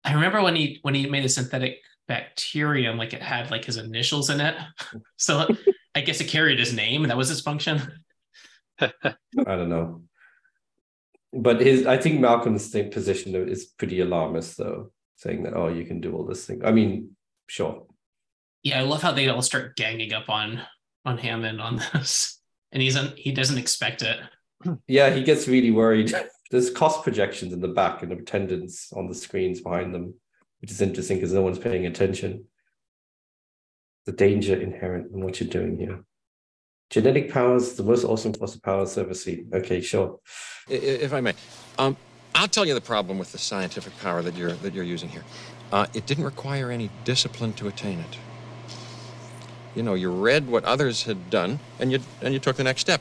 I 0.04 0.14
remember 0.14 0.42
when 0.42 0.56
he 0.56 0.78
when 0.82 0.94
he 0.94 1.08
made 1.08 1.24
a 1.24 1.28
synthetic 1.28 1.78
bacterium, 2.08 2.98
like 2.98 3.12
it 3.14 3.22
had 3.22 3.50
like 3.50 3.64
his 3.64 3.76
initials 3.76 4.30
in 4.30 4.40
it. 4.40 4.56
So 5.16 5.46
I 5.94 6.00
guess 6.00 6.20
it 6.20 6.28
carried 6.28 6.58
his 6.58 6.74
name. 6.74 7.04
That 7.04 7.16
was 7.16 7.30
its 7.30 7.40
function. 7.40 7.80
I 8.80 8.90
don't 9.46 9.68
know. 9.68 10.02
But 11.32 11.60
his, 11.60 11.86
I 11.86 11.96
think 11.96 12.20
Malcolm's 12.20 12.68
thing, 12.68 12.90
position 12.90 13.34
is 13.34 13.66
pretty 13.66 14.00
alarmist, 14.00 14.58
though, 14.58 14.90
saying 15.16 15.44
that 15.44 15.54
oh, 15.54 15.68
you 15.68 15.84
can 15.84 16.00
do 16.00 16.14
all 16.14 16.26
this 16.26 16.44
thing. 16.44 16.64
I 16.64 16.72
mean, 16.72 17.16
sure, 17.46 17.86
Yeah, 18.62 18.80
I 18.80 18.82
love 18.82 19.02
how 19.02 19.12
they 19.12 19.28
all 19.28 19.42
start 19.42 19.76
ganging 19.76 20.12
up 20.12 20.28
on 20.28 20.60
on 21.04 21.18
Hammond 21.18 21.60
on 21.60 21.80
this, 21.92 22.40
and 22.72 22.82
he's 22.82 22.96
un, 22.96 23.12
he 23.16 23.32
doesn't 23.32 23.58
expect 23.58 24.02
it. 24.02 24.18
yeah, 24.86 25.10
he 25.10 25.22
gets 25.22 25.48
really 25.48 25.70
worried. 25.70 26.12
There's 26.52 26.68
cost 26.68 27.02
projections 27.02 27.54
in 27.54 27.60
the 27.60 27.68
back 27.68 28.02
and 28.02 28.12
attendance 28.12 28.92
on 28.92 29.08
the 29.08 29.14
screens 29.14 29.62
behind 29.62 29.94
them, 29.94 30.12
which 30.60 30.70
is 30.70 30.82
interesting 30.82 31.16
because 31.16 31.32
no 31.32 31.40
one's 31.40 31.58
paying 31.58 31.86
attention. 31.86 32.44
The 34.04 34.12
danger 34.12 34.54
inherent 34.54 35.14
in 35.14 35.24
what 35.24 35.40
you're 35.40 35.48
doing 35.48 35.78
here. 35.78 36.04
Genetic 36.90 37.32
powers, 37.32 37.72
the 37.72 37.82
most 37.82 38.04
awesome 38.04 38.34
force 38.34 38.54
of 38.54 38.62
power 38.62 38.84
service 38.84 39.24
seat. 39.24 39.46
Okay, 39.54 39.80
sure. 39.80 40.20
If 40.68 41.14
I 41.14 41.22
may, 41.22 41.32
um, 41.78 41.96
I'll 42.34 42.48
tell 42.48 42.66
you 42.66 42.74
the 42.74 42.82
problem 42.82 43.18
with 43.18 43.32
the 43.32 43.38
scientific 43.38 43.98
power 44.00 44.20
that 44.20 44.36
you're 44.36 44.52
that 44.52 44.74
you're 44.74 44.84
using 44.84 45.08
here. 45.08 45.24
Uh, 45.72 45.86
it 45.94 46.04
didn't 46.04 46.24
require 46.24 46.70
any 46.70 46.90
discipline 47.04 47.54
to 47.54 47.68
attain 47.68 47.98
it. 48.00 48.18
You 49.74 49.82
know, 49.82 49.94
you 49.94 50.10
read 50.10 50.48
what 50.48 50.64
others 50.64 51.04
had 51.04 51.30
done, 51.30 51.60
and 51.80 51.90
you 51.90 52.00
and 52.20 52.34
you 52.34 52.40
took 52.40 52.56
the 52.56 52.64
next 52.64 52.82
step. 52.82 53.00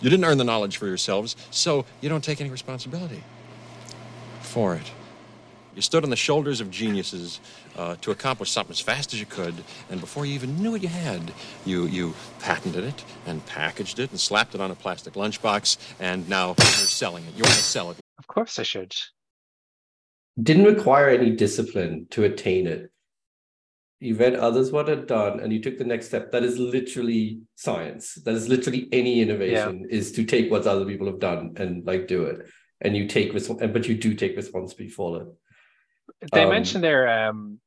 You 0.00 0.10
didn't 0.10 0.24
earn 0.24 0.38
the 0.38 0.44
knowledge 0.44 0.76
for 0.76 0.86
yourselves, 0.86 1.36
so 1.50 1.84
you 2.00 2.08
don't 2.08 2.22
take 2.22 2.40
any 2.40 2.50
responsibility 2.50 3.22
for 4.40 4.74
it. 4.74 4.90
You 5.74 5.82
stood 5.82 6.02
on 6.02 6.10
the 6.10 6.16
shoulders 6.16 6.60
of 6.60 6.70
geniuses 6.70 7.40
uh, 7.76 7.96
to 8.00 8.10
accomplish 8.10 8.50
something 8.50 8.72
as 8.72 8.80
fast 8.80 9.12
as 9.12 9.20
you 9.20 9.26
could, 9.26 9.54
and 9.90 10.00
before 10.00 10.26
you 10.26 10.34
even 10.34 10.60
knew 10.60 10.72
what 10.72 10.82
you 10.82 10.88
had, 10.88 11.32
you 11.64 11.86
you 11.86 12.14
patented 12.40 12.82
it 12.82 13.04
and 13.26 13.44
packaged 13.46 14.00
it 14.00 14.10
and 14.10 14.18
slapped 14.18 14.54
it 14.56 14.60
on 14.60 14.70
a 14.72 14.74
plastic 14.74 15.14
lunchbox, 15.14 15.76
and 16.00 16.28
now 16.28 16.54
you're 16.58 16.66
selling 16.66 17.24
it. 17.24 17.36
You 17.36 17.44
want 17.44 17.54
to 17.54 17.62
sell 17.62 17.90
it. 17.92 17.98
of 18.18 18.26
course 18.26 18.58
i 18.58 18.62
should 18.64 18.92
didn't 20.42 20.64
require 20.64 21.08
any 21.08 21.30
discipline 21.30 22.06
to 22.10 22.24
attain 22.24 22.66
it. 22.66 22.90
You 24.00 24.14
read 24.14 24.36
others 24.36 24.70
what 24.70 24.86
had 24.88 25.06
done, 25.06 25.40
and 25.40 25.52
you 25.52 25.60
took 25.60 25.76
the 25.76 25.84
next 25.84 26.06
step. 26.06 26.30
That 26.30 26.44
is 26.44 26.58
literally 26.58 27.40
science. 27.56 28.14
That 28.14 28.34
is 28.34 28.48
literally 28.48 28.88
any 28.92 29.20
innovation 29.20 29.86
is 29.90 30.12
to 30.12 30.24
take 30.24 30.50
what 30.50 30.66
other 30.66 30.84
people 30.84 31.06
have 31.08 31.18
done 31.18 31.54
and 31.56 31.84
like 31.84 32.06
do 32.06 32.24
it. 32.24 32.46
And 32.80 32.96
you 32.96 33.08
take 33.08 33.32
respons- 33.32 33.72
but 33.72 33.88
you 33.88 33.96
do 33.96 34.14
take 34.14 34.36
responsibility 34.36 34.88
for 34.88 35.22
it. 35.22 35.28
they 36.32 36.44
Um, 36.44 36.50
mentioned 36.50 36.84
there 36.84 37.08
um 37.08 37.58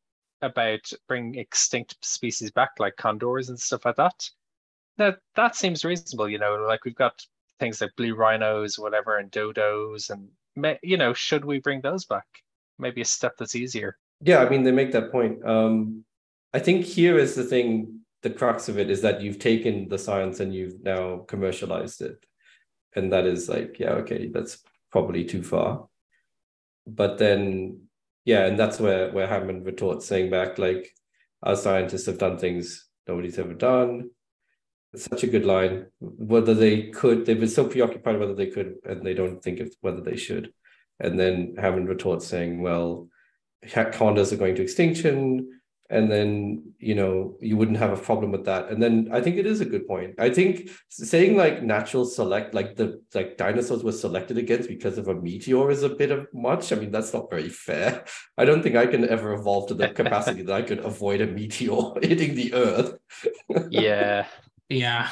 about 0.42 0.92
bringing 1.08 1.36
extinct 1.36 1.98
species 2.02 2.50
back 2.52 2.72
like 2.80 2.96
condors 2.96 3.50
and 3.50 3.60
stuff 3.60 3.86
like 3.86 3.98
that 3.98 4.30
that 4.98 5.20
that 5.36 5.56
seems 5.56 5.86
reasonable 5.86 6.28
you 6.28 6.40
know 6.40 6.66
like 6.68 6.84
we've 6.86 6.96
got 6.96 7.24
things 7.60 7.80
like 7.82 7.92
blue 7.96 8.16
rhinos 8.16 8.80
whatever 8.80 9.18
and 9.18 9.32
dodos 9.32 10.10
and 10.10 10.28
you 10.82 10.98
know 10.98 11.14
should 11.14 11.46
we 11.46 11.60
bring 11.60 11.82
those 11.82 12.06
back 12.06 12.26
maybe 12.80 13.02
a 13.02 13.06
step 13.06 13.34
that's 13.38 13.56
easier 13.56 13.98
Yeah, 14.24 14.40
I 14.40 14.50
mean 14.50 14.64
they 14.64 14.72
make 14.72 14.92
that 14.94 15.12
point. 15.12 15.44
Um, 15.46 16.04
I 16.54 16.60
think 16.60 16.86
here 16.86 17.18
is 17.18 17.36
the 17.36 17.44
thing. 17.44 18.00
The 18.24 18.30
crux 18.30 18.70
of 18.70 18.78
it 18.78 18.92
is 18.92 19.02
that 19.02 19.22
you've 19.22 19.40
taken 19.40 19.90
the 19.90 19.98
science 19.98 20.40
and 20.40 20.54
you've 20.54 20.84
now 20.84 21.26
commercialized 21.28 22.02
it, 22.02 22.24
and 22.96 23.12
that 23.14 23.26
is 23.26 23.50
like, 23.50 23.80
yeah, 23.80 23.94
okay, 24.02 24.28
that's 24.28 24.60
probably 24.92 25.24
too 25.26 25.42
far. 25.42 25.88
But 26.86 27.18
then, 27.18 27.88
yeah, 28.26 28.46
and 28.46 28.60
that's 28.60 28.80
where 28.80 29.12
where 29.12 29.28
Hammond 29.28 29.66
retorts, 29.66 30.06
saying 30.06 30.30
back 30.30 30.60
like, 30.60 30.94
our 31.42 31.56
scientists 31.56 32.06
have 32.06 32.20
done 32.20 32.38
things 32.38 32.88
nobody's 33.08 33.40
ever 33.40 33.54
done. 33.54 34.12
It's 34.94 35.06
such 35.06 35.24
a 35.24 35.28
good 35.28 35.46
line. 35.46 35.88
Whether 36.00 36.54
they 36.54 36.90
could, 36.90 37.26
they've 37.26 37.40
been 37.40 37.50
so 37.50 37.66
preoccupied 37.66 38.20
whether 38.20 38.36
they 38.36 38.48
could, 38.48 38.76
and 38.84 39.06
they 39.06 39.14
don't 39.14 39.42
think 39.42 39.60
of 39.62 39.74
whether 39.82 40.02
they 40.02 40.18
should. 40.18 40.54
And 41.00 41.20
then 41.20 41.56
Hammond 41.58 41.90
retorts 41.90 42.28
saying, 42.28 42.62
well, 42.62 43.08
condors 43.94 44.32
are 44.32 44.38
going 44.38 44.56
to 44.56 44.62
extinction 44.62 45.61
and 45.92 46.12
then 46.12 46.64
you 46.80 46.96
know 46.96 47.36
you 47.42 47.58
wouldn't 47.58 47.78
have 47.78 47.92
a 47.92 48.02
problem 48.02 48.32
with 48.32 48.46
that. 48.46 48.70
And 48.70 48.82
then 48.82 49.10
i 49.12 49.22
think 49.22 49.38
it 49.38 49.46
is 49.46 49.62
a 49.62 49.66
good 49.66 49.88
point. 49.88 50.16
I 50.18 50.30
think 50.30 50.70
saying 50.90 51.38
like 51.38 51.62
natural 51.62 52.06
select 52.06 52.54
like 52.54 52.76
the 52.76 53.02
like 53.14 53.38
dinosaurs 53.38 53.84
were 53.84 53.92
selected 53.92 54.38
against 54.38 54.70
because 54.70 54.98
of 54.98 55.08
a 55.08 55.16
meteor 55.16 55.70
is 55.70 55.84
a 55.84 55.90
bit 55.90 56.12
of 56.12 56.28
much. 56.34 56.72
I 56.72 56.78
mean 56.78 56.92
that's 56.92 57.14
not 57.14 57.30
very 57.30 57.50
fair. 57.50 58.06
I 58.38 58.46
don't 58.46 58.64
think 58.64 58.76
i 58.76 58.88
can 58.88 59.08
ever 59.08 59.34
evolve 59.34 59.68
to 59.68 59.76
the 59.76 59.90
capacity 59.90 60.42
that 60.44 60.56
i 60.56 60.62
could 60.62 60.80
avoid 60.80 61.22
a 61.22 61.28
meteor 61.28 61.82
hitting 62.02 62.36
the 62.36 62.54
earth. 62.54 62.98
Yeah. 63.70 64.26
Yeah, 64.72 65.10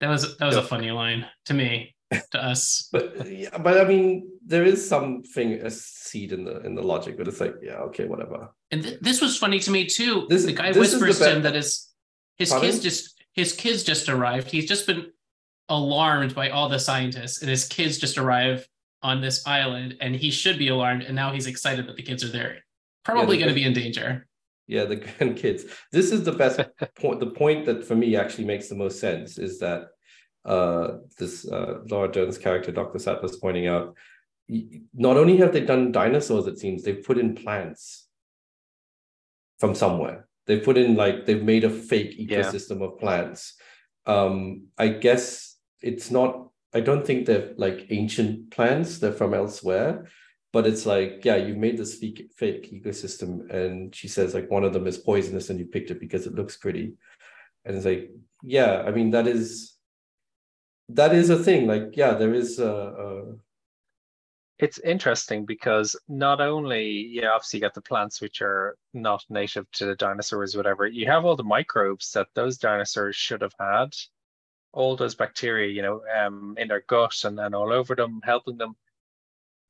that 0.00 0.10
was 0.10 0.36
that 0.36 0.44
was 0.44 0.56
a 0.56 0.62
funny 0.62 0.90
line 0.90 1.24
to 1.46 1.54
me, 1.54 1.93
to 2.32 2.38
us. 2.42 2.88
but 2.92 3.28
yeah, 3.30 3.56
but 3.58 3.80
i 3.80 3.84
mean 3.84 4.28
there 4.46 4.64
is 4.64 4.86
something 4.86 5.52
a 5.54 5.70
seed 5.70 6.32
in 6.32 6.44
the 6.44 6.60
in 6.66 6.74
the 6.74 6.82
logic 6.82 7.16
but 7.16 7.26
it's 7.28 7.40
like 7.40 7.54
yeah 7.62 7.78
okay 7.88 8.04
whatever 8.06 8.50
And 8.70 8.82
th- 8.82 9.00
this 9.00 9.20
was 9.20 9.36
funny 9.38 9.58
to 9.60 9.70
me 9.70 9.86
too. 9.86 10.26
This- 10.28 10.44
the 10.44 10.52
guy 10.52 10.72
this 10.72 10.92
is 10.92 11.00
the 11.00 11.06
whispers 11.06 11.18
to 11.26 11.36
him 11.36 11.42
that 11.42 11.54
his 11.54 11.70
his 12.36 12.50
Pardon? 12.50 12.70
kids 12.70 12.82
just 12.82 13.02
his 13.32 13.52
kids 13.52 13.82
just 13.82 14.08
arrived. 14.08 14.50
He's 14.50 14.66
just 14.66 14.86
been 14.86 15.10
alarmed 15.68 16.34
by 16.34 16.50
all 16.50 16.68
the 16.68 16.78
scientists, 16.78 17.40
and 17.40 17.48
his 17.50 17.66
kids 17.66 17.98
just 17.98 18.18
arrive 18.18 18.68
on 19.02 19.20
this 19.20 19.46
island, 19.46 19.96
and 20.00 20.14
he 20.14 20.30
should 20.30 20.58
be 20.58 20.68
alarmed, 20.68 21.02
and 21.02 21.14
now 21.14 21.32
he's 21.32 21.46
excited 21.46 21.86
that 21.88 21.96
the 21.96 22.02
kids 22.02 22.22
are 22.24 22.30
there. 22.30 22.58
Probably 23.04 23.36
the 23.36 23.42
going 23.42 23.48
to 23.54 23.60
be 23.60 23.64
in 23.64 23.72
danger. 23.72 24.26
Yeah, 24.66 24.84
the 24.84 24.96
grandkids. 25.04 25.62
This 25.92 26.12
is 26.12 26.22
the 26.24 26.32
best 26.32 26.60
point. 26.96 27.20
The 27.20 27.30
point 27.42 27.66
that 27.66 27.84
for 27.84 27.94
me 27.96 28.16
actually 28.16 28.44
makes 28.44 28.68
the 28.68 28.76
most 28.76 29.00
sense 29.00 29.38
is 29.38 29.58
that 29.60 29.88
uh, 30.44 30.98
this 31.18 31.46
uh, 31.48 31.80
Laura 31.88 32.10
Dern's 32.10 32.38
character, 32.38 32.72
Dr. 32.72 32.98
Sattler's 32.98 33.36
pointing 33.36 33.66
out, 33.66 33.94
not 34.94 35.16
only 35.16 35.36
have 35.38 35.52
they 35.52 35.64
done 35.64 35.92
dinosaurs, 35.92 36.46
it 36.46 36.58
seems 36.58 36.82
they've 36.82 37.04
put 37.04 37.18
in 37.18 37.34
plants 37.34 38.06
from 39.58 39.74
somewhere. 39.74 40.28
They've 40.46 40.62
put 40.62 40.76
in 40.76 40.94
like 40.96 41.24
they've 41.24 41.42
made 41.42 41.64
a 41.64 41.70
fake 41.70 42.14
Yeah. 42.18 42.42
ecosystem 42.42 42.82
of 42.82 42.98
plants. 42.98 43.54
Um, 44.06 44.66
I 44.76 44.88
guess 44.88 45.56
it's 45.80 46.10
not. 46.10 46.50
I 46.74 46.80
don't 46.80 47.06
think 47.06 47.24
they're 47.24 47.54
like 47.56 47.86
ancient 47.90 48.50
plants. 48.50 48.98
They're 48.98 49.12
from 49.12 49.32
elsewhere 49.32 50.06
but 50.54 50.68
it's 50.68 50.86
like 50.86 51.24
yeah 51.24 51.34
you've 51.34 51.58
made 51.58 51.76
this 51.76 51.96
fake, 51.98 52.30
fake 52.36 52.72
ecosystem 52.72 53.50
and 53.52 53.94
she 53.94 54.06
says 54.06 54.34
like 54.34 54.48
one 54.50 54.62
of 54.64 54.72
them 54.72 54.86
is 54.86 54.96
poisonous 54.96 55.50
and 55.50 55.58
you 55.58 55.66
picked 55.66 55.90
it 55.90 55.98
because 56.00 56.26
it 56.26 56.34
looks 56.36 56.56
pretty 56.56 56.94
and 57.64 57.76
it's 57.76 57.84
like 57.84 58.08
yeah 58.42 58.82
i 58.86 58.90
mean 58.92 59.10
that 59.10 59.26
is 59.26 59.73
that 60.88 61.14
is 61.14 61.30
a 61.30 61.42
thing 61.42 61.66
like 61.66 61.96
yeah 61.96 62.14
there 62.14 62.34
is 62.34 62.58
a, 62.58 62.66
a 62.66 63.34
It's 64.58 64.78
interesting 64.78 65.44
because 65.46 65.96
not 66.08 66.40
only, 66.40 66.84
yeah, 67.16 67.30
obviously 67.34 67.58
you 67.58 67.62
got 67.62 67.74
the 67.74 67.80
plants 67.82 68.20
which 68.20 68.40
are 68.40 68.76
not 68.92 69.24
native 69.28 69.66
to 69.72 69.84
the 69.86 69.96
dinosaurs, 69.96 70.56
whatever, 70.56 70.86
you 70.86 71.06
have 71.06 71.24
all 71.24 71.36
the 71.36 71.42
microbes 71.42 72.12
that 72.12 72.28
those 72.34 72.56
dinosaurs 72.58 73.16
should 73.16 73.42
have 73.42 73.54
had, 73.58 73.90
all 74.72 74.96
those 74.96 75.16
bacteria, 75.16 75.68
you 75.68 75.82
know, 75.82 76.02
um, 76.16 76.54
in 76.56 76.68
their 76.68 76.84
gut 76.88 77.24
and, 77.24 77.38
and 77.40 77.54
all 77.54 77.72
over 77.72 77.94
them, 77.96 78.20
helping 78.22 78.56
them. 78.56 78.76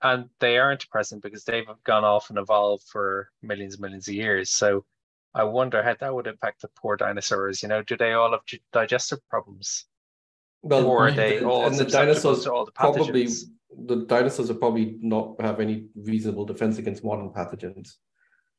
And 0.03 0.29
they 0.39 0.59
aren't 0.59 0.91
present 0.91 1.23
because 1.23 1.45
they've 1.45 1.67
gone 1.85 2.05
off 2.05 2.29
and 2.31 2.39
evolved 2.39 2.85
for 2.85 3.31
millions 3.43 3.75
and 3.75 3.83
millions 3.83 4.09
of 4.09 4.15
years. 4.15 4.51
So 4.51 4.85
I 5.35 5.45
wonder 5.45 5.83
how 5.83 5.95
that 5.95 6.15
would 6.15 6.27
impact 6.27 6.61
the 6.61 6.69
poor 6.77 6.97
dinosaurs. 6.97 7.63
You 7.63 7.69
know, 7.69 7.83
do 7.83 7.97
they 7.97 8.13
all 8.13 8.33
have 8.33 8.45
digestive 8.73 9.21
problems? 9.31 9.87
Well 10.65 10.87
Or 10.87 11.11
they 11.11 11.43
all 11.45 11.67
and 11.67 11.77
the 11.77 11.85
dinosaurs 11.85 12.47
all 12.47 12.65
the 12.65 12.73
probably 12.73 13.29
the 13.91 13.97
dinosaurs 14.07 14.51
are 14.51 14.55
probably 14.65 14.97
not 15.01 15.41
have 15.41 15.61
any 15.61 15.77
reasonable 15.95 16.45
defense 16.45 16.79
against 16.79 17.05
modern 17.05 17.29
pathogens. 17.31 17.89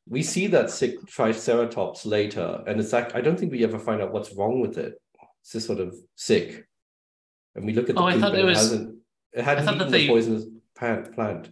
We 0.08 0.22
see 0.22 0.45
that 0.47 0.70
sick 0.70 0.93
triceratops 1.08 2.06
later 2.06 2.64
and 2.68 2.80
it's 2.80 2.93
like 2.93 3.16
i 3.16 3.22
don't 3.22 3.38
think 3.39 3.51
we 3.51 3.64
ever 3.64 3.80
find 3.80 4.01
out 4.01 4.12
what's 4.14 4.34
wrong 4.36 4.60
with 4.60 4.78
it. 4.78 4.93
It's 5.41 5.51
just 5.53 5.68
sort 5.68 5.80
of 5.80 5.95
sick. 6.16 6.68
And 7.56 7.66
we 7.66 7.74
look 7.74 7.89
at 7.89 7.95
the 7.95 8.01
Oh, 8.01 8.06
I 8.06 8.20
thought 8.20 8.36
it 8.36 8.41
it 8.41 8.45
was- 8.45 8.58
hasn't 8.58 8.88
it 9.34 9.43
hadn't 9.43 9.66
that 9.66 9.76
eaten 9.78 9.91
they- 9.91 10.01
the 10.08 10.14
poisonous 10.14 10.45
plant 10.78 11.14
plant. 11.16 11.49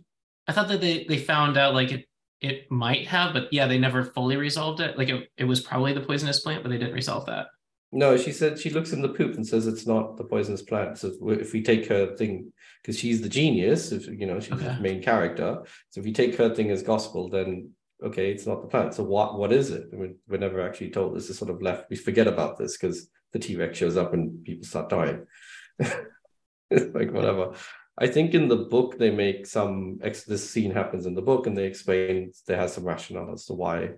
I 0.48 0.52
thought 0.54 0.68
that 0.68 0.82
they 0.82 1.06
they 1.06 1.18
found 1.18 1.58
out 1.58 1.74
like 1.74 1.92
it 1.92 2.06
it 2.42 2.70
might 2.70 3.08
have, 3.08 3.34
but 3.34 3.46
yeah, 3.54 3.66
they 3.68 3.80
never 3.80 4.04
fully 4.04 4.36
resolved 4.36 4.82
it. 4.82 4.98
Like 4.98 5.08
it, 5.08 5.30
it 5.38 5.46
was 5.46 5.62
probably 5.62 5.94
the 5.94 6.02
poisonous 6.02 6.42
plant, 6.42 6.62
but 6.62 6.70
they 6.70 6.78
didn't 6.78 6.94
resolve 6.94 7.26
that. 7.28 7.48
No, 7.96 8.18
she 8.18 8.32
said 8.32 8.58
she 8.58 8.72
looks 8.72 8.92
in 8.92 9.04
the 9.04 9.10
poop 9.10 9.36
and 9.36 9.46
says 9.48 9.68
it's 9.68 9.86
not 9.86 10.18
the 10.18 10.24
poisonous 10.24 10.64
plant. 10.64 10.98
So 10.98 11.12
if- 11.30 11.54
we 11.54 11.62
take 11.62 11.86
her 11.88 12.16
thing, 12.16 12.52
because 12.82 12.98
she's 12.98 13.22
the 13.22 13.30
genius, 13.30 13.92
if 13.92 14.08
you 14.08 14.26
know 14.26 14.40
she's 14.40 14.60
the 14.60 14.80
main 14.82 15.02
character. 15.02 15.62
So 15.92 16.00
if 16.00 16.06
we 16.06 16.12
take 16.12 16.36
her 16.36 16.54
thing 16.54 16.72
as 16.72 16.82
gospel, 16.82 17.30
then 17.30 17.70
okay, 18.04 18.32
it's 18.32 18.48
not 18.48 18.62
the 18.62 18.68
plant. 18.68 18.96
So 18.96 19.04
what 19.04 19.38
what 19.38 19.54
is 19.54 19.70
it? 19.70 19.90
I 19.94 19.96
mean, 19.96 20.16
we're 20.28 20.40
never 20.40 20.60
actually 20.62 20.90
told. 20.90 21.16
This 21.16 21.30
is 21.30 21.38
sort 21.38 21.52
of 21.52 21.62
left. 21.62 21.90
We 21.92 21.96
forget 21.96 22.28
about 22.28 22.58
this 22.58 22.76
because 22.78 23.10
the 23.32 23.40
T 23.40 23.56
Rex 23.56 23.78
shows 23.78 23.96
up 23.96 24.14
and 24.14 24.44
people 24.44 24.66
start 24.66 24.90
dying. 24.90 25.28
it's 25.80 26.96
like 26.96 27.12
whatever. 27.14 27.54
I 28.00 28.08
think 28.08 28.34
in 28.34 28.48
the 28.48 28.66
book 28.76 28.98
they 28.98 29.12
make 29.12 29.46
some. 29.46 30.00
Ex- 30.02 30.24
this 30.24 30.50
scene 30.50 30.72
happens 30.72 31.06
in 31.06 31.14
the 31.14 31.22
book, 31.22 31.46
and 31.46 31.56
they 31.56 31.66
explain 31.66 32.32
there 32.48 32.58
has 32.58 32.74
some 32.74 32.86
rationale 32.86 33.32
as 33.34 33.46
to 33.46 33.54
why 33.54 33.92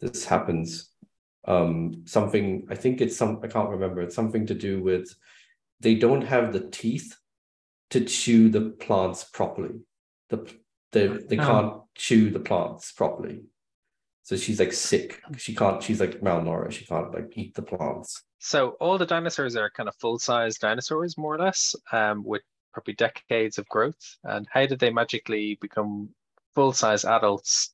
this 0.00 0.24
happens 0.24 0.91
um 1.46 2.02
something 2.06 2.66
i 2.70 2.74
think 2.74 3.00
it's 3.00 3.16
some 3.16 3.40
i 3.42 3.48
can't 3.48 3.68
remember 3.70 4.00
it's 4.02 4.14
something 4.14 4.46
to 4.46 4.54
do 4.54 4.82
with 4.82 5.14
they 5.80 5.94
don't 5.94 6.22
have 6.22 6.52
the 6.52 6.68
teeth 6.70 7.16
to 7.90 8.04
chew 8.04 8.48
the 8.48 8.70
plants 8.84 9.24
properly 9.24 9.80
the 10.30 10.38
they, 10.92 11.06
they 11.08 11.38
Oh. 11.38 11.46
can't 11.46 11.74
chew 11.94 12.30
the 12.30 12.38
plants 12.40 12.92
properly 12.92 13.42
so 14.22 14.36
she's 14.36 14.60
like 14.60 14.72
sick 14.72 15.20
she 15.36 15.54
can't 15.54 15.82
she's 15.82 16.00
like 16.00 16.20
malnourished 16.20 16.72
she 16.72 16.84
can't 16.86 17.12
like 17.12 17.32
eat 17.36 17.54
the 17.54 17.62
plants 17.62 18.22
So 18.38 18.70
all 18.80 18.98
the 18.98 19.06
dinosaurs 19.06 19.56
are 19.56 19.70
kind 19.70 19.88
of 19.88 19.94
full-size 19.96 20.58
dinosaurs, 20.58 21.16
more 21.16 21.34
or 21.36 21.38
less, 21.38 21.76
um, 21.92 22.24
with 22.24 22.42
probably 22.74 22.94
decades 22.94 23.56
of 23.58 23.68
growth. 23.68 24.02
And 24.24 24.48
how 24.50 24.66
did 24.66 24.80
they 24.80 24.90
magically 24.90 25.58
become 25.60 26.08
full-size 26.56 27.04
adults 27.04 27.70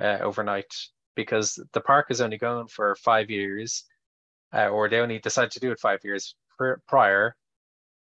uh, 0.00 0.18
overnight? 0.22 0.72
Because 1.14 1.58
the 1.72 1.80
park 1.80 2.06
is 2.10 2.20
only 2.20 2.38
going 2.38 2.66
for 2.68 2.94
five 2.96 3.30
years, 3.30 3.84
uh, 4.52 4.68
or 4.68 4.88
they 4.88 4.98
only 4.98 5.18
decided 5.18 5.52
to 5.52 5.60
do 5.60 5.70
it 5.72 5.80
five 5.80 6.00
years 6.04 6.34
pr- 6.56 6.80
prior. 6.88 7.36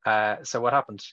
Uh, 0.05 0.37
so 0.43 0.59
what 0.59 0.73
happened? 0.73 1.03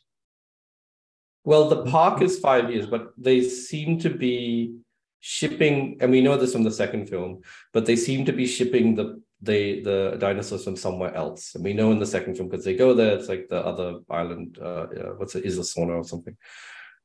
well 1.45 1.69
the 1.69 1.85
park 1.85 2.23
is 2.23 2.39
five 2.39 2.71
years 2.71 2.87
but 2.87 3.13
they 3.17 3.43
seem 3.43 3.99
to 3.99 4.11
be 4.11 4.75
shipping 5.21 5.97
and 6.01 6.11
we 6.11 6.21
know 6.21 6.37
this 6.37 6.53
from 6.53 6.63
the 6.63 6.71
second 6.71 7.09
film 7.09 7.41
but 7.73 7.87
they 7.87 7.97
seem 7.97 8.25
to 8.25 8.33
be 8.33 8.47
shipping 8.47 8.95
the 8.95 9.21
they 9.43 9.81
the 9.81 10.17
dinosaurs 10.19 10.65
from 10.65 10.77
somewhere 10.77 11.15
else 11.15 11.55
and 11.55 11.65
we 11.65 11.73
know 11.73 11.93
in 11.93 11.99
the 11.99 12.07
second 12.07 12.35
film 12.37 12.49
because 12.49 12.65
they 12.65 12.77
go 12.77 12.95
there 12.95 13.17
it's 13.17 13.29
like 13.29 13.49
the 13.49 13.65
other 13.65 14.01
island 14.11 14.59
uh 14.63 14.87
yeah, 14.95 15.11
what's 15.17 15.35
it 15.35 15.45
isla 15.45 15.63
Sorna 15.63 15.97
or 15.97 16.05
something 16.05 16.37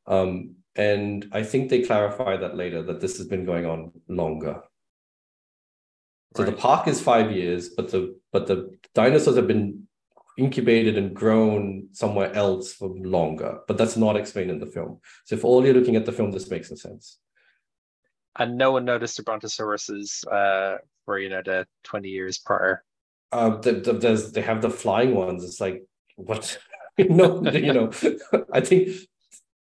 um 0.07 0.55
and 0.75 1.27
i 1.31 1.43
think 1.43 1.69
they 1.69 1.81
clarify 1.81 2.37
that 2.37 2.57
later 2.57 2.81
that 2.83 2.99
this 3.01 3.17
has 3.17 3.27
been 3.27 3.45
going 3.45 3.65
on 3.65 3.91
longer 4.07 4.61
so 6.35 6.43
the 6.43 6.51
Right. 6.51 6.59
park 6.67 6.87
is 6.87 7.01
five 7.01 7.31
years 7.31 7.69
but 7.69 7.89
the 7.89 8.17
but 8.31 8.47
the 8.47 8.77
dinosaurs 8.93 9.35
have 9.37 9.47
been 9.47 9.87
incubated 10.37 10.97
and 10.97 11.15
grown 11.15 11.87
somewhere 11.93 12.33
else 12.33 12.73
for 12.73 12.89
longer 12.89 13.59
but 13.67 13.77
that's 13.77 13.95
not 13.97 14.17
explained 14.17 14.51
in 14.51 14.59
the 14.59 14.65
film. 14.65 14.99
So 15.25 15.35
if 15.35 15.45
all 15.45 15.63
you're 15.65 15.73
looking 15.73 15.95
at 15.95 16.05
the 16.05 16.11
film 16.11 16.31
this 16.31 16.49
makes 16.49 16.69
no 16.71 16.75
sense. 16.77 17.19
And 18.37 18.57
no 18.57 18.71
one 18.71 18.83
noticed 18.85 19.15
the 19.17 19.23
brontosauruses 19.23 20.27
uh, 20.29 20.79
for 21.05 21.17
you 21.19 21.29
know 21.29 21.41
the 21.45 21.67
twenty 21.83 22.09
years 22.09 22.37
prior. 22.37 22.83
uh 23.31 23.51
the, 23.61 23.71
the, 23.73 23.93
there's 23.93 24.31
they 24.33 24.41
have 24.41 24.61
the 24.61 24.69
flying 24.69 25.15
ones. 25.15 25.43
It's 25.43 25.61
like 25.61 25.83
what? 26.15 26.57
No 26.97 27.43
you 27.51 27.73
know 27.73 27.91
i 28.53 28.61
think 28.61 28.83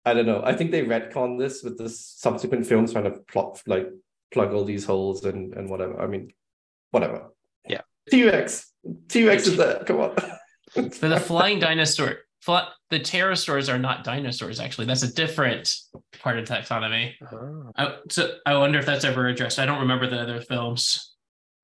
i 0.05 0.15
don't 0.15 0.27
know. 0.27 0.41
I 0.45 0.55
think 0.55 0.71
they 0.71 0.85
retcon 0.85 1.37
this 1.39 1.63
with 1.65 1.79
the 1.79 1.89
subsequent 1.89 2.65
films 2.67 2.93
trying 2.93 3.05
to 3.11 3.19
plot 3.33 3.61
like 3.67 3.89
plug 4.33 4.53
all 4.53 4.65
these 4.65 4.85
holes 4.85 5.25
and 5.25 5.53
and 5.55 5.69
whatever. 5.69 6.01
I 6.01 6.07
mean 6.07 6.33
whatever 6.95 7.33
Yeah. 7.69 7.83
t-rex 8.11 8.73
t-rex 9.09 9.47
is 9.49 9.57
there 9.57 9.83
come 9.85 10.01
on 10.01 10.15
But 10.77 10.93
the 11.01 11.21
flying 11.21 11.59
dinosaur, 11.61 12.17
fly, 12.41 12.67
the 12.91 12.99
pterosaurs 12.99 13.73
are 13.73 13.79
not 13.79 14.03
dinosaurs. 14.03 14.59
Actually, 14.59 14.87
that's 14.89 15.05
a 15.05 15.13
different 15.15 15.73
part 16.21 16.37
of 16.37 16.49
taxonomy. 16.49 17.13
I, 17.77 17.97
so 18.11 18.23
I 18.45 18.57
wonder 18.57 18.81
if 18.81 18.87
that's 18.87 19.05
ever 19.05 19.29
addressed. 19.29 19.61
I 19.61 19.67
don't 19.67 19.79
remember 19.81 20.09
the 20.09 20.19
other 20.21 20.41
films. 20.41 21.15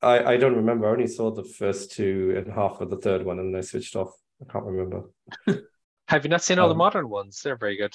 I, 0.00 0.34
I 0.34 0.36
don't 0.36 0.54
remember. 0.54 0.86
I 0.88 0.92
only 0.92 1.08
saw 1.08 1.32
the 1.32 1.42
first 1.42 1.90
two 1.90 2.34
and 2.36 2.52
half 2.52 2.80
of 2.80 2.88
the 2.88 2.98
third 2.98 3.24
one, 3.24 3.40
and 3.40 3.56
I 3.56 3.62
switched 3.62 3.96
off. 3.96 4.12
I 4.40 4.52
can't 4.52 4.64
remember. 4.64 5.10
Have 6.08 6.24
you 6.24 6.30
not 6.30 6.44
seen 6.44 6.60
all 6.60 6.68
the 6.68 6.74
Um, 6.74 6.78
modern 6.78 7.08
ones? 7.08 7.40
They're 7.42 7.56
very 7.56 7.76
good. 7.76 7.94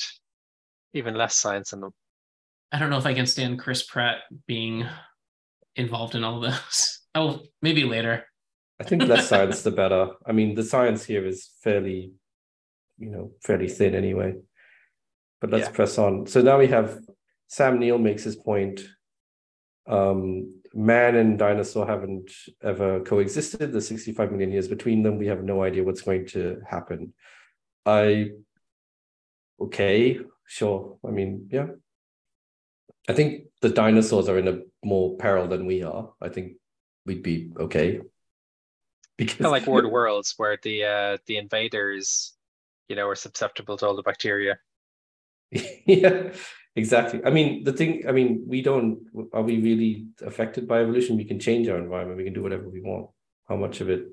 Even 0.93 1.15
less 1.15 1.37
science 1.37 1.71
in 1.71 1.79
them. 1.79 1.93
I 2.73 2.79
don't 2.79 2.89
know 2.89 2.97
if 2.97 3.05
I 3.05 3.13
can 3.13 3.25
stand 3.25 3.57
Chris 3.59 3.83
Pratt 3.83 4.17
being 4.47 4.85
involved 5.77 6.13
in 6.15 6.25
all 6.25 6.43
of 6.43 6.51
those. 6.51 6.99
Oh, 7.15 7.41
maybe 7.61 7.85
later. 7.85 8.25
I 8.79 8.83
think 8.83 9.03
less 9.03 9.27
science, 9.29 9.61
the 9.63 9.71
better. 9.71 10.09
I 10.25 10.33
mean, 10.33 10.53
the 10.53 10.63
science 10.63 11.05
here 11.05 11.25
is 11.25 11.49
fairly, 11.63 12.11
you 12.99 13.09
know, 13.09 13.31
fairly 13.41 13.69
thin 13.69 13.95
anyway. 13.95 14.35
But 15.39 15.49
let's 15.51 15.67
Yeah. 15.69 15.75
press 15.75 15.97
on. 15.97 16.27
So 16.27 16.41
now 16.41 16.59
we 16.59 16.67
have 16.67 16.99
Sam 17.47 17.79
Neill 17.79 17.97
makes 17.97 18.23
his 18.23 18.35
point. 18.35 18.81
Um, 19.87 20.61
man 20.73 21.15
and 21.15 21.37
dinosaur 21.39 21.85
haven't 21.87 22.29
ever 22.61 22.99
coexisted. 23.01 23.71
There's 23.71 23.87
65 23.87 24.31
million 24.31 24.51
years 24.51 24.67
between 24.67 25.03
them. 25.03 25.17
We 25.17 25.27
have 25.27 25.43
no 25.43 25.63
idea 25.63 25.83
what's 25.83 26.01
going 26.01 26.25
to 26.27 26.59
happen. 26.67 27.13
I, 27.85 28.31
okay, 29.61 30.19
sure. 30.45 30.97
I 31.07 31.11
mean, 31.11 31.47
yeah. 31.51 31.67
I 33.07 33.13
think 33.13 33.45
the 33.61 33.69
dinosaurs 33.69 34.27
are 34.27 34.39
in 34.39 34.47
a 34.47 34.59
more 34.83 35.15
peril 35.17 35.47
than 35.47 35.65
we 35.65 35.83
are. 35.83 36.11
I 36.19 36.29
think 36.29 36.53
we'd 37.05 37.23
be 37.23 37.51
okay. 37.57 38.01
Because 39.17 39.37
Kind 39.37 39.45
of 39.45 39.51
like 39.53 39.65
World 39.65 39.89
Worlds, 39.89 40.33
where 40.35 40.59
the 40.61 40.83
uh, 40.83 41.17
the 41.25 41.37
invaders, 41.37 42.33
you 42.89 42.97
know, 42.97 43.07
are 43.07 43.15
susceptible 43.15 43.77
to 43.77 43.87
all 43.87 43.95
the 43.95 44.01
bacteria. 44.01 44.59
yeah, 45.85 46.33
exactly. 46.75 47.21
I 47.25 47.29
mean, 47.29 47.63
the 47.63 47.71
thing, 47.71 48.03
I 48.07 48.11
mean, 48.11 48.43
we 48.45 48.61
don't, 48.61 48.99
are 49.33 49.41
we 49.41 49.61
really 49.61 50.07
affected 50.25 50.67
by 50.67 50.81
evolution? 50.81 51.17
We 51.17 51.23
can 51.23 51.39
change 51.39 51.69
our 51.69 51.77
environment, 51.77 52.17
we 52.17 52.25
can 52.25 52.33
do 52.33 52.43
whatever 52.43 52.67
we 52.67 52.81
want. 52.81 53.09
How 53.47 53.55
much 53.55 53.79
of 53.81 53.89
it, 53.89 54.05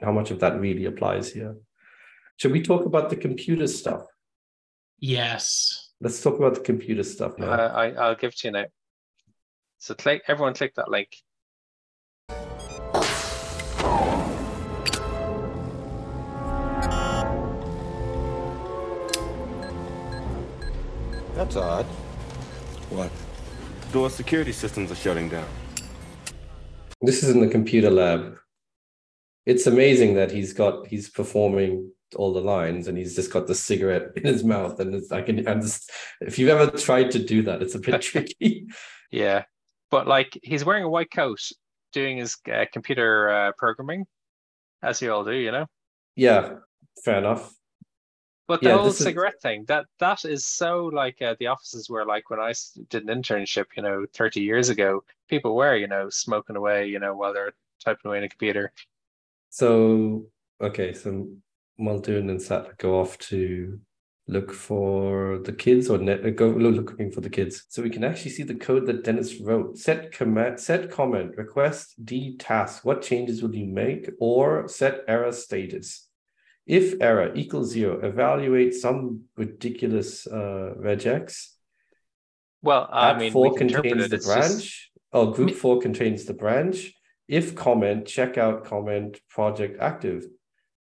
how 0.00 0.12
much 0.12 0.30
of 0.30 0.40
that 0.40 0.60
really 0.60 0.86
applies 0.86 1.32
here? 1.32 1.56
Should 2.36 2.52
we 2.52 2.62
talk 2.62 2.84
about 2.84 3.10
the 3.10 3.16
computer 3.16 3.66
stuff? 3.66 4.02
Yes. 4.98 5.90
Let's 6.00 6.22
talk 6.22 6.38
about 6.38 6.54
the 6.54 6.60
computer 6.60 7.02
stuff 7.02 7.38
now. 7.38 7.50
Uh, 7.50 7.72
I, 7.74 7.90
I'll 7.90 8.14
give 8.14 8.30
it 8.30 8.38
to 8.38 8.48
you 8.48 8.52
now. 8.52 8.66
So 9.78 9.94
click, 9.94 10.22
everyone 10.26 10.54
click 10.54 10.74
that 10.76 10.90
link. 10.90 11.08
That's 21.48 21.56
odd. 21.56 21.86
What? 22.90 23.10
Door 23.90 24.10
security 24.10 24.52
systems 24.52 24.92
are 24.92 24.94
shutting 24.94 25.30
down. 25.30 25.48
This 27.00 27.22
is 27.22 27.30
in 27.30 27.40
the 27.40 27.48
computer 27.48 27.88
lab. 27.88 28.36
It's 29.46 29.66
amazing 29.66 30.12
that 30.16 30.30
he's 30.30 30.52
got 30.52 30.86
he's 30.88 31.08
performing 31.08 31.90
all 32.16 32.34
the 32.34 32.42
lines 32.42 32.86
and 32.86 32.98
he's 32.98 33.16
just 33.16 33.32
got 33.32 33.46
the 33.46 33.54
cigarette 33.54 34.10
in 34.16 34.24
his 34.24 34.44
mouth 34.44 34.78
and 34.78 34.94
it's, 34.94 35.10
I 35.10 35.22
can 35.22 35.48
I'm 35.48 35.62
just 35.62 35.90
if 36.20 36.38
you've 36.38 36.50
ever 36.50 36.70
tried 36.76 37.12
to 37.12 37.18
do 37.18 37.40
that, 37.44 37.62
it's 37.62 37.74
a 37.74 37.78
bit 37.78 38.02
tricky. 38.02 38.66
Yeah, 39.10 39.44
but 39.90 40.06
like 40.06 40.38
he's 40.42 40.66
wearing 40.66 40.84
a 40.84 40.90
white 40.90 41.10
coat, 41.10 41.40
doing 41.94 42.18
his 42.18 42.36
uh, 42.52 42.66
computer 42.74 43.30
uh, 43.30 43.52
programming, 43.56 44.04
as 44.82 45.00
you 45.00 45.10
all 45.14 45.24
do, 45.24 45.32
you 45.32 45.52
know. 45.52 45.64
Yeah, 46.14 46.56
fair 47.02 47.16
enough. 47.16 47.54
But 48.48 48.62
the 48.62 48.70
Yeah, 48.70 48.76
whole 48.78 48.86
this 48.86 48.98
is- 49.00 49.04
cigarette 49.06 49.40
thing, 49.42 49.64
that 49.66 49.84
that 49.98 50.24
is 50.24 50.44
so 50.46 50.86
like 50.86 51.20
uh, 51.22 51.36
the 51.38 51.46
offices 51.48 51.88
were 51.90 52.06
like 52.06 52.30
when 52.30 52.40
I 52.40 52.54
did 52.88 53.06
an 53.08 53.22
internship, 53.22 53.66
you 53.76 53.82
know, 53.82 54.06
30 54.14 54.40
years 54.40 54.70
ago, 54.70 55.04
people 55.28 55.54
were, 55.54 55.76
you 55.76 55.86
know, 55.86 56.08
smoking 56.08 56.56
away, 56.56 56.86
you 56.88 56.98
know, 56.98 57.14
while 57.14 57.34
they're 57.34 57.52
typing 57.84 58.08
away 58.08 58.18
in 58.18 58.24
a 58.24 58.28
computer. 58.28 58.72
So 59.50 60.26
okay, 60.60 60.92
so 60.94 61.28
Muldoon 61.78 62.30
and 62.30 62.40
Sattler 62.42 62.74
go 62.78 62.98
off 62.98 63.18
to 63.30 63.78
look 64.26 64.52
for 64.52 65.38
the 65.38 65.52
kids 65.52 65.88
or 65.88 65.96
net 65.98 66.36
go 66.36 66.48
look 66.48 66.90
looking 66.90 67.10
for 67.10 67.20
the 67.20 67.30
kids. 67.30 67.64
So 67.68 67.82
we 67.82 67.90
can 67.90 68.02
actually 68.04 68.30
see 68.32 68.42
the 68.42 68.54
code 68.54 68.86
that 68.86 69.04
Dennis 69.04 69.40
wrote. 69.40 69.78
Set 69.78 70.10
command 70.12 70.58
set 70.58 70.90
comment, 70.90 71.36
request 71.36 72.02
D 72.04 72.36
task. 72.38 72.84
What 72.84 73.02
changes 73.02 73.42
will 73.42 73.54
you 73.54 73.66
make? 73.66 74.10
Or 74.20 74.66
set 74.68 75.04
error 75.06 75.32
status. 75.32 76.07
If 76.68 77.00
error 77.00 77.32
equals 77.34 77.70
zero, 77.70 77.98
evaluate 78.06 78.74
some 78.74 79.22
ridiculous 79.36 80.26
uh 80.26 80.74
regex. 80.78 81.48
Well, 82.62 82.88
I 82.92 83.10
Add 83.10 83.18
mean, 83.18 83.32
four 83.32 83.50
we 83.52 83.56
contains 83.56 84.04
it, 84.04 84.10
the 84.10 84.16
it's 84.16 84.26
just- 84.26 84.38
branch. 84.58 84.90
Oh, 85.10 85.26
group 85.32 85.52
four 85.52 85.80
contains 85.80 86.26
the 86.26 86.34
branch. 86.34 86.92
If 87.26 87.54
comment, 87.54 88.06
check 88.06 88.36
out 88.36 88.64
comment 88.66 89.18
project 89.30 89.80
active. 89.80 90.26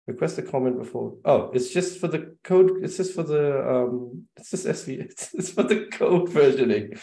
Request 0.07 0.37
a 0.37 0.41
comment 0.43 0.77
before. 0.77 1.17
Oh, 1.25 1.51
it's 1.53 1.71
just 1.73 1.99
for 1.99 2.07
the 2.07 2.35
code. 2.43 2.83
It's 2.83 2.97
just 2.97 3.13
for 3.13 3.23
the 3.23 3.43
um. 3.73 4.27
It's 4.37 4.51
just 4.51 4.65
SV. 4.65 4.87
It's, 5.09 5.33
it's 5.33 5.51
for 5.51 5.63
the 5.63 5.87
code 5.91 6.29
versioning. 6.29 6.99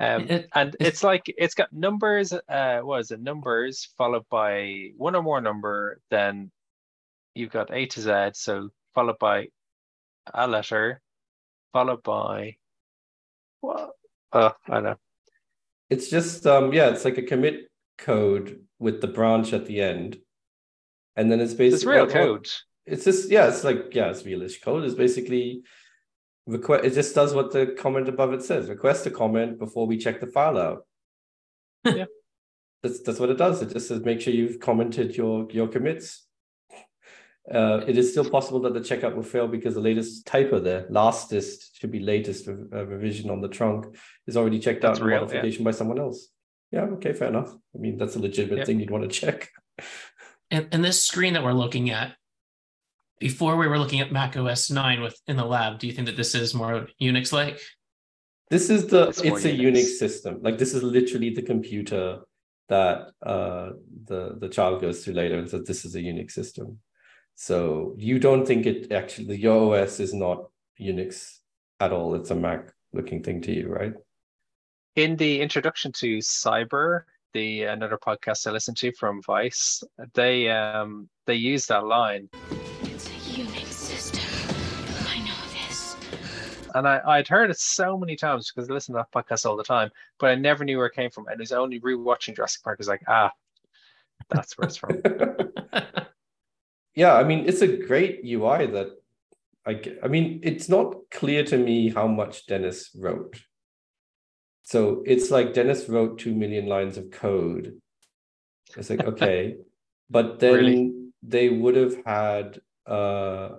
Um, 0.00 0.26
and 0.54 0.76
it's 0.80 1.04
like 1.04 1.24
it's 1.26 1.54
got 1.54 1.72
numbers. 1.72 2.32
Uh, 2.32 2.80
what 2.80 3.00
is 3.00 3.10
it? 3.10 3.20
Numbers 3.22 3.92
followed 3.96 4.24
by 4.30 4.90
one 4.96 5.14
or 5.14 5.22
more 5.22 5.40
number. 5.40 6.00
Then 6.10 6.50
you've 7.34 7.50
got 7.50 7.72
A 7.72 7.86
to 7.86 8.00
Z. 8.00 8.30
So 8.34 8.70
followed 8.94 9.18
by 9.18 9.48
a 10.32 10.48
letter, 10.48 11.00
followed 11.72 12.02
by 12.02 12.56
what? 13.60 13.90
Oh, 14.32 14.52
I 14.68 14.80
know. 14.80 14.96
It's 15.90 16.08
just 16.08 16.46
um. 16.46 16.72
Yeah, 16.72 16.88
it's 16.88 17.04
like 17.04 17.18
a 17.18 17.22
commit 17.22 17.70
code 17.98 18.60
with 18.78 19.00
the 19.00 19.06
branch 19.06 19.52
at 19.52 19.66
the 19.66 19.80
end, 19.80 20.18
and 21.16 21.30
then 21.30 21.40
it's 21.40 21.54
basically 21.54 21.74
It's 21.74 21.84
real 21.84 22.02
oh, 22.02 22.06
oh, 22.06 22.36
code. 22.36 22.48
It's 22.86 23.04
just 23.04 23.30
yeah. 23.30 23.48
It's 23.48 23.64
like 23.64 23.94
yeah. 23.94 24.10
It's 24.10 24.22
realish 24.22 24.62
code. 24.62 24.84
It's 24.84 24.94
basically 24.94 25.62
request. 26.46 26.84
It 26.84 26.94
just 26.94 27.14
does 27.14 27.34
what 27.34 27.52
the 27.52 27.76
comment 27.78 28.08
above 28.08 28.32
it 28.32 28.42
says. 28.42 28.68
Request 28.68 29.06
a 29.06 29.10
comment 29.10 29.58
before 29.58 29.86
we 29.86 29.98
check 29.98 30.20
the 30.20 30.26
file 30.26 30.58
out. 30.58 30.86
yeah. 31.84 32.06
That's 32.82 33.00
that's 33.00 33.18
what 33.18 33.30
it 33.30 33.38
does. 33.38 33.62
It 33.62 33.72
just 33.72 33.88
says 33.88 34.00
make 34.04 34.20
sure 34.20 34.34
you've 34.34 34.60
commented 34.60 35.16
your 35.16 35.46
your 35.50 35.68
commits. 35.68 36.23
Uh, 37.52 37.82
it 37.86 37.98
is 37.98 38.10
still 38.10 38.28
possible 38.28 38.58
that 38.60 38.72
the 38.72 38.80
checkout 38.80 39.14
will 39.14 39.22
fail 39.22 39.46
because 39.46 39.74
the 39.74 39.80
latest 39.80 40.26
typo 40.26 40.58
there, 40.58 40.86
lastest 40.88 41.78
should 41.78 41.90
be 41.90 42.00
latest 42.00 42.46
rev- 42.46 42.68
uh, 42.72 42.86
revision 42.86 43.28
on 43.28 43.40
the 43.42 43.48
trunk, 43.48 43.94
is 44.26 44.36
already 44.36 44.58
checked 44.58 44.80
That's 44.80 44.98
out 44.98 45.02
in 45.02 45.06
real, 45.08 45.16
yeah. 45.16 45.20
modification 45.26 45.62
by 45.64 45.70
someone 45.72 45.98
else. 45.98 46.28
Yeah, 46.70 46.84
okay, 46.96 47.12
fair 47.12 47.28
enough. 47.28 47.52
I 47.74 47.78
mean, 47.78 47.98
that's 47.98 48.16
a 48.16 48.18
legitimate 48.18 48.60
Yeah. 48.60 48.64
thing 48.64 48.80
you'd 48.80 48.90
want 48.90 49.04
to 49.04 49.20
check. 49.20 49.50
And, 50.50 50.68
and 50.72 50.84
this 50.84 51.02
screen 51.02 51.32
that 51.34 51.42
we're 51.42 51.52
looking 51.54 51.90
at, 51.90 52.12
before 53.18 53.56
we 53.56 53.66
were 53.66 53.78
looking 53.78 54.00
at 54.00 54.12
Mac 54.12 54.36
OS 54.36 54.70
9 54.70 55.00
with 55.00 55.18
in 55.26 55.36
the 55.36 55.44
lab, 55.44 55.78
do 55.78 55.86
you 55.86 55.92
think 55.94 56.06
that 56.06 56.16
this 56.18 56.34
is 56.34 56.54
more 56.54 56.86
Unix 57.00 57.32
like? 57.32 57.58
This 58.50 58.68
is 58.68 58.86
the 58.86 59.08
It's 59.08 59.22
it's, 59.22 59.44
a 59.46 59.48
Unix. 59.48 59.72
Unix 59.72 59.84
system. 59.96 60.40
Like 60.42 60.58
this 60.58 60.74
is 60.74 60.82
literally 60.82 61.30
the 61.30 61.42
computer 61.42 62.20
that 62.68 63.10
uh 63.24 63.70
the 64.04 64.36
the 64.38 64.48
child 64.48 64.80
goes 64.82 65.02
through 65.02 65.14
later 65.14 65.38
and 65.38 65.48
says 65.48 65.64
this 65.64 65.84
is 65.86 65.94
a 65.96 66.00
Unix 66.00 66.32
system. 66.32 66.78
So 67.34 67.94
you 67.98 68.18
don't 68.18 68.46
think 68.46 68.66
it 68.66 68.92
actually 68.92 69.36
your 69.36 69.76
OS 69.76 70.00
is 70.00 70.14
not 70.14 70.46
Unix 70.80 71.38
at 71.80 71.92
all. 71.92 72.14
It's 72.14 72.30
a 72.30 72.34
Mac 72.34 72.72
looking 72.92 73.22
thing 73.22 73.40
to 73.42 73.52
you, 73.52 73.68
right? 73.68 73.92
In 74.96 75.16
the 75.16 75.40
introduction 75.40 75.90
to 75.92 76.18
Cyber, 76.18 77.02
the 77.32 77.64
another 77.64 77.98
podcast 77.98 78.46
I 78.46 78.52
listen 78.52 78.74
to 78.76 78.92
from 78.92 79.20
Vice, 79.22 79.82
they 80.14 80.48
um 80.48 81.08
they 81.26 81.34
use 81.34 81.66
that 81.66 81.84
line, 81.84 82.28
It's 82.82 83.06
a 83.08 83.10
Unix 83.10 83.66
system. 83.72 84.20
I 85.08 85.18
know 85.18 85.34
this. 85.52 85.96
and 86.76 86.86
I 86.86 87.00
I'd 87.04 87.26
heard 87.26 87.50
it 87.50 87.58
so 87.58 87.98
many 87.98 88.14
times 88.14 88.52
because 88.52 88.70
I 88.70 88.74
listen 88.74 88.94
to 88.94 89.00
that 89.02 89.12
podcast 89.12 89.44
all 89.44 89.56
the 89.56 89.64
time, 89.64 89.90
but 90.20 90.30
I 90.30 90.36
never 90.36 90.64
knew 90.64 90.78
where 90.78 90.86
it 90.86 90.94
came 90.94 91.10
from. 91.10 91.26
And 91.26 91.34
it 91.34 91.40
was 91.40 91.50
only 91.52 91.80
rewatching 91.80 92.36
Jurassic 92.36 92.62
Park. 92.62 92.76
I 92.78 92.80
was 92.80 92.88
like, 92.88 93.02
ah, 93.08 93.32
that's 94.30 94.56
where 94.56 94.68
it's 94.68 94.76
from. 94.76 95.02
yeah, 96.94 97.14
I 97.14 97.24
mean, 97.24 97.44
it's 97.46 97.62
a 97.62 97.76
great 97.76 98.20
UI 98.24 98.66
that 98.66 98.88
I, 99.66 99.80
I 100.02 100.08
mean, 100.08 100.40
it's 100.42 100.68
not 100.68 100.96
clear 101.10 101.42
to 101.44 101.56
me 101.56 101.88
how 101.88 102.06
much 102.06 102.46
Dennis 102.46 102.90
wrote. 102.94 103.40
So 104.62 105.02
it's 105.06 105.30
like 105.30 105.54
Dennis 105.54 105.88
wrote 105.88 106.18
2 106.18 106.34
million 106.34 106.66
lines 106.66 106.96
of 106.96 107.10
code. 107.10 107.80
It's 108.76 108.90
like, 108.90 109.04
okay. 109.12 109.56
but 110.10 110.38
then 110.38 110.54
Really? 110.54 110.92
they 111.22 111.48
would 111.48 111.76
have 111.76 111.96
had, 112.04 112.60
uh, 112.86 113.50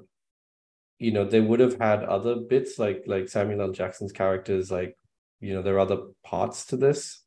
you 1.00 1.12
know, 1.12 1.26
they 1.26 1.42
would 1.42 1.60
have 1.60 1.78
had 1.80 2.04
other 2.04 2.36
bits 2.36 2.80
like 2.80 3.04
like 3.06 3.28
Samuel 3.28 3.62
L. 3.62 3.72
Jackson's 3.72 4.14
characters, 4.14 4.72
like, 4.72 4.98
you 5.42 5.54
know, 5.54 5.62
there 5.62 5.76
are 5.76 5.80
other 5.80 5.98
parts 6.24 6.68
to 6.68 6.78
this. 6.78 7.25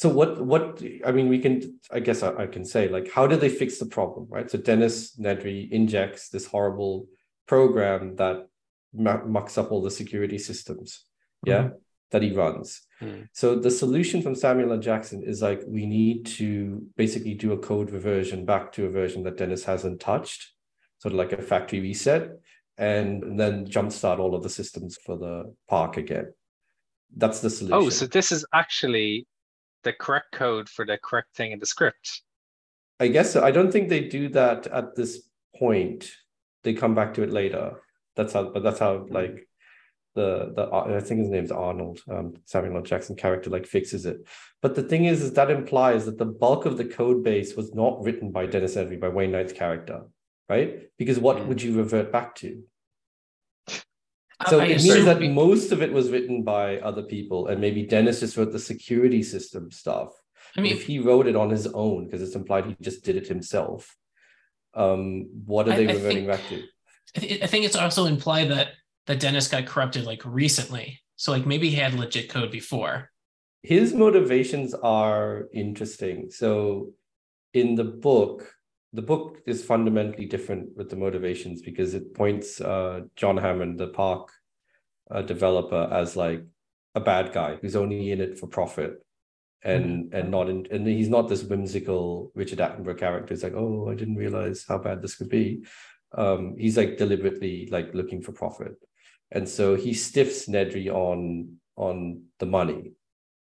So 0.00 0.08
what 0.08 0.40
what 0.40 0.82
I 1.04 1.12
mean, 1.12 1.28
we 1.28 1.40
can 1.40 1.78
I 1.92 2.00
guess 2.00 2.22
I, 2.22 2.34
I 2.44 2.46
can 2.46 2.64
say 2.64 2.88
like 2.88 3.12
how 3.12 3.26
do 3.26 3.36
they 3.36 3.50
fix 3.50 3.78
the 3.78 3.84
problem, 3.84 4.28
right? 4.30 4.50
So 4.50 4.56
Dennis 4.56 5.14
Nedry 5.16 5.70
injects 5.70 6.30
this 6.30 6.46
horrible 6.46 7.06
program 7.46 8.16
that 8.16 8.46
mu- 8.94 9.26
mucks 9.26 9.58
up 9.58 9.70
all 9.70 9.82
the 9.82 9.90
security 9.90 10.38
systems, 10.38 11.04
yeah, 11.44 11.68
that 12.12 12.22
he 12.22 12.32
runs. 12.32 12.80
Hmm. 12.98 13.24
So 13.34 13.56
the 13.56 13.70
solution 13.70 14.22
from 14.22 14.34
Samuel 14.34 14.72
L. 14.72 14.78
Jackson 14.78 15.22
is 15.22 15.42
like 15.42 15.60
we 15.68 15.84
need 15.84 16.24
to 16.38 16.82
basically 16.96 17.34
do 17.34 17.52
a 17.52 17.58
code 17.58 17.90
reversion 17.90 18.46
back 18.46 18.72
to 18.72 18.86
a 18.86 18.90
version 18.90 19.22
that 19.24 19.36
Dennis 19.36 19.64
hasn't 19.64 20.00
touched, 20.00 20.54
sort 20.96 21.12
of 21.12 21.18
like 21.18 21.32
a 21.34 21.42
factory 21.42 21.80
reset, 21.80 22.30
and 22.78 23.38
then 23.38 23.66
jumpstart 23.66 24.18
all 24.18 24.34
of 24.34 24.42
the 24.42 24.48
systems 24.48 24.96
for 25.04 25.18
the 25.18 25.54
park 25.68 25.98
again. 25.98 26.32
That's 27.14 27.40
the 27.40 27.50
solution. 27.50 27.76
Oh, 27.76 27.90
so 27.90 28.06
this 28.06 28.32
is 28.32 28.46
actually 28.54 29.26
the 29.84 29.92
correct 29.92 30.32
code 30.32 30.68
for 30.68 30.84
the 30.84 30.98
correct 31.02 31.34
thing 31.36 31.52
in 31.52 31.58
the 31.58 31.66
script. 31.66 32.22
I 32.98 33.08
guess 33.08 33.32
so. 33.32 33.42
I 33.42 33.50
don't 33.50 33.72
think 33.72 33.88
they 33.88 34.08
do 34.08 34.28
that 34.30 34.66
at 34.66 34.94
this 34.94 35.22
point. 35.56 36.10
They 36.62 36.74
come 36.74 36.94
back 36.94 37.14
to 37.14 37.22
it 37.22 37.30
later. 37.30 37.80
That's 38.16 38.34
how, 38.34 38.50
but 38.50 38.62
that's 38.62 38.78
how 38.78 39.06
like 39.08 39.48
the 40.14 40.52
the 40.54 40.68
I 40.72 41.00
think 41.00 41.20
his 41.20 41.30
name's 41.30 41.52
Arnold, 41.52 42.00
um, 42.10 42.34
Samuel 42.44 42.76
L. 42.76 42.82
Jackson 42.82 43.16
character 43.16 43.48
like 43.48 43.66
fixes 43.66 44.04
it. 44.06 44.18
But 44.60 44.74
the 44.74 44.82
thing 44.82 45.04
is, 45.06 45.22
is 45.22 45.32
that 45.34 45.50
implies 45.50 46.04
that 46.04 46.18
the 46.18 46.26
bulk 46.26 46.66
of 46.66 46.76
the 46.76 46.84
code 46.84 47.22
base 47.22 47.56
was 47.56 47.74
not 47.74 48.02
written 48.02 48.30
by 48.30 48.46
Dennis 48.46 48.76
Nedry, 48.76 49.00
by 49.00 49.08
Wayne 49.08 49.32
Knight's 49.32 49.52
character, 49.52 50.02
right? 50.48 50.80
Because 50.98 51.18
what 51.18 51.46
would 51.46 51.62
you 51.62 51.76
revert 51.76 52.12
back 52.12 52.34
to? 52.36 52.62
So 54.48 54.60
I 54.60 54.66
it 54.66 54.82
means 54.82 55.04
that 55.04 55.20
most 55.22 55.70
of 55.72 55.82
it 55.82 55.92
was 55.92 56.10
written 56.10 56.42
by 56.42 56.78
other 56.78 57.02
people, 57.02 57.48
and 57.48 57.60
maybe 57.60 57.82
Dennis 57.82 58.20
just 58.20 58.36
wrote 58.36 58.52
the 58.52 58.58
security 58.58 59.22
system 59.22 59.70
stuff. 59.70 60.08
I 60.56 60.60
mean- 60.62 60.72
if 60.72 60.84
he 60.86 60.98
wrote 60.98 61.26
it 61.26 61.36
on 61.36 61.50
his 61.50 61.66
own, 61.68 62.06
because 62.06 62.22
it's 62.22 62.34
implied 62.34 62.66
he 62.66 62.76
just 62.80 63.04
did 63.04 63.16
it 63.16 63.26
himself, 63.28 63.94
um, 64.74 65.28
what 65.46 65.68
are 65.68 65.72
I- 65.72 65.76
they 65.76 65.88
I 65.88 65.92
reverting 65.92 66.26
think- 66.26 66.28
back 66.28 66.48
to? 66.48 66.62
I, 67.16 67.20
th- 67.20 67.42
I 67.42 67.46
think 67.46 67.64
it's 67.64 67.76
also 67.76 68.06
implied 68.06 68.50
that 68.50 68.68
that 69.06 69.18
Dennis 69.20 69.48
got 69.48 69.66
corrupted 69.66 70.04
like 70.04 70.22
recently. 70.24 71.00
So 71.16 71.32
like 71.32 71.44
maybe 71.46 71.68
he 71.68 71.76
had 71.76 71.94
legit 71.94 72.28
code 72.28 72.50
before. 72.52 73.10
His 73.62 73.92
motivations 73.92 74.72
are 74.74 75.48
interesting. 75.52 76.30
So 76.30 76.92
in 77.52 77.74
the 77.74 77.84
book, 77.84 78.54
the 78.92 79.02
book 79.02 79.40
is 79.46 79.64
fundamentally 79.64 80.26
different 80.26 80.76
with 80.76 80.90
the 80.90 80.96
motivations 80.96 81.62
because 81.62 81.94
it 81.94 82.14
points 82.14 82.60
uh, 82.60 83.02
John 83.16 83.36
Hammond, 83.36 83.78
the 83.78 83.88
park 83.88 84.30
uh, 85.10 85.22
developer, 85.22 85.88
as 85.92 86.16
like 86.16 86.44
a 86.94 87.00
bad 87.00 87.32
guy 87.32 87.56
who's 87.56 87.76
only 87.76 88.10
in 88.10 88.20
it 88.20 88.38
for 88.38 88.48
profit, 88.48 89.04
and 89.62 90.06
mm-hmm. 90.06 90.16
and 90.16 90.30
not 90.30 90.48
in 90.48 90.66
and 90.70 90.86
he's 90.86 91.08
not 91.08 91.28
this 91.28 91.44
whimsical 91.44 92.32
Richard 92.34 92.58
Attenborough 92.58 92.98
character. 92.98 93.32
It's 93.32 93.44
like, 93.44 93.54
oh, 93.54 93.88
I 93.90 93.94
didn't 93.94 94.16
realize 94.16 94.64
how 94.68 94.78
bad 94.78 95.02
this 95.02 95.16
could 95.16 95.28
be. 95.28 95.64
Um, 96.16 96.56
he's 96.58 96.76
like 96.76 96.98
deliberately 96.98 97.68
like 97.70 97.94
looking 97.94 98.22
for 98.22 98.32
profit, 98.32 98.74
and 99.30 99.48
so 99.48 99.76
he 99.76 99.94
stiffs 99.94 100.48
Nedry 100.48 100.92
on 100.92 101.58
on 101.76 102.24
the 102.40 102.46
money 102.46 102.92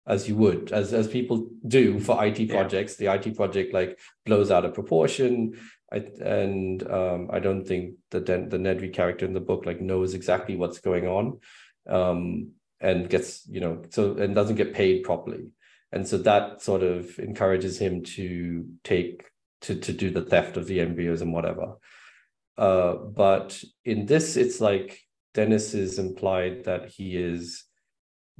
as 0.07 0.27
you 0.27 0.35
would 0.37 0.71
as 0.71 0.93
as 0.93 1.07
people 1.07 1.49
do 1.67 1.99
for 1.99 2.23
IT 2.25 2.49
projects. 2.49 2.99
Yeah. 2.99 3.17
The 3.17 3.29
IT 3.29 3.35
project 3.35 3.73
like 3.73 3.99
blows 4.25 4.49
out 4.51 4.65
of 4.65 4.73
proportion. 4.73 5.59
I, 5.91 5.97
and 6.21 6.85
um, 6.89 7.29
I 7.31 7.39
don't 7.39 7.65
think 7.65 7.95
the 8.11 8.19
the 8.19 8.57
Nedry 8.57 8.93
character 8.93 9.25
in 9.25 9.33
the 9.33 9.39
book 9.39 9.65
like 9.65 9.81
knows 9.81 10.13
exactly 10.13 10.55
what's 10.55 10.79
going 10.79 11.07
on, 11.07 11.39
um, 11.87 12.51
and 12.79 13.09
gets 13.09 13.47
you 13.47 13.61
know 13.61 13.83
so 13.89 14.15
and 14.17 14.33
doesn't 14.33 14.55
get 14.55 14.73
paid 14.73 15.03
properly, 15.03 15.47
and 15.91 16.07
so 16.07 16.17
that 16.19 16.61
sort 16.61 16.83
of 16.83 17.17
encourages 17.19 17.77
him 17.79 18.03
to 18.03 18.65
take 18.83 19.25
to 19.61 19.75
to 19.75 19.93
do 19.93 20.09
the 20.09 20.23
theft 20.23 20.57
of 20.57 20.67
the 20.67 20.81
embryos 20.81 21.21
and 21.21 21.33
whatever. 21.33 21.75
Uh, 22.57 22.95
but 22.95 23.61
in 23.85 24.07
this, 24.07 24.35
it's 24.35 24.59
like 24.59 24.99
Dennis 25.33 25.73
is 25.73 25.99
implied 25.99 26.65
that 26.65 26.89
he 26.89 27.15
is 27.15 27.63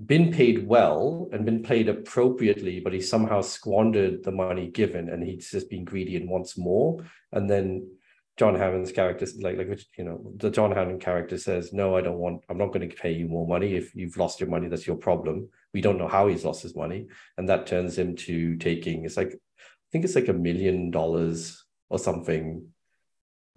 been 0.05 0.31
paid 0.31 0.67
well 0.67 1.27
and 1.31 1.45
been 1.45 1.63
paid 1.63 1.89
appropriately, 1.89 2.79
but 2.79 2.93
he 2.93 3.01
somehow 3.01 3.41
squandered 3.41 4.23
the 4.23 4.31
money 4.31 4.67
given 4.67 5.09
and 5.09 5.23
he's 5.23 5.49
just 5.49 5.69
been 5.69 5.83
greedy 5.83 6.15
and 6.15 6.29
wants 6.29 6.57
more. 6.57 7.03
And 7.31 7.49
then 7.49 7.89
John 8.37 8.53
Hammond's 8.53 8.91
character, 8.91 9.25
like 9.39 9.57
like 9.57 9.79
you 9.97 10.03
know, 10.03 10.31
the 10.37 10.51
John 10.51 10.71
Hammond 10.71 11.01
character 11.01 11.39
says, 11.39 11.73
"No, 11.73 11.97
I 11.97 12.01
don't 12.01 12.19
want. 12.19 12.43
I'm 12.49 12.59
not 12.59 12.71
going 12.71 12.87
to 12.87 12.95
pay 12.95 13.11
you 13.11 13.27
more 13.27 13.47
money. 13.47 13.73
If 13.73 13.95
you've 13.95 14.17
lost 14.17 14.39
your 14.39 14.49
money, 14.49 14.67
that's 14.67 14.85
your 14.85 14.95
problem. 14.95 15.49
We 15.73 15.81
don't 15.81 15.97
know 15.97 16.07
how 16.07 16.27
he's 16.27 16.45
lost 16.45 16.61
his 16.61 16.75
money, 16.75 17.07
and 17.37 17.49
that 17.49 17.65
turns 17.65 17.97
him 17.97 18.15
to 18.17 18.55
taking. 18.57 19.05
It's 19.05 19.17
like, 19.17 19.33
I 19.33 19.87
think 19.91 20.05
it's 20.05 20.13
like 20.13 20.27
a 20.27 20.33
million 20.33 20.91
dollars 20.91 21.65
or 21.89 21.97
something 21.97 22.67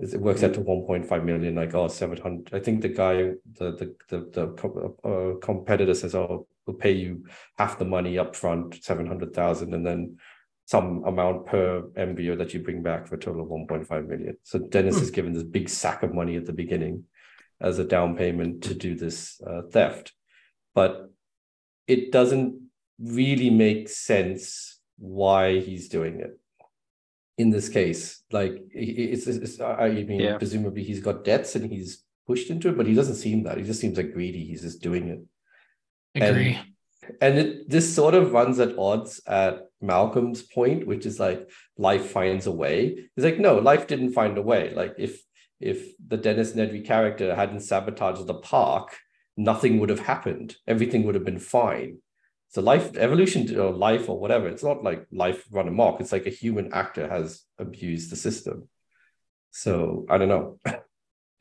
it 0.00 0.20
works 0.20 0.42
out 0.42 0.54
to 0.54 0.60
1.5 0.60 1.24
million 1.24 1.54
like 1.54 1.74
oh 1.74 1.88
700 1.88 2.54
i 2.54 2.58
think 2.58 2.80
the 2.80 2.88
guy 2.88 3.32
the 3.58 3.72
the 3.72 3.94
the, 4.08 4.18
the 4.32 5.08
uh, 5.08 5.38
competitor 5.38 5.94
says 5.94 6.14
oh 6.14 6.46
we'll 6.66 6.76
pay 6.76 6.92
you 6.92 7.24
half 7.58 7.78
the 7.78 7.84
money 7.84 8.18
up 8.18 8.34
front 8.34 8.82
700000 8.82 9.74
and 9.74 9.86
then 9.86 10.16
some 10.70 11.02
amount 11.04 11.46
per 11.46 11.82
embryo 11.96 12.36
that 12.36 12.54
you 12.54 12.60
bring 12.60 12.80
back 12.80 13.04
for 13.04 13.16
a 13.16 13.18
total 13.18 13.42
of 13.42 13.48
1.5 13.48 14.06
million. 14.06 14.36
So 14.44 14.60
dennis 14.60 14.98
hmm. 14.98 15.02
is 15.02 15.10
given 15.10 15.32
this 15.32 15.42
big 15.42 15.68
sack 15.68 16.04
of 16.04 16.14
money 16.14 16.36
at 16.36 16.46
the 16.46 16.52
beginning 16.52 17.06
as 17.60 17.80
a 17.80 17.84
down 17.84 18.16
payment 18.16 18.62
to 18.62 18.74
do 18.74 18.94
this 18.94 19.40
uh, 19.44 19.62
theft. 19.72 20.12
But 20.72 21.10
it 21.88 22.12
doesn't 22.12 22.60
really 23.00 23.50
make 23.50 23.88
sense 23.88 24.78
why 24.96 25.58
he's 25.58 25.88
doing 25.88 26.20
it 26.20 26.38
in 27.40 27.50
this 27.50 27.68
case. 27.68 28.22
Like 28.30 28.62
it's, 28.70 29.26
it's 29.26 29.60
I 29.60 29.88
mean, 29.90 30.20
yeah. 30.20 30.38
presumably 30.38 30.82
he's 30.82 31.00
got 31.00 31.24
debts 31.24 31.54
and 31.56 31.70
he's 31.70 32.04
pushed 32.26 32.50
into 32.50 32.68
it, 32.68 32.76
but 32.76 32.86
he 32.86 32.94
doesn't 32.94 33.16
seem 33.16 33.44
that. 33.44 33.58
He 33.58 33.64
just 33.64 33.80
seems 33.80 33.96
like 33.96 34.12
greedy. 34.12 34.44
He's 34.44 34.62
just 34.62 34.82
doing 34.82 35.08
it. 35.08 36.22
Agree. 36.22 36.54
And, 36.54 36.66
and 37.20 37.38
it 37.38 37.68
this 37.68 37.92
sort 37.92 38.14
of 38.14 38.32
runs 38.32 38.60
at 38.60 38.78
odds 38.78 39.20
at 39.26 39.68
Malcolm's 39.80 40.42
point, 40.42 40.86
which 40.86 41.06
is 41.06 41.18
like 41.18 41.48
life 41.78 42.10
finds 42.10 42.46
a 42.46 42.52
way. 42.52 43.08
It's 43.16 43.24
like 43.24 43.38
no, 43.38 43.58
life 43.58 43.86
didn't 43.86 44.12
find 44.12 44.36
a 44.36 44.42
way. 44.42 44.72
Like 44.74 44.94
if 44.98 45.22
if 45.60 45.96
the 45.98 46.16
Dennis 46.16 46.52
Nedry 46.52 46.84
character 46.84 47.34
hadn't 47.34 47.60
sabotaged 47.60 48.26
the 48.26 48.34
park, 48.34 48.98
nothing 49.36 49.80
would 49.80 49.90
have 49.90 50.00
happened. 50.00 50.56
Everything 50.66 51.04
would 51.04 51.14
have 51.14 51.24
been 51.24 51.38
fine. 51.38 51.98
So 52.50 52.60
life 52.60 52.96
evolution 52.96 53.58
or 53.58 53.70
life 53.70 54.08
or 54.08 54.18
whatever, 54.18 54.48
it's 54.48 54.64
not 54.64 54.82
like 54.82 55.06
life 55.12 55.44
run 55.52 55.68
amok. 55.68 56.00
It's 56.00 56.10
like 56.10 56.26
a 56.26 56.30
human 56.30 56.72
actor 56.72 57.08
has 57.08 57.42
abused 57.58 58.10
the 58.10 58.16
system. 58.16 58.68
So 59.52 60.04
I 60.10 60.18
don't 60.18 60.28
know. 60.28 60.58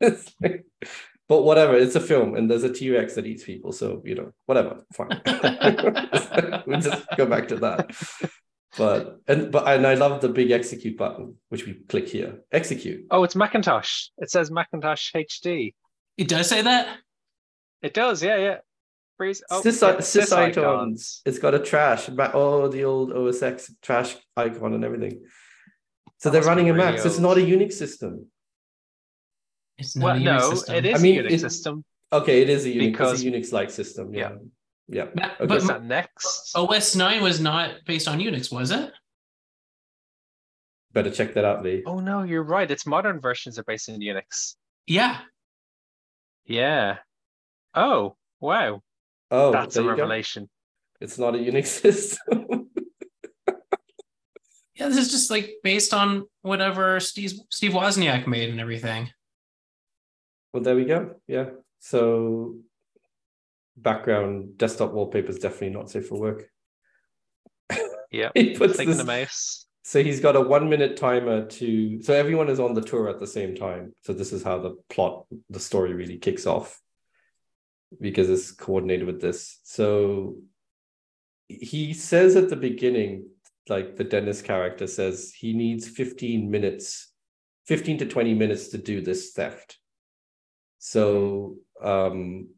but 0.00 1.42
whatever, 1.42 1.74
it's 1.76 1.96
a 1.96 2.00
film 2.00 2.36
and 2.36 2.48
there's 2.48 2.62
a 2.62 2.72
T-Rex 2.72 3.16
that 3.16 3.26
eats 3.26 3.42
people. 3.42 3.72
So, 3.72 4.02
you 4.04 4.14
know, 4.14 4.32
whatever, 4.46 4.84
fine. 4.94 5.20
we'll 6.66 6.80
just 6.80 7.04
go 7.16 7.26
back 7.26 7.48
to 7.48 7.56
that. 7.56 7.90
But 8.78 9.18
and 9.26 9.50
but 9.50 9.66
and 9.66 9.84
I 9.84 9.94
love 9.94 10.20
the 10.20 10.28
big 10.28 10.52
execute 10.52 10.96
button, 10.96 11.34
which 11.48 11.66
we 11.66 11.74
click 11.88 12.08
here. 12.08 12.38
Execute. 12.52 13.04
Oh, 13.10 13.24
it's 13.24 13.34
Macintosh. 13.34 14.06
It 14.18 14.30
says 14.30 14.52
Macintosh 14.52 15.12
HD. 15.12 15.74
It 16.16 16.28
does 16.28 16.48
say 16.48 16.62
that? 16.62 16.98
It 17.82 17.94
does, 17.94 18.22
yeah, 18.22 18.36
yeah. 18.36 18.58
Oh, 19.50 19.62
Sys, 19.62 20.32
icons. 20.32 21.22
It's 21.26 21.38
got 21.38 21.54
a 21.54 21.58
trash, 21.58 22.08
oh, 22.34 22.68
the 22.68 22.84
old 22.84 23.12
OS 23.12 23.42
X 23.42 23.72
trash 23.82 24.16
icon 24.36 24.74
and 24.74 24.84
everything. 24.84 25.22
So 26.18 26.30
that 26.30 26.40
they're 26.40 26.48
running 26.48 26.70
a 26.70 26.74
Mac. 26.74 26.98
So 26.98 27.08
it's 27.08 27.18
not 27.18 27.38
a 27.38 27.40
Unix 27.40 27.72
system. 27.74 28.26
It's 29.78 29.96
not 29.96 30.04
well, 30.04 30.16
a 30.16 30.20
Unix 30.20 30.24
no, 30.24 30.50
system. 30.50 30.74
it 30.74 30.86
is 30.86 30.98
I 30.98 31.02
mean, 31.02 31.20
a 31.20 31.22
Unix 31.22 31.32
it, 31.32 31.40
system. 31.40 31.84
Okay, 32.12 32.42
it 32.42 32.50
is 32.50 32.66
a 32.66 32.68
Unix. 32.68 32.92
Because, 32.92 33.12
it's 33.12 33.22
a 33.22 33.26
Unix-like 33.26 33.70
system. 33.70 34.14
Yeah. 34.14 34.32
Yeah. 34.88 35.06
yeah. 35.16 35.30
Okay. 35.38 35.46
But 35.46 35.66
that 35.66 35.84
next 35.84 36.52
OS 36.54 36.96
9 36.96 37.22
was 37.22 37.40
not 37.40 37.74
based 37.86 38.08
on 38.08 38.18
Unix, 38.18 38.52
was 38.52 38.70
it? 38.70 38.92
Better 40.92 41.10
check 41.10 41.34
that 41.34 41.44
out, 41.44 41.62
Lee. 41.62 41.84
Oh 41.86 42.00
no, 42.00 42.24
you're 42.24 42.42
right. 42.42 42.68
Its 42.68 42.84
modern 42.84 43.20
versions 43.20 43.58
are 43.58 43.64
based 43.64 43.88
in 43.88 44.00
Unix. 44.00 44.56
Yeah. 44.86 45.18
Yeah. 46.46 46.98
Oh, 47.74 48.16
wow. 48.40 48.82
Oh, 49.30 49.52
that's 49.52 49.76
a 49.76 49.82
revelation. 49.84 50.44
Go. 50.44 50.48
It's 51.00 51.18
not 51.18 51.34
a 51.34 51.38
Unix 51.38 51.66
system. 51.82 52.68
yeah, 54.74 54.88
this 54.88 54.96
is 54.96 55.10
just 55.10 55.30
like 55.30 55.50
based 55.62 55.94
on 55.94 56.26
whatever 56.42 57.00
Steve 57.00 57.32
Steve 57.50 57.72
Wozniak 57.72 58.26
made 58.26 58.50
and 58.50 58.60
everything. 58.60 59.10
Well, 60.52 60.62
there 60.62 60.76
we 60.76 60.84
go. 60.84 61.14
Yeah. 61.26 61.50
So 61.78 62.56
background 63.76 64.58
desktop 64.58 64.92
wallpaper 64.92 65.30
is 65.30 65.38
definitely 65.38 65.70
not 65.70 65.90
safe 65.90 66.06
for 66.08 66.18
work. 66.18 66.48
Yeah. 68.12 68.30
he 68.34 68.56
puts 68.56 68.76
this, 68.76 68.96
the 68.96 69.04
mouse. 69.04 69.66
So 69.84 70.02
he's 70.02 70.18
got 70.18 70.34
a 70.34 70.40
one 70.40 70.68
minute 70.68 70.96
timer 70.96 71.46
to 71.46 72.02
so 72.02 72.12
everyone 72.12 72.48
is 72.48 72.58
on 72.58 72.74
the 72.74 72.80
tour 72.80 73.08
at 73.08 73.20
the 73.20 73.26
same 73.26 73.54
time. 73.54 73.94
So 74.02 74.12
this 74.12 74.32
is 74.32 74.42
how 74.42 74.58
the 74.58 74.74
plot, 74.88 75.26
the 75.48 75.60
story 75.60 75.94
really 75.94 76.18
kicks 76.18 76.44
off 76.44 76.80
because 78.00 78.30
it's 78.30 78.52
coordinated 78.52 79.06
with 79.06 79.20
this. 79.20 79.58
So 79.64 80.36
he 81.48 81.92
says 81.94 82.36
at 82.36 82.48
the 82.48 82.56
beginning, 82.56 83.26
like 83.68 83.96
the 83.96 84.04
Dennis 84.04 84.42
character 84.42 84.86
says, 84.86 85.32
he 85.36 85.52
needs 85.52 85.88
15 85.88 86.50
minutes, 86.50 87.12
15 87.66 87.98
to 87.98 88.06
20 88.06 88.34
minutes 88.34 88.68
to 88.68 88.78
do 88.78 89.00
this 89.00 89.32
theft. 89.32 89.78
So 90.78 91.56
um, 91.82 92.48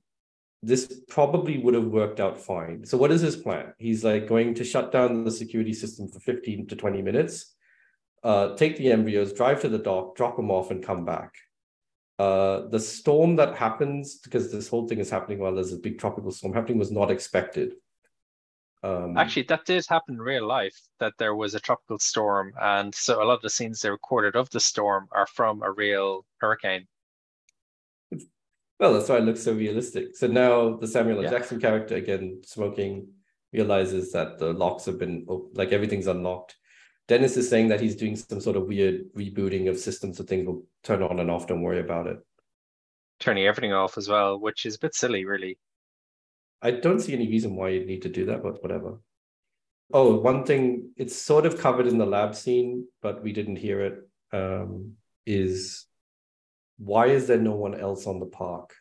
this 0.62 1.02
probably 1.08 1.58
would 1.58 1.74
have 1.74 1.86
worked 1.86 2.20
out 2.20 2.38
fine. 2.38 2.84
So 2.84 2.96
what 2.96 3.10
is 3.10 3.20
his 3.20 3.36
plan? 3.36 3.74
He's 3.78 4.04
like 4.04 4.28
going 4.28 4.54
to 4.54 4.64
shut 4.64 4.92
down 4.92 5.24
the 5.24 5.30
security 5.30 5.72
system 5.72 6.08
for 6.08 6.20
15 6.20 6.68
to 6.68 6.76
20 6.76 7.02
minutes, 7.02 7.54
uh, 8.22 8.54
take 8.54 8.76
the 8.76 8.92
embryos, 8.92 9.32
drive 9.32 9.60
to 9.62 9.68
the 9.68 9.78
dock, 9.78 10.14
drop 10.16 10.36
them 10.36 10.50
off, 10.50 10.70
and 10.70 10.82
come 10.82 11.04
back. 11.04 11.34
Uh, 12.22 12.68
the 12.68 12.78
storm 12.78 13.34
that 13.34 13.56
happens 13.56 14.14
because 14.22 14.52
this 14.52 14.68
whole 14.68 14.86
thing 14.86 15.00
is 15.00 15.10
happening 15.10 15.40
while 15.40 15.52
there's 15.52 15.72
a 15.72 15.76
big 15.86 15.98
tropical 15.98 16.30
storm 16.30 16.54
happening 16.54 16.78
was 16.78 16.92
not 16.92 17.10
expected. 17.10 17.72
Um, 18.84 19.16
Actually, 19.16 19.46
that 19.48 19.64
did 19.64 19.84
happen 19.88 20.14
in 20.14 20.22
real 20.22 20.46
life. 20.46 20.78
That 21.00 21.14
there 21.18 21.34
was 21.34 21.56
a 21.56 21.60
tropical 21.60 21.98
storm, 21.98 22.52
and 22.60 22.94
so 22.94 23.20
a 23.20 23.24
lot 23.24 23.34
of 23.34 23.42
the 23.42 23.50
scenes 23.50 23.80
they 23.80 23.90
recorded 23.90 24.36
of 24.36 24.48
the 24.50 24.60
storm 24.60 25.08
are 25.10 25.26
from 25.26 25.62
a 25.62 25.72
real 25.72 26.24
hurricane. 26.38 26.86
Well, 28.78 28.92
that's 28.94 29.08
why 29.08 29.16
it 29.16 29.24
looks 29.24 29.42
so 29.42 29.54
realistic. 29.54 30.14
So 30.14 30.28
now 30.28 30.76
the 30.76 30.86
Samuel 30.86 31.18
L. 31.18 31.24
Yeah. 31.24 31.30
Jackson 31.30 31.60
character 31.60 31.96
again 31.96 32.42
smoking 32.44 33.08
realizes 33.52 34.12
that 34.12 34.38
the 34.38 34.52
locks 34.52 34.84
have 34.84 34.98
been 35.00 35.26
like 35.54 35.72
everything's 35.72 36.06
unlocked 36.06 36.54
Dennis 37.12 37.36
is 37.36 37.46
saying 37.46 37.68
that 37.68 37.82
he's 37.82 37.94
doing 37.94 38.16
some 38.16 38.40
sort 38.40 38.56
of 38.56 38.66
weird 38.66 39.12
rebooting 39.14 39.68
of 39.68 39.78
systems 39.78 40.16
so 40.16 40.24
things 40.24 40.46
will 40.46 40.64
turn 40.82 41.02
on 41.02 41.20
and 41.20 41.30
off. 41.30 41.46
Don't 41.46 41.60
worry 41.60 41.80
about 41.80 42.06
it. 42.06 42.16
Turning 43.20 43.44
everything 43.44 43.74
off 43.74 43.98
as 43.98 44.08
well, 44.08 44.40
which 44.40 44.64
is 44.64 44.76
a 44.76 44.78
bit 44.78 44.94
silly, 44.94 45.26
really. 45.26 45.58
I 46.62 46.70
don't 46.70 47.00
see 47.00 47.12
any 47.12 47.28
reason 47.28 47.54
why 47.54 47.68
you'd 47.68 47.86
need 47.86 48.00
to 48.00 48.08
do 48.08 48.24
that, 48.24 48.42
but 48.42 48.62
whatever. 48.62 48.94
Oh, 49.92 50.16
one 50.20 50.44
thing, 50.44 50.92
it's 50.96 51.14
sort 51.14 51.44
of 51.44 51.58
covered 51.58 51.86
in 51.86 51.98
the 51.98 52.06
lab 52.06 52.34
scene, 52.34 52.86
but 53.02 53.22
we 53.22 53.34
didn't 53.34 53.56
hear 53.56 53.82
it. 53.82 54.08
Um, 54.32 54.92
is 55.26 55.84
why 56.78 57.08
is 57.08 57.26
there 57.26 57.36
no 57.36 57.52
one 57.52 57.78
else 57.78 58.06
on 58.06 58.20
the 58.20 58.32
park? 58.40 58.72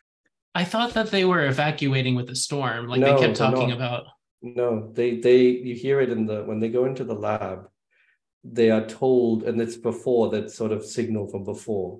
I 0.54 0.64
thought 0.64 0.94
that 0.94 1.10
they 1.10 1.26
were 1.26 1.44
evacuating 1.44 2.14
with 2.14 2.28
the 2.28 2.36
storm, 2.36 2.86
like 2.86 3.00
no, 3.00 3.14
they 3.14 3.26
kept 3.26 3.36
talking 3.36 3.72
about. 3.72 4.06
No, 4.40 4.90
they 4.90 5.20
they 5.20 5.42
you 5.48 5.74
hear 5.74 6.00
it 6.00 6.08
in 6.08 6.24
the 6.24 6.44
when 6.44 6.60
they 6.60 6.70
go 6.70 6.86
into 6.86 7.04
the 7.04 7.14
lab 7.14 7.68
they 8.44 8.70
are 8.70 8.86
told, 8.86 9.44
and 9.44 9.60
it's 9.60 9.76
before 9.76 10.30
that 10.30 10.50
sort 10.50 10.72
of 10.72 10.84
signal 10.84 11.28
from 11.28 11.44
before, 11.44 11.98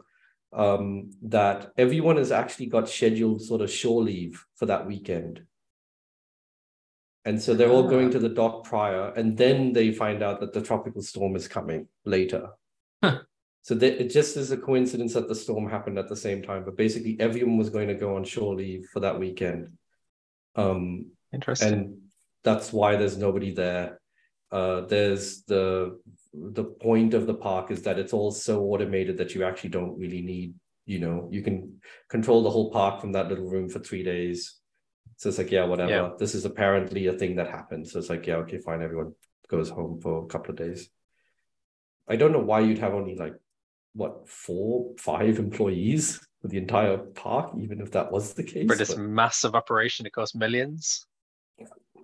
um, 0.53 1.11
that 1.23 1.73
everyone 1.79 2.17
has 2.17 2.33
actually 2.33 2.67
got 2.67 2.89
scheduled 2.89 3.41
sort 3.43 3.61
of 3.63 3.71
shore 3.71 4.03
leave 4.03 4.45
for 4.57 4.67
that 4.67 4.87
weekend. 4.87 5.45
And 7.25 7.41
so 7.41 7.55
they're 7.55 7.71
all 7.71 7.89
going 7.89 8.09
Ah. 8.09 8.13
to 8.13 8.19
the 8.19 8.29
dock 8.29 8.65
prior, 8.65 9.13
and 9.15 9.39
then 9.39 9.73
they 9.73 9.93
find 9.93 10.23
out 10.23 10.41
that 10.41 10.53
the 10.53 10.61
tropical 10.61 11.03
storm 11.03 11.37
is 11.37 11.47
coming 11.49 11.87
later. 12.05 12.51
So 13.65 13.77
they, 13.77 13.93
it 13.93 14.11
just 14.11 14.37
is 14.37 14.51
a 14.51 14.57
coincidence 14.57 15.15
that 15.15 15.29
the 15.29 15.37
storm 15.37 15.71
happened 15.71 15.97
at 15.97 16.09
the 16.09 16.17
same 16.17 16.43
time, 16.43 16.65
but 16.65 16.77
basically 16.77 17.17
everyone 17.21 17.59
was 17.59 17.71
going 17.71 17.87
to 17.87 17.95
go 17.95 18.17
on 18.17 18.25
shore 18.25 18.57
leave 18.57 18.89
for 18.93 18.99
that 18.99 19.21
weekend. 19.21 19.69
Um, 20.57 21.13
Interesting. 21.33 21.73
and 21.73 21.99
that's 22.43 22.73
why 22.73 22.97
there's 22.97 23.17
nobody 23.17 23.55
there. 23.55 24.01
Uh, 24.51 24.81
there's 24.81 25.45
the 25.45 26.01
the 26.35 26.65
point 26.65 27.15
of 27.15 27.27
the 27.27 27.35
park 27.35 27.71
is 27.71 27.83
that 27.83 27.99
it's 27.99 28.13
all 28.13 28.31
so 28.31 28.63
automated 28.63 29.19
that 29.19 29.35
you 29.35 29.45
actually 29.45 29.71
don't 29.71 29.99
really 29.99 30.23
need, 30.23 30.55
you 30.87 30.99
know, 30.99 31.29
you 31.31 31.43
can 31.43 31.81
control 32.09 32.43
the 32.43 32.51
whole 32.51 32.71
park 32.71 33.01
from 33.01 33.13
that 33.13 33.29
little 33.29 33.49
room 33.49 33.69
for 33.69 33.81
three 33.81 34.03
days. 34.03 34.59
So 35.17 35.29
it's 35.29 35.39
like, 35.39 35.51
yeah, 35.51 35.65
whatever. 35.65 35.91
Yeah. 35.91 36.11
This 36.19 36.35
is 36.35 36.45
apparently 36.45 37.07
a 37.07 37.13
thing 37.13 37.37
that 37.37 37.51
happened. 37.51 37.87
So 37.87 37.99
it's 37.99 38.09
like, 38.09 38.27
yeah, 38.27 38.37
okay, 38.37 38.59
fine. 38.59 38.83
Everyone 38.83 39.13
goes 39.49 39.69
home 39.69 40.01
for 40.01 40.25
a 40.25 40.27
couple 40.27 40.53
of 40.53 40.57
days. 40.57 40.89
I 42.09 42.17
don't 42.17 42.33
know 42.33 42.41
why 42.41 42.61
you'd 42.61 42.79
have 42.79 42.95
only 42.95 43.15
like 43.15 43.35
what 43.95 44.29
four, 44.29 44.93
five 44.99 45.39
employees 45.39 46.19
for 46.41 46.49
the 46.49 46.57
entire 46.57 46.97
park, 46.97 47.53
even 47.61 47.81
if 47.81 47.93
that 47.93 48.11
was 48.11 48.33
the 48.35 48.43
case. 48.43 48.67
For 48.67 48.77
this 48.77 48.95
but- 48.95 49.03
massive 49.03 49.55
operation, 49.55 50.07
it 50.07 50.13
costs 50.13 50.35
millions. 50.35 51.07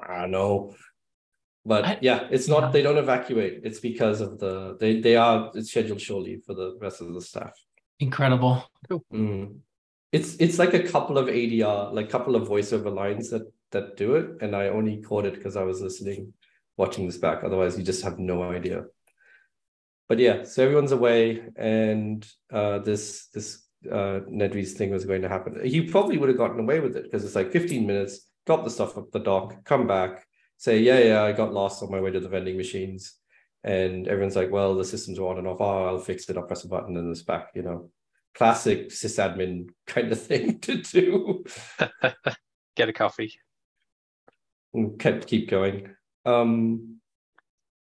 I 0.01 0.26
know. 0.26 0.76
But 1.69 1.85
I- 1.85 1.99
yeah, 2.01 2.27
it's 2.31 2.49
not 2.49 2.73
they 2.73 2.83
don't 2.83 2.97
evacuate. 2.97 3.61
It's 3.62 3.79
because 3.79 4.23
of 4.23 4.39
the 4.39 4.77
they 4.81 5.01
they 5.01 5.16
are 5.16 5.53
it's 5.55 5.71
scheduled 5.71 6.01
surely 6.01 6.41
for 6.45 6.55
the 6.55 6.79
rest 6.81 7.03
of 7.03 7.12
the 7.12 7.21
staff. 7.21 7.55
Incredible. 8.01 8.64
Mm. 9.12 9.59
It's 10.11 10.37
it's 10.37 10.59
like 10.59 10.73
a 10.73 10.83
couple 10.83 11.19
of 11.19 11.27
ADR, 11.27 11.93
like 11.93 12.09
couple 12.09 12.35
of 12.37 12.49
voiceover 12.49 12.93
lines 13.03 13.29
that 13.31 13.43
that 13.73 13.99
do 13.99 14.16
it, 14.16 14.27
and 14.41 14.57
I 14.57 14.69
only 14.69 15.03
caught 15.03 15.27
it 15.27 15.35
because 15.35 15.57
I 15.57 15.64
was 15.64 15.83
listening, 15.83 16.33
watching 16.79 17.05
this 17.05 17.19
back. 17.19 17.45
Otherwise, 17.45 17.77
you 17.77 17.85
just 17.85 18.03
have 18.03 18.19
no 18.19 18.43
idea. 18.43 18.85
But 20.09 20.19
yeah, 20.21 20.45
so 20.45 20.64
everyone's 20.64 20.93
away, 20.93 21.43
and 21.57 22.27
uh, 22.51 22.79
this 22.79 23.29
this 23.35 23.69
uh, 23.85 24.21
Nedry's 24.41 24.73
thing 24.73 24.91
was 24.91 25.05
going 25.05 25.21
to 25.21 25.29
happen. 25.29 25.61
He 25.62 25.83
probably 25.83 26.16
would 26.16 26.31
have 26.31 26.39
gotten 26.39 26.61
away 26.61 26.81
with 26.81 26.97
it 26.97 27.05
because 27.05 27.27
it's 27.27 27.35
like 27.35 27.53
15 27.53 27.87
minutes, 27.87 28.27
drop 28.47 28.64
the 28.64 28.71
stuff 28.71 28.97
up 28.97 29.11
the 29.12 29.19
dock, 29.19 29.62
come 29.66 29.87
back, 29.87 30.25
say, 30.59 30.81
yeah, 30.81 30.99
yeah, 30.99 31.23
I 31.23 31.33
got 31.33 31.55
lost 31.55 31.83
on 31.83 31.91
my 31.91 32.01
way 32.01 32.11
to 32.11 32.21
the 32.21 32.29
vending 32.29 32.57
machines. 32.57 33.15
And 33.65 34.07
everyone's 34.07 34.37
like, 34.37 34.51
well, 34.51 34.75
the 34.75 34.85
systems 34.85 35.19
are 35.19 35.27
on 35.29 35.39
and 35.39 35.47
off. 35.47 35.61
Oh, 35.61 35.87
I'll 35.87 35.99
fix 35.99 36.29
it. 36.29 36.37
I'll 36.37 36.45
press 36.45 36.65
a 36.65 36.69
button 36.69 36.97
and 36.97 37.11
it's 37.11 37.23
back, 37.23 37.49
you 37.55 37.63
know. 37.63 37.91
Classic 38.35 38.91
sysadmin 38.91 39.71
kind 39.87 40.13
of 40.13 40.23
thing 40.23 40.59
to 40.61 40.77
do. 40.83 41.45
Get 42.77 42.89
a 42.89 42.93
coffee. 42.93 43.33
And 44.75 44.99
kept 44.99 45.27
keep 45.27 45.49
going. 45.49 45.95
Um, 46.27 46.99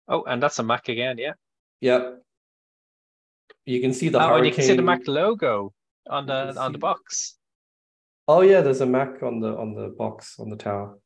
Oh, 0.08 0.24
and 0.24 0.42
that's 0.42 0.58
a 0.58 0.62
Mac 0.62 0.88
again, 0.88 1.16
yeah. 1.18 1.32
yeah. 1.80 2.10
You 3.64 3.80
can 3.80 3.94
see 3.94 4.08
the 4.08 4.18
oh, 4.18 4.22
and 4.22 4.30
hurricane. 4.30 4.46
you 4.46 4.54
can 4.54 4.64
see 4.64 4.76
the 4.76 4.82
Mac 4.82 5.06
logo 5.06 5.72
on 6.10 6.26
the 6.26 6.58
on 6.60 6.72
the 6.72 6.78
box. 6.78 7.38
Oh 8.26 8.40
yeah, 8.40 8.60
there's 8.60 8.80
a 8.80 8.86
Mac 8.86 9.22
on 9.22 9.40
the 9.40 9.56
on 9.56 9.74
the 9.74 9.88
box 9.88 10.38
on 10.40 10.50
the 10.50 10.56
tower, 10.56 10.98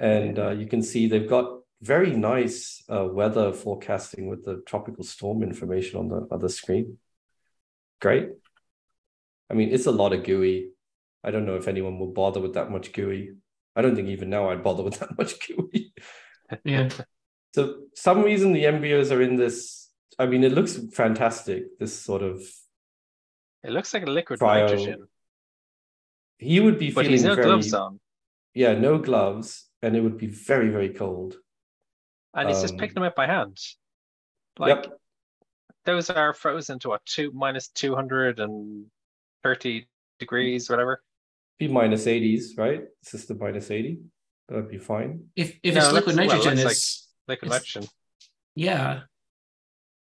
and 0.00 0.38
uh, 0.38 0.50
you 0.50 0.66
can 0.66 0.82
see 0.82 1.06
they've 1.06 1.28
got 1.28 1.60
very 1.82 2.16
nice 2.16 2.82
uh, 2.88 3.04
weather 3.04 3.52
forecasting 3.52 4.28
with 4.28 4.44
the 4.44 4.62
tropical 4.66 5.04
storm 5.04 5.42
information 5.42 5.98
on 5.98 6.08
the 6.08 6.26
other 6.30 6.48
screen. 6.48 6.98
Great. 8.00 8.30
I 9.50 9.54
mean, 9.54 9.70
it's 9.70 9.86
a 9.86 9.92
lot 9.92 10.12
of 10.12 10.24
GUI. 10.24 10.70
I 11.22 11.30
don't 11.30 11.44
know 11.44 11.56
if 11.56 11.68
anyone 11.68 11.98
will 11.98 12.12
bother 12.12 12.40
with 12.40 12.54
that 12.54 12.70
much 12.70 12.92
GUI. 12.92 13.34
I 13.76 13.82
don't 13.82 13.94
think 13.94 14.08
even 14.08 14.30
now 14.30 14.50
I'd 14.50 14.62
bother 14.62 14.82
with 14.82 14.98
that 15.00 15.16
much 15.18 15.34
GUI. 15.46 15.92
Yeah. 16.64 16.88
So 17.54 17.82
some 17.94 18.22
reason 18.22 18.52
the 18.52 18.66
embryos 18.66 19.12
are 19.12 19.20
in 19.20 19.36
this. 19.36 19.90
I 20.18 20.26
mean, 20.26 20.44
it 20.44 20.52
looks 20.52 20.78
fantastic. 20.92 21.78
This 21.78 21.98
sort 21.98 22.22
of 22.22 22.42
It 23.62 23.70
looks 23.70 23.92
like 23.92 24.06
a 24.06 24.10
liquid 24.10 24.40
Cryo- 24.40 24.66
nitrogen, 24.66 25.08
he 26.38 26.58
would 26.60 26.78
be 26.78 26.90
but 26.90 27.02
feeling 27.02 27.12
he's 27.12 27.24
no 27.24 27.34
very, 27.34 27.46
gloves 27.46 27.74
on, 27.74 28.00
Yeah, 28.54 28.74
no 28.74 28.98
gloves, 28.98 29.69
and 29.82 29.96
it 29.96 30.00
would 30.00 30.18
be 30.18 30.26
very 30.26 30.68
very 30.70 30.90
cold. 30.90 31.36
and 32.34 32.48
he's 32.48 32.60
just 32.60 32.74
Um, 32.74 32.78
picking 32.80 32.94
them 32.94 33.02
up 33.04 33.16
by 33.16 33.26
hand. 33.26 33.58
Like 34.58 34.84
yep. 34.84 34.98
those 35.84 36.10
are 36.10 36.32
frozen 36.32 36.78
to 36.80 36.88
what 36.90 37.04
two 37.06 37.32
minus 37.32 37.68
two 37.68 37.94
hundred 37.94 38.38
and 38.40 38.86
thirty 39.42 39.88
degrees, 40.18 40.68
whatever. 40.70 41.02
Be 41.58 41.68
minus 41.68 42.06
eighties, 42.06 42.54
right? 42.56 42.84
System 43.02 43.38
minus 43.38 43.70
eighty. 43.70 43.98
That'd 44.48 44.68
be 44.68 44.78
fine. 44.78 45.24
If 45.36 45.58
if 45.62 45.74
No, 45.74 45.80
it's 45.80 45.92
liquid 45.92 46.16
looks- 46.16 46.28
well, 46.28 46.36
it 46.36 46.44
nitrogen, 46.44 46.64
looks 46.64 46.64
like 46.64 46.72
it's 46.72 47.08
Liquid 47.28 47.50
nitrogen. 47.50 47.88
yeah. 48.54 49.00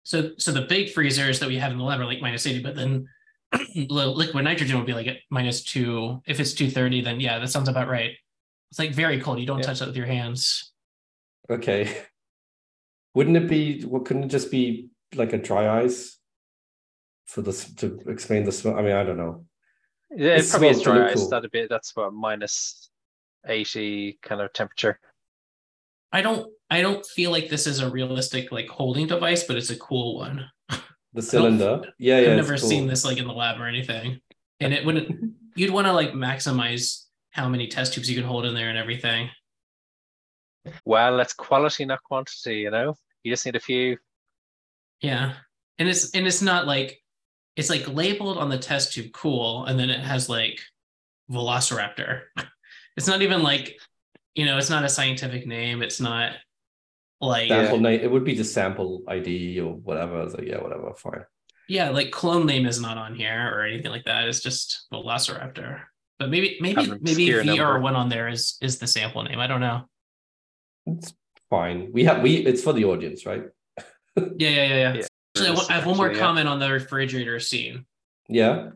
So 0.03 0.32
so 0.38 0.51
the 0.51 0.61
big 0.61 0.91
freezers 0.91 1.39
that 1.39 1.49
we 1.49 1.57
have 1.57 1.72
in 1.72 1.78
the 1.78 1.84
lab 1.84 1.99
are 1.99 2.05
like 2.05 2.22
minus 2.22 2.45
80, 2.45 2.61
but 2.61 2.76
then 2.76 3.07
li- 3.76 3.88
liquid 4.05 4.43
nitrogen 4.43 4.78
would 4.78 4.86
be 4.86 4.93
like 4.93 5.07
at 5.07 5.18
minus 5.30 5.63
two. 5.63 6.22
If 6.28 6.39
it's 6.39 6.53
230, 6.53 7.01
then 7.01 7.20
yeah, 7.20 7.39
that 7.39 7.47
sounds 7.49 7.68
about 7.70 7.88
right. 7.88 8.11
It's 8.76 8.80
like 8.82 8.92
very 8.94 9.22
cold. 9.22 9.40
You 9.40 9.46
don't 9.46 9.60
Yeah. 9.60 9.68
touch 9.68 9.80
that 9.80 9.88
with 9.88 9.96
your 9.96 10.06
hands. 10.06 10.74
Okay. 11.50 12.04
Wouldn't 13.14 13.38
it 13.38 13.48
be? 13.48 13.84
What 13.86 14.04
couldn't 14.04 14.24
it 14.26 14.28
just 14.28 14.52
be 14.52 14.90
like 15.16 15.32
a 15.32 15.38
dry 15.38 15.82
ice 15.82 16.18
for 17.26 17.42
this 17.42 17.74
to 17.76 18.02
explain 18.08 18.44
the 18.44 18.52
smell? 18.52 18.78
I 18.78 18.82
mean, 18.82 18.92
I 18.92 19.06
don't 19.06 19.16
know. 19.16 19.46
Yeah, 20.12 20.36
it 20.36 20.44
It 20.44 20.50
probably 20.50 20.68
is 20.68 20.82
dry 20.82 21.08
ice. 21.10 21.14
cool. 21.16 21.30
That'd 21.30 21.52
be 21.52 21.68
that's 21.70 21.96
what 21.96 22.12
minus 22.14 22.90
eighty 23.48 24.20
kind 24.22 24.42
of 24.42 24.52
temperature. 24.52 25.00
I 26.12 26.22
don't 26.22 26.52
I 26.70 26.82
don't 26.82 27.06
feel 27.06 27.32
like 27.32 27.48
this 27.48 27.68
is 27.68 27.80
a 27.80 27.90
realistic 27.90 28.52
like 28.52 28.68
holding 28.68 29.08
device, 29.08 29.46
but 29.46 29.56
it's 29.56 29.70
a 29.70 29.78
cool 29.80 30.18
one. 30.18 30.52
The 31.14 31.22
cylinder. 31.22 31.94
Yeah, 31.98 32.20
yeah. 32.20 32.32
I've 32.32 32.36
never 32.36 32.58
cool. 32.58 32.68
seen 32.70 32.88
this 32.88 33.06
like 33.06 33.20
in 33.20 33.26
the 33.28 33.34
lab 33.34 33.58
or 33.62 33.68
anything. 33.68 34.20
And 34.60 34.74
it 34.74 34.86
wouldn't 34.86 35.34
you'd 35.56 35.72
want 35.72 35.88
to 35.88 35.94
like 35.94 36.12
maximize 36.12 37.05
how 37.36 37.50
many 37.50 37.68
test 37.68 37.94
tubes 37.94 38.10
you 38.10 38.16
can 38.16 38.24
hold 38.24 38.46
in 38.46 38.56
there 38.56 38.70
and 38.70 38.78
everything. 38.78 39.30
Well, 40.86 41.20
it's 41.20 41.34
quality, 41.34 41.84
not 41.84 42.02
quantity. 42.02 42.60
You 42.60 42.72
know, 42.72 42.96
you 43.24 43.32
just 43.32 43.46
need 43.46 43.58
a 43.58 43.60
few. 43.60 43.98
Yeah. 45.02 45.34
And 45.78 45.90
it's 45.90 46.12
and 46.12 46.26
it's 46.26 46.42
not 46.42 46.66
like 46.66 46.98
it's 47.58 47.70
like 47.70 47.90
labeled 47.90 48.38
on 48.38 48.48
the 48.48 48.58
test 48.58 48.94
tube 48.94 49.12
cool, 49.12 49.66
and 49.66 49.78
then 49.78 49.90
it 49.90 50.00
has 50.00 50.30
like 50.30 50.60
Velociraptor. 51.30 52.22
It's 52.98 53.08
not 53.08 53.22
even 53.22 53.44
like, 53.44 53.78
you 54.36 54.46
know, 54.46 54.58
it's 54.58 54.70
not 54.70 54.86
a 54.86 54.88
scientific 54.88 55.46
name. 55.46 55.82
It's 55.82 56.00
not 56.00 56.32
like 57.20 57.50
Sample 57.50 57.78
name. 57.82 58.00
It 58.00 58.10
would 58.10 58.24
be 58.24 58.36
the 58.36 58.46
sample 58.46 59.04
ID 59.06 59.60
or 59.60 59.74
whatever. 59.74 60.22
I 60.22 60.24
was 60.24 60.34
like, 60.34 60.48
yeah, 60.48 60.62
whatever, 60.62 60.94
fine. 60.96 61.26
yeah, 61.68 61.90
like 61.90 62.12
clone 62.12 62.46
name 62.46 62.66
is 62.66 62.80
not 62.80 62.98
on 62.98 63.14
here 63.14 63.52
or 63.54 63.64
anything 63.64 63.92
like 63.92 64.06
that. 64.06 64.30
It's 64.30 64.40
just 64.40 64.88
Velociraptor. 64.94 65.82
But 66.20 66.30
maybe 66.30 66.57
maybe 66.61 66.91
maybe 67.01 67.28
VR 67.28 67.82
one 67.82 67.95
on 67.95 68.09
there 68.09 68.28
is 68.30 68.57
is 68.61 68.80
the 68.80 68.88
sample 68.88 69.24
name. 69.24 69.39
I 69.39 69.47
don't 69.47 69.59
know. 69.59 69.84
It's 70.86 71.13
fine. 71.49 71.89
We 71.91 72.05
have 72.05 72.22
we. 72.22 72.38
It's 72.38 72.63
for 72.63 72.74
the 72.74 72.86
audience, 72.86 73.26
right? 73.26 73.43
Yeah, 74.38 74.49
yeah, 74.49 74.63
yeah, 74.68 74.93
yeah. 74.93 75.05
Actually, 75.36 75.57
I 75.57 75.74
I 75.74 75.74
have 75.74 75.86
one 75.86 75.97
more 75.97 76.13
comment 76.13 76.47
on 76.47 76.59
the 76.59 76.72
refrigerator 76.72 77.39
scene. 77.41 77.86
Yeah. 78.30 78.70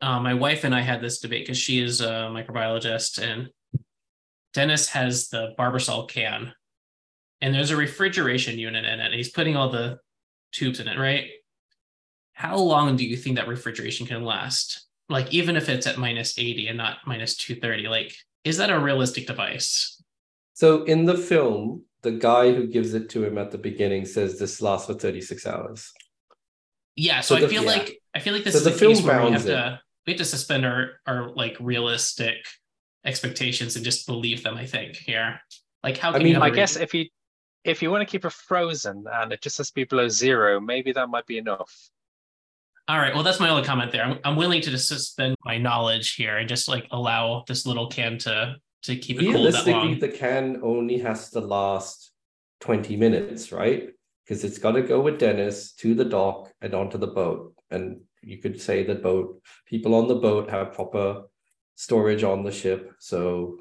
uh, 0.00 0.18
my 0.20 0.32
wife 0.32 0.64
and 0.64 0.74
I 0.74 0.80
had 0.80 1.02
this 1.02 1.20
debate 1.20 1.42
because 1.44 1.58
she 1.58 1.80
is 1.82 2.00
a 2.00 2.30
microbiologist, 2.32 3.18
and 3.22 3.50
Dennis 4.54 4.88
has 4.88 5.28
the 5.28 5.54
Barbasol 5.58 6.08
can, 6.08 6.54
and 7.42 7.54
there's 7.54 7.70
a 7.72 7.76
refrigeration 7.76 8.58
unit 8.58 8.86
in 8.86 9.00
it. 9.00 9.04
And 9.04 9.14
he's 9.14 9.30
putting 9.30 9.54
all 9.54 9.68
the 9.68 9.98
tubes 10.52 10.80
in 10.80 10.88
it, 10.88 10.98
right? 10.98 11.26
How 12.32 12.56
long 12.56 12.96
do 12.96 13.04
you 13.04 13.16
think 13.16 13.36
that 13.36 13.48
refrigeration 13.48 14.06
can 14.06 14.24
last? 14.24 14.83
Like, 15.08 15.32
even 15.34 15.56
if 15.56 15.68
it's 15.68 15.86
at 15.86 15.98
minus 15.98 16.38
80 16.38 16.68
and 16.68 16.78
not 16.78 16.98
minus 17.06 17.36
230, 17.36 17.88
like, 17.88 18.14
is 18.44 18.56
that 18.58 18.70
a 18.70 18.78
realistic 18.78 19.26
device? 19.26 20.02
So 20.54 20.84
in 20.84 21.04
the 21.04 21.16
film, 21.16 21.84
the 22.02 22.12
guy 22.12 22.52
who 22.52 22.66
gives 22.66 22.94
it 22.94 23.10
to 23.10 23.24
him 23.24 23.38
at 23.38 23.50
the 23.50 23.58
beginning 23.58 24.06
says 24.06 24.38
this 24.38 24.62
lasts 24.62 24.86
for 24.86 24.94
36 24.94 25.46
hours. 25.46 25.92
Yeah, 26.96 27.20
so, 27.20 27.34
So 27.34 27.40
the- 27.40 27.46
I 27.46 27.50
feel 27.50 27.64
yeah. 27.64 27.70
like 27.70 28.00
I 28.14 28.20
feel 28.20 28.32
like 28.34 28.44
this 28.44 28.54
So 28.54 28.58
is 28.58 28.64
the 28.64 28.70
a 28.70 28.88
case 28.88 29.00
film 29.00 29.06
where 29.08 29.24
we 29.26 29.32
have 29.32 29.44
it. 29.46 29.48
to 29.48 29.80
we 30.06 30.12
have 30.12 30.18
to 30.18 30.24
suspend 30.24 30.64
our 30.64 31.00
our 31.06 31.30
like 31.34 31.56
realistic 31.60 32.36
expectations 33.04 33.74
and 33.76 33.84
just 33.84 34.06
believe 34.06 34.44
them. 34.44 34.54
I 34.56 34.66
think 34.66 34.96
here, 34.96 35.40
like 35.82 35.96
how 35.98 36.10
I 36.10 36.12
can 36.12 36.20
mean, 36.22 36.28
you 36.28 36.34
have 36.34 36.42
I 36.44 36.48
a 36.48 36.50
re- 36.50 36.56
guess 36.56 36.76
if 36.76 36.94
you 36.94 37.06
if 37.64 37.82
you 37.82 37.90
want 37.90 38.02
to 38.06 38.10
keep 38.10 38.24
it 38.24 38.32
frozen 38.32 39.04
and 39.12 39.32
it 39.32 39.40
just 39.40 39.58
has 39.58 39.68
to 39.68 39.74
be 39.74 39.84
below 39.84 40.06
zero, 40.08 40.60
maybe 40.60 40.92
that 40.92 41.08
might 41.08 41.26
be 41.26 41.38
enough. 41.38 41.74
All 42.86 42.98
right, 42.98 43.14
well 43.14 43.22
that's 43.22 43.40
my 43.40 43.48
only 43.48 43.64
comment 43.64 43.92
there. 43.92 44.04
I'm, 44.04 44.18
I'm 44.24 44.36
willing 44.36 44.60
to 44.62 44.70
just 44.70 44.88
suspend 44.88 45.36
my 45.44 45.58
knowledge 45.58 46.14
here 46.14 46.36
and 46.36 46.48
just 46.48 46.68
like 46.68 46.86
allow 46.90 47.44
this 47.46 47.66
little 47.66 47.88
can 47.88 48.18
to 48.18 48.56
to 48.82 48.96
keep 48.96 49.20
it 49.22 49.32
cool 49.32 49.50
that 49.50 49.66
long. 49.66 49.98
the 49.98 50.08
can 50.08 50.60
only 50.62 50.98
has 50.98 51.30
to 51.30 51.40
last 51.40 52.12
20 52.60 52.96
minutes, 52.96 53.50
right? 53.50 53.88
because 54.24 54.44
it's 54.44 54.58
got 54.58 54.72
to 54.72 54.82
go 54.82 55.00
with 55.00 55.18
Dennis 55.18 55.72
to 55.72 55.94
the 55.94 56.04
dock 56.04 56.50
and 56.60 56.74
onto 56.74 56.98
the 56.98 57.06
boat. 57.06 57.54
And 57.70 58.00
you 58.22 58.38
could 58.38 58.60
say 58.60 58.82
the 58.82 58.94
boat 58.94 59.40
people 59.66 59.94
on 59.94 60.08
the 60.08 60.14
boat 60.14 60.50
have 60.50 60.72
proper 60.72 61.24
storage 61.74 62.22
on 62.22 62.44
the 62.44 62.52
ship, 62.52 62.92
so 62.98 63.58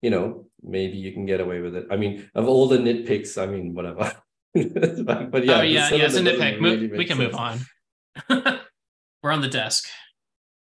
you 0.00 0.10
know 0.10 0.46
maybe 0.62 0.96
you 0.96 1.12
can 1.12 1.26
get 1.26 1.40
away 1.40 1.60
with 1.60 1.76
it. 1.76 1.86
I 1.90 1.96
mean, 1.96 2.28
of 2.34 2.48
all 2.48 2.66
the 2.66 2.78
nitpicks, 2.78 3.40
I 3.40 3.46
mean, 3.46 3.74
whatever. 3.74 4.12
but 4.54 5.44
yeah, 5.44 5.58
oh 5.58 5.62
yeah, 5.62 5.90
yeah, 5.90 6.04
it's 6.04 6.16
a 6.16 6.20
nitpick. 6.20 6.60
Really 6.60 6.88
we 6.88 7.04
can 7.04 7.18
move 7.18 7.34
on. 7.34 7.60
Sense. 8.28 8.60
We're 9.22 9.30
on 9.32 9.40
the 9.40 9.48
desk. 9.48 9.86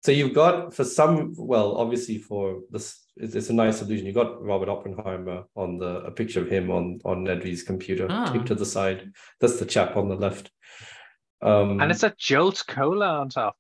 So 0.05 0.11
you've 0.11 0.35
got 0.35 0.75
for 0.75 0.83
some, 0.85 1.33
well, 1.39 1.77
obviously 1.77 2.19
for 2.19 2.61
this, 2.71 2.99
it's, 3.17 3.35
it's 3.37 3.51
a 3.51 3.53
nice 3.53 3.81
illusion. 3.83 4.07
You 4.07 4.13
got 4.13 4.43
Robert 4.43 4.69
Oppenheimer 4.69 5.45
on 5.55 5.79
the 5.79 5.99
a 6.01 6.11
picture 6.11 6.41
of 6.41 6.49
him 6.51 6.71
on 6.73 6.99
on 7.05 7.25
Nedry's 7.25 7.63
computer, 7.63 8.09
Ah. 8.11 8.33
taped 8.33 8.47
to 8.47 8.57
the 8.57 8.67
side. 8.67 9.13
That's 9.41 9.61
the 9.61 9.67
chap 9.67 9.97
on 9.97 10.09
the 10.09 10.17
left. 10.17 10.51
Um, 11.41 11.81
And 11.81 11.91
it's 11.93 12.03
a 12.03 12.13
Jolt 12.19 12.65
Cola 12.67 13.21
on 13.21 13.29
top. 13.29 13.55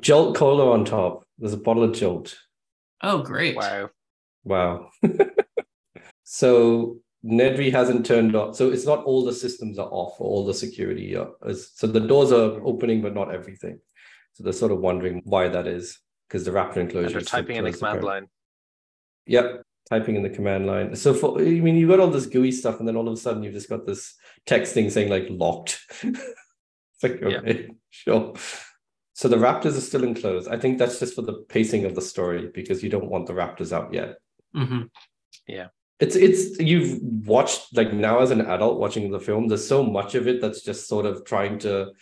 Jolt 0.00 0.34
Cola 0.36 0.70
on 0.72 0.84
top. 0.86 1.24
There's 1.38 1.52
a 1.52 1.58
bottle 1.58 1.82
of 1.84 1.92
Jolt. 1.92 2.38
Oh, 3.02 3.22
great. 3.22 3.56
Wow. 3.56 3.90
Wow. 4.44 4.88
so 6.24 6.98
Nedry 7.24 7.70
hasn't 7.70 8.04
turned 8.04 8.34
off. 8.34 8.56
So 8.56 8.70
it's 8.70 8.86
not 8.86 9.04
all 9.04 9.24
the 9.24 9.32
systems 9.32 9.78
are 9.78 9.88
off 9.88 10.20
or 10.20 10.26
all 10.26 10.44
the 10.44 10.54
security. 10.54 11.16
Are, 11.16 11.30
is, 11.46 11.70
so 11.74 11.86
the 11.86 12.00
doors 12.00 12.32
are 12.32 12.60
opening, 12.64 13.00
but 13.00 13.14
not 13.14 13.32
everything. 13.32 13.78
So 14.32 14.44
they're 14.44 14.52
sort 14.52 14.72
of 14.72 14.78
wondering 14.78 15.22
why 15.24 15.48
that 15.48 15.66
is 15.66 15.98
because 16.28 16.44
the 16.44 16.50
Raptor 16.50 16.78
enclosure. 16.78 17.06
And 17.06 17.14
they're 17.14 17.20
is 17.20 17.26
typing 17.26 17.56
in 17.56 17.64
the 17.64 17.72
command 17.72 17.98
apparently. 17.98 18.10
line. 18.10 18.28
Yep, 19.26 19.62
typing 19.88 20.16
in 20.16 20.22
the 20.22 20.30
command 20.30 20.66
line. 20.66 20.96
So 20.96 21.14
for 21.14 21.38
I 21.38 21.44
mean, 21.44 21.76
you 21.76 21.86
got 21.86 22.00
all 22.00 22.10
this 22.10 22.26
GUI 22.26 22.50
stuff, 22.50 22.78
and 22.78 22.88
then 22.88 22.96
all 22.96 23.06
of 23.06 23.14
a 23.14 23.16
sudden 23.16 23.42
you've 23.42 23.54
just 23.54 23.68
got 23.68 23.86
this 23.86 24.14
text 24.46 24.74
thing 24.74 24.90
saying 24.90 25.10
like 25.10 25.26
locked. 25.28 25.80
it's 26.02 27.02
like 27.02 27.20
Yeah. 27.20 27.38
okay, 27.38 27.68
sure. 27.90 28.34
So 29.12 29.28
the 29.28 29.36
Raptors 29.36 29.76
are 29.76 29.82
still 29.82 30.02
enclosed. 30.02 30.48
I 30.48 30.58
think 30.58 30.78
that's 30.78 30.98
just 30.98 31.14
for 31.14 31.22
the 31.22 31.44
pacing 31.48 31.84
of 31.84 31.94
the 31.94 32.00
story 32.00 32.50
because 32.52 32.82
you 32.82 32.88
don't 32.88 33.10
want 33.10 33.26
the 33.26 33.34
Raptors 33.34 33.72
out 33.72 33.92
yet. 33.92 34.16
hmm 34.54 34.82
Yeah. 35.46 35.68
It's 36.02 36.16
it's 36.16 36.58
you've 36.58 37.00
watched 37.28 37.76
like 37.76 37.92
now 37.92 38.18
as 38.18 38.32
an 38.32 38.40
adult 38.40 38.80
watching 38.80 39.08
the 39.08 39.20
film. 39.20 39.46
There's 39.46 39.66
so 39.66 39.84
much 39.84 40.16
of 40.16 40.26
it 40.26 40.40
that's 40.40 40.62
just 40.62 40.88
sort 40.88 41.06
of 41.06 41.24
trying 41.24 41.60
to 41.60 41.92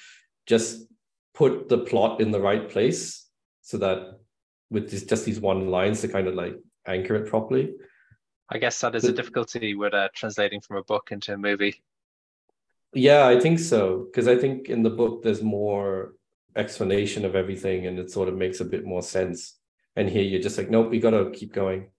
just 0.46 0.86
put 1.34 1.68
the 1.68 1.78
plot 1.78 2.22
in 2.22 2.30
the 2.30 2.40
right 2.40 2.66
place 2.66 3.28
so 3.61 3.76
that 3.76 4.18
with 4.70 4.90
these, 4.90 5.05
just 5.05 5.26
these 5.26 5.38
one 5.38 5.68
lines 5.68 6.01
to 6.01 6.09
kind 6.09 6.28
of 6.28 6.34
like 6.34 6.57
anchor 6.86 7.14
it 7.16 7.28
properly. 7.28 7.74
I 8.48 8.57
guess 8.57 8.80
that 8.80 8.94
is 8.94 9.05
a 9.05 9.12
difficulty 9.12 9.74
with 9.74 9.92
uh, 9.92 10.09
translating 10.14 10.62
from 10.62 10.78
a 10.78 10.82
book 10.84 11.11
into 11.12 11.34
a 11.34 11.36
movie. 11.36 11.82
Yeah, 12.94 13.26
I 13.26 13.38
think 13.38 13.59
so. 13.59 14.07
Because 14.07 14.26
I 14.28 14.36
think 14.36 14.70
in 14.70 14.82
the 14.82 14.90
book 14.90 15.22
there's 15.22 15.42
more 15.42 16.14
explanation 16.57 17.26
of 17.26 17.36
everything 17.36 17.86
and 17.86 17.98
it 17.98 18.11
sort 18.11 18.30
of 18.30 18.34
makes 18.34 18.61
a 18.61 18.64
bit 18.64 18.86
more 18.86 19.03
sense. 19.03 19.59
And 19.94 20.09
here 20.09 20.22
you're 20.22 20.40
just 20.40 20.57
like, 20.57 20.70
nope, 20.70 20.88
we 20.90 21.01
gotta 21.01 21.30
keep 21.32 21.53
going. 21.53 21.90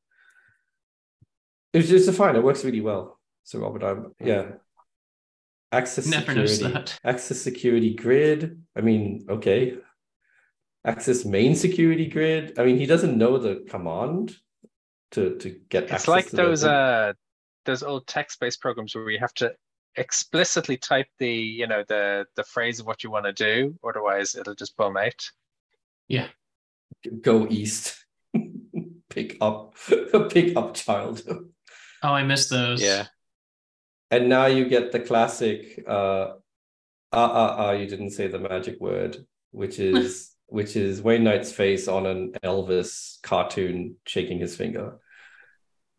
It's 1.73 1.87
just 1.87 2.11
fine, 2.13 2.35
it 2.35 2.43
works 2.43 2.65
really 2.65 2.81
well. 2.81 3.19
So 3.43 3.59
Robert, 3.59 3.83
I'm 3.83 4.13
yeah. 4.19 4.51
Access 5.71 6.07
Never 6.07 6.45
security. 6.47 6.73
that. 6.73 6.99
Access 7.03 7.39
security 7.39 7.93
grid. 7.93 8.61
I 8.75 8.81
mean, 8.81 9.25
okay. 9.29 9.77
Access 10.85 11.23
main 11.23 11.55
security 11.55 12.07
grid. 12.07 12.59
I 12.59 12.65
mean, 12.65 12.77
he 12.77 12.85
doesn't 12.85 13.17
know 13.17 13.37
the 13.37 13.65
command 13.69 14.35
to 15.11 15.37
to 15.37 15.49
get 15.69 15.83
It's 15.83 15.93
access 15.93 16.07
like 16.07 16.29
to 16.29 16.35
those 16.35 16.63
uh 16.63 17.13
those 17.65 17.83
old 17.83 18.07
text-based 18.07 18.59
programs 18.59 18.95
where 18.95 19.09
you 19.09 19.19
have 19.19 19.33
to 19.35 19.53
explicitly 19.95 20.77
type 20.77 21.07
the 21.19 21.31
you 21.31 21.67
know 21.67 21.83
the 21.87 22.25
the 22.35 22.43
phrase 22.43 22.79
of 22.79 22.85
what 22.85 23.03
you 23.03 23.11
want 23.11 23.25
to 23.25 23.33
do, 23.33 23.77
otherwise 23.87 24.35
it'll 24.35 24.55
just 24.55 24.75
bum 24.75 24.97
out. 24.97 25.29
Yeah. 26.07 26.27
go 27.21 27.47
east. 27.47 28.05
pick 29.09 29.37
up 29.39 29.75
pick 30.29 30.57
up 30.57 30.73
child. 30.73 31.23
Oh, 32.03 32.13
I 32.13 32.23
missed 32.23 32.49
those. 32.49 32.81
Yeah. 32.81 33.07
And 34.09 34.27
now 34.27 34.47
you 34.47 34.67
get 34.67 34.91
the 34.91 34.99
classic 34.99 35.83
uh 35.87 36.33
ah 37.13 37.31
ah 37.31 37.55
ah 37.57 37.71
you 37.71 37.87
didn't 37.87 38.11
say 38.11 38.27
the 38.27 38.39
magic 38.39 38.79
word, 38.79 39.17
which 39.51 39.79
is 39.91 40.31
which 40.47 40.75
is 40.75 41.01
Wayne 41.01 41.23
Knight's 41.23 41.51
face 41.51 41.87
on 41.87 42.05
an 42.05 42.33
Elvis 42.43 43.21
cartoon 43.21 43.95
shaking 44.05 44.39
his 44.39 44.55
finger. 44.55 44.99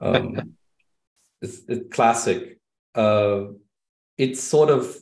Um 0.01 0.57
it's, 1.43 1.63
it's 1.69 1.95
classic. 1.95 2.59
Uh 2.95 3.45
it's 4.19 4.43
sort 4.43 4.71
of 4.71 4.97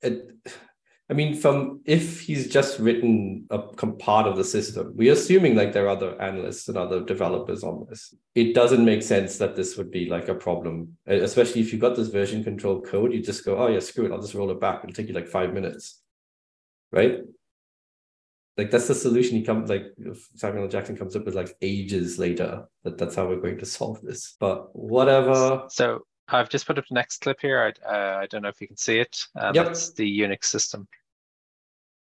it, 0.00 0.30
I 1.10 1.12
mean, 1.12 1.34
from 1.36 1.80
if 1.84 2.22
he's 2.22 2.48
just 2.48 2.78
written 2.78 3.46
a 3.50 3.58
part 3.58 4.26
of 4.26 4.36
the 4.36 4.44
system, 4.44 4.92
we're 4.96 5.12
assuming 5.12 5.54
like 5.54 5.74
there 5.74 5.84
are 5.84 5.90
other 5.90 6.20
analysts 6.20 6.66
and 6.68 6.78
other 6.78 7.04
developers 7.04 7.62
on 7.62 7.84
this. 7.90 8.14
It 8.34 8.54
doesn't 8.54 8.84
make 8.84 9.02
sense 9.02 9.36
that 9.36 9.54
this 9.54 9.76
would 9.76 9.90
be 9.90 10.08
like 10.08 10.28
a 10.28 10.34
problem, 10.34 10.96
especially 11.06 11.60
if 11.60 11.72
you've 11.72 11.82
got 11.82 11.94
this 11.94 12.08
version 12.08 12.42
control 12.42 12.80
code. 12.80 13.12
You 13.12 13.22
just 13.22 13.44
go, 13.44 13.58
oh 13.58 13.66
yeah, 13.66 13.80
screw 13.80 14.06
it, 14.06 14.12
I'll 14.12 14.22
just 14.22 14.34
roll 14.34 14.50
it 14.50 14.60
back. 14.60 14.82
It'll 14.82 14.94
take 14.94 15.08
you 15.08 15.14
like 15.14 15.28
five 15.28 15.52
minutes, 15.52 16.00
right? 16.90 17.18
Like 18.56 18.70
that's 18.70 18.88
the 18.88 18.94
solution. 18.94 19.36
He 19.36 19.42
comes 19.42 19.68
like 19.68 19.86
Samuel 20.36 20.68
Jackson 20.68 20.96
comes 20.96 21.14
up 21.16 21.26
with 21.26 21.34
like 21.34 21.54
ages 21.60 22.18
later 22.18 22.66
that 22.82 22.96
that's 22.96 23.16
how 23.16 23.26
we're 23.26 23.40
going 23.40 23.58
to 23.58 23.66
solve 23.66 24.00
this. 24.00 24.36
But 24.40 24.74
whatever. 24.74 25.64
So 25.68 26.06
I've 26.28 26.48
just 26.48 26.66
put 26.66 26.78
up 26.78 26.86
the 26.88 26.94
next 26.94 27.20
clip 27.20 27.40
here. 27.40 27.74
I 27.84 27.88
uh, 27.88 28.18
I 28.20 28.26
don't 28.26 28.42
know 28.42 28.48
if 28.48 28.60
you 28.60 28.66
can 28.66 28.76
see 28.76 28.98
it. 28.98 29.18
Um, 29.36 29.54
Yep. 29.54 29.68
It's 29.68 29.92
the 29.92 30.20
Unix 30.20 30.44
system. 30.44 30.88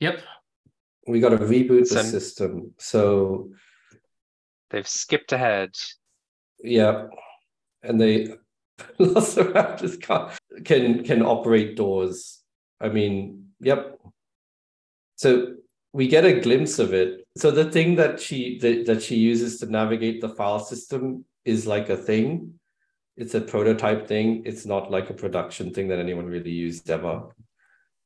Yep. 0.00 0.22
We 1.06 1.20
got 1.20 1.30
to 1.30 1.38
reboot 1.38 1.88
the 1.88 2.02
system. 2.02 2.74
So 2.78 3.50
They've 4.70 4.88
skipped 4.88 5.32
ahead. 5.32 5.74
Yeah, 6.62 7.06
and 7.82 8.00
they 8.00 8.34
Velociraptors 9.00 10.00
can 10.00 10.30
can 10.64 11.04
can 11.04 11.22
operate 11.22 11.76
doors. 11.76 12.42
I 12.80 12.88
mean, 12.88 13.48
yep. 13.60 13.98
So 15.16 15.54
we 15.92 16.06
get 16.06 16.24
a 16.24 16.40
glimpse 16.40 16.78
of 16.78 16.94
it. 16.94 17.26
So 17.36 17.50
the 17.50 17.70
thing 17.70 17.96
that 17.96 18.20
she 18.20 18.58
that, 18.58 18.86
that 18.86 19.02
she 19.02 19.16
uses 19.16 19.58
to 19.60 19.66
navigate 19.66 20.20
the 20.20 20.28
file 20.28 20.60
system 20.60 21.24
is 21.44 21.66
like 21.66 21.88
a 21.88 21.96
thing. 21.96 22.58
It's 23.18 23.34
a 23.34 23.40
prototype 23.40 24.06
thing. 24.06 24.42
It's 24.46 24.64
not 24.64 24.90
like 24.90 25.10
a 25.10 25.14
production 25.14 25.72
thing 25.74 25.88
that 25.88 25.98
anyone 25.98 26.26
really 26.26 26.50
used 26.52 26.88
ever. 26.88 27.34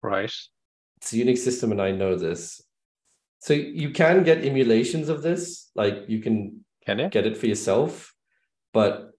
Right. 0.03 0.33
It's 0.97 1.13
a 1.13 1.17
Unix 1.17 1.39
system, 1.39 1.71
and 1.73 1.83
I 1.83 1.91
know 1.91 2.17
this. 2.17 2.63
So 3.41 3.53
you 3.55 3.91
can 3.91 4.25
get 4.25 4.45
emulations 4.45 5.09
of 5.09 5.23
this, 5.23 5.71
like 5.75 6.05
you 6.09 6.21
can 6.21 6.65
Can 6.87 6.99
you? 6.99 7.09
get 7.09 7.27
it 7.27 7.37
for 7.37 7.47
yourself. 7.47 8.15
But 8.73 9.11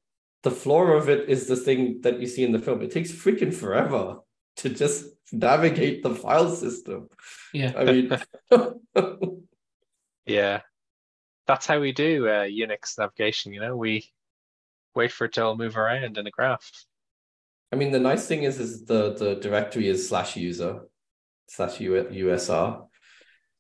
the 0.44 0.52
floor 0.52 0.96
of 0.96 1.10
it 1.10 1.30
is 1.30 1.48
the 1.48 1.56
thing 1.56 2.02
that 2.02 2.20
you 2.20 2.28
see 2.28 2.44
in 2.44 2.52
the 2.54 2.60
film. 2.60 2.82
It 2.82 2.92
takes 2.92 3.12
freaking 3.12 3.54
forever 3.54 4.20
to 4.58 4.70
just 4.70 5.06
navigate 5.32 6.04
the 6.04 6.16
file 6.16 6.50
system. 6.50 7.10
Yeah. 7.54 7.74
I 7.78 7.84
mean, 7.84 8.18
Yeah. 10.26 10.62
That's 11.48 11.66
how 11.66 11.80
we 11.80 11.92
do 11.92 12.28
uh, 12.28 12.44
Unix 12.46 12.98
navigation. 12.98 13.54
You 13.54 13.60
know, 13.60 13.76
we 13.76 14.10
wait 14.96 15.12
for 15.12 15.26
it 15.26 15.34
to 15.34 15.44
all 15.44 15.58
move 15.58 15.78
around 15.78 16.18
in 16.18 16.24
the 16.24 16.32
graph. 16.32 16.70
I 17.72 17.76
mean, 17.76 17.92
the 17.92 18.00
nice 18.00 18.28
thing 18.28 18.44
is, 18.44 18.60
is 18.60 18.86
the 18.86 19.14
the 19.14 19.36
directory 19.36 19.88
is 19.88 20.08
slash 20.08 20.36
user 20.36 20.82
slash 21.48 21.78
USR. 21.78 22.88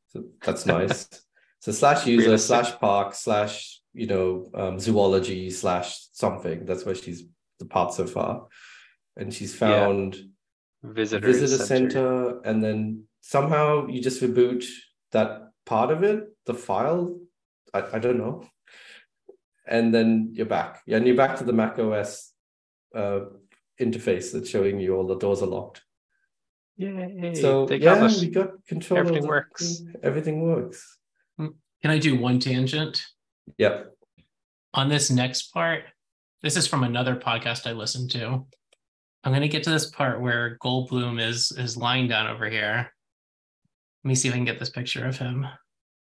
So 0.09 0.23
that's 0.43 0.65
nice. 0.65 1.09
so 1.59 1.71
slash 1.71 2.05
user 2.05 2.25
Realistic. 2.25 2.47
slash 2.47 2.79
park 2.79 3.15
slash 3.15 3.81
you 3.93 4.07
know 4.07 4.49
um, 4.53 4.79
zoology 4.79 5.49
slash 5.49 5.99
something. 6.11 6.65
That's 6.65 6.85
where 6.85 6.95
she's 6.95 7.23
the 7.59 7.65
part 7.65 7.93
so 7.93 8.05
far, 8.05 8.47
and 9.17 9.33
she's 9.33 9.55
found. 9.55 10.17
Visitor, 10.85 11.25
visitor 11.25 11.63
center. 11.63 12.41
and 12.41 12.61
then 12.61 13.05
somehow 13.23 13.87
you 13.87 14.01
just 14.01 14.21
reboot 14.21 14.65
that 15.13 15.49
part 15.65 15.91
of 15.91 16.03
it 16.03 16.25
the 16.45 16.53
file 16.53 17.17
i, 17.73 17.83
I 17.93 17.99
don't 17.99 18.17
know 18.17 18.45
and 19.67 19.93
then 19.93 20.29
you're 20.33 20.45
back 20.45 20.81
yeah, 20.85 20.97
and 20.97 21.07
you're 21.07 21.15
back 21.15 21.37
to 21.37 21.43
the 21.43 21.53
mac 21.53 21.77
os 21.79 22.31
uh, 22.95 23.21
interface 23.79 24.31
that's 24.31 24.49
showing 24.49 24.79
you 24.79 24.95
all 24.95 25.07
the 25.07 25.17
doors 25.17 25.41
are 25.41 25.47
locked 25.47 25.81
Yay. 26.77 27.33
so 27.35 27.65
they 27.65 27.79
got 27.79 27.97
yeah 27.99 28.05
it. 28.09 28.21
we 28.21 28.27
got 28.29 28.49
control 28.67 28.99
Everything 28.99 29.27
works. 29.27 29.77
thing. 29.79 29.93
everything 30.03 30.41
works 30.41 30.97
Can 31.37 31.91
I 31.91 31.97
do 31.99 32.15
one 32.19 32.39
tangent? 32.39 33.03
yep 33.57 33.93
on 34.73 34.89
this 34.89 35.11
next 35.11 35.53
part, 35.53 35.83
this 36.41 36.57
is 36.57 36.65
from 36.65 36.83
another 36.83 37.15
podcast 37.15 37.67
I 37.69 37.73
listened 37.73 38.09
to. 38.11 38.43
I'm 39.23 39.31
gonna 39.31 39.47
get 39.47 39.63
to 39.65 39.69
this 39.69 39.91
part 39.91 40.19
where 40.19 40.57
Goldblum 40.63 41.21
is 41.21 41.51
is 41.51 41.77
lying 41.77 42.07
down 42.07 42.25
over 42.27 42.49
here. 42.49 42.91
Let 44.03 44.07
me 44.09 44.15
see 44.15 44.27
if 44.29 44.33
I 44.33 44.37
can 44.37 44.45
get 44.45 44.57
this 44.59 44.71
picture 44.71 45.05
of 45.05 45.15
him. 45.17 45.45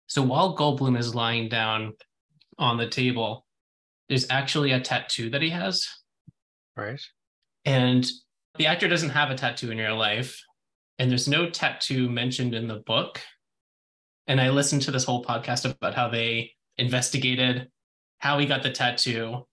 So 0.07 0.23
while 0.23 0.57
Goldblum 0.57 0.99
is 0.99 1.15
lying 1.15 1.49
down 1.51 1.93
on 2.59 2.77
the 2.77 2.89
table, 2.89 3.47
there's 4.09 4.27
actually 4.31 4.73
a 4.73 4.81
tattoo 4.81 5.31
that 5.31 5.43
he 5.43 5.51
has. 5.51 5.87
Right. 6.77 7.01
And 7.65 8.07
the 8.57 8.67
actor 8.67 8.89
doesn't 8.89 9.11
have 9.11 9.31
a 9.31 9.35
tattoo 9.35 9.71
in 9.71 9.79
real 9.79 9.97
life, 9.97 10.41
and 10.99 11.11
there's 11.11 11.29
no 11.29 11.51
tattoo 11.51 12.09
mentioned 12.09 12.55
in 12.55 12.69
the 12.69 12.83
book. 12.87 13.21
And 14.27 14.41
I 14.41 14.51
listened 14.51 14.83
to 14.83 14.91
this 14.91 15.05
whole 15.05 15.25
podcast 15.25 15.71
about 15.71 15.95
how 15.95 16.09
they 16.09 16.53
investigated 16.79 17.69
how 18.19 18.39
he 18.39 18.47
got 18.47 18.63
the 18.63 18.71
tattoo. 18.71 19.47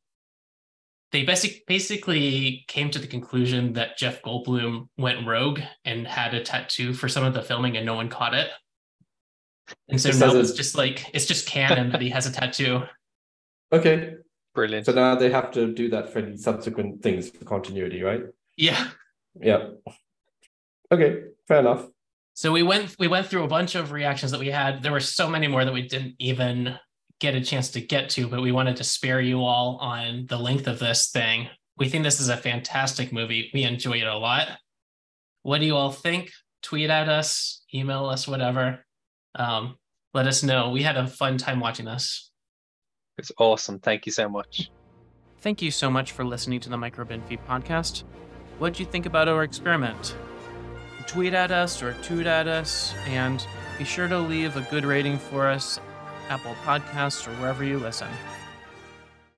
They 1.11 1.23
basic, 1.23 1.65
basically 1.67 2.65
came 2.67 2.89
to 2.91 2.99
the 2.99 3.07
conclusion 3.07 3.73
that 3.73 3.97
Jeff 3.97 4.21
Goldblum 4.23 4.87
went 4.97 5.27
rogue 5.27 5.59
and 5.85 6.07
had 6.07 6.33
a 6.33 6.43
tattoo 6.43 6.93
for 6.93 7.07
some 7.07 7.23
of 7.23 7.33
the 7.33 7.43
filming 7.43 7.77
and 7.77 7.85
no 7.85 7.93
one 7.93 8.09
caught 8.09 8.33
it. 8.33 8.49
And 9.89 9.99
so 9.99 10.09
Just 10.09 10.19
now 10.19 10.35
it's 10.35 10.53
just 10.53 10.75
like 10.75 11.09
it's 11.13 11.25
just 11.25 11.47
canon 11.47 11.91
that 11.91 12.01
he 12.01 12.09
has 12.09 12.25
a 12.25 12.31
tattoo. 12.31 12.83
Okay. 13.71 14.17
Brilliant. 14.53 14.85
So 14.85 14.91
now 14.91 15.15
they 15.15 15.31
have 15.31 15.49
to 15.53 15.73
do 15.73 15.89
that 15.89 16.13
for 16.13 16.19
any 16.19 16.37
subsequent 16.37 17.01
things 17.01 17.31
for 17.31 17.43
continuity, 17.43 18.03
right? 18.03 18.21
Yeah. 18.55 18.87
Yeah. 19.41 19.69
Okay, 20.91 21.23
fair 21.47 21.59
enough. 21.59 21.87
So 22.35 22.51
we 22.51 22.61
went 22.61 22.95
we 22.99 23.07
went 23.07 23.27
through 23.27 23.43
a 23.43 23.47
bunch 23.47 23.73
of 23.73 23.91
reactions 23.91 24.31
that 24.31 24.39
we 24.39 24.51
had. 24.51 24.83
There 24.83 24.91
were 24.91 24.99
so 24.99 25.27
many 25.27 25.47
more 25.47 25.65
that 25.65 25.73
we 25.73 25.87
didn't 25.87 26.15
even 26.19 26.75
get 27.19 27.35
a 27.35 27.41
chance 27.41 27.71
to 27.71 27.81
get 27.81 28.09
to, 28.11 28.27
but 28.27 28.41
we 28.41 28.51
wanted 28.51 28.75
to 28.77 28.83
spare 28.83 29.21
you 29.21 29.43
all 29.43 29.77
on 29.77 30.25
the 30.27 30.37
length 30.37 30.67
of 30.67 30.77
this 30.77 31.09
thing. 31.09 31.47
We 31.77 31.89
think 31.89 32.03
this 32.03 32.19
is 32.19 32.29
a 32.29 32.37
fantastic 32.37 33.11
movie. 33.11 33.49
We 33.53 33.63
enjoy 33.63 33.93
it 33.93 34.07
a 34.07 34.17
lot. 34.17 34.49
What 35.41 35.59
do 35.59 35.65
you 35.65 35.75
all 35.75 35.91
think? 35.91 36.31
Tweet 36.61 36.89
at 36.89 37.09
us, 37.09 37.63
email 37.73 38.05
us, 38.05 38.27
whatever. 38.27 38.82
Um, 39.35 39.77
let 40.13 40.27
us 40.27 40.43
know. 40.43 40.69
We 40.69 40.83
had 40.83 40.97
a 40.97 41.07
fun 41.07 41.37
time 41.37 41.59
watching 41.59 41.85
this. 41.85 42.31
It's 43.17 43.31
awesome. 43.37 43.79
Thank 43.79 44.05
you 44.05 44.11
so 44.11 44.29
much. 44.29 44.71
Thank 45.41 45.61
you 45.61 45.71
so 45.71 45.89
much 45.89 46.11
for 46.11 46.23
listening 46.23 46.59
to 46.61 46.69
the 46.69 46.77
Micro 46.77 47.03
Binfie 47.05 47.39
podcast. 47.47 48.03
What'd 48.59 48.79
you 48.79 48.85
think 48.85 49.05
about 49.05 49.27
our 49.27 49.43
experiment? 49.43 50.15
Tweet 51.07 51.33
at 51.33 51.51
us 51.51 51.83
or 51.83 51.93
toot 52.01 52.25
at 52.25 52.47
us, 52.47 52.93
and 53.07 53.45
be 53.77 53.83
sure 53.83 54.07
to 54.07 54.17
leave 54.17 54.55
a 54.55 54.61
good 54.71 54.85
rating 54.85 55.17
for 55.17 55.47
us, 55.47 55.79
Apple 56.29 56.55
Podcasts, 56.63 57.27
or 57.27 57.31
wherever 57.41 57.63
you 57.63 57.77
listen. 57.77 58.07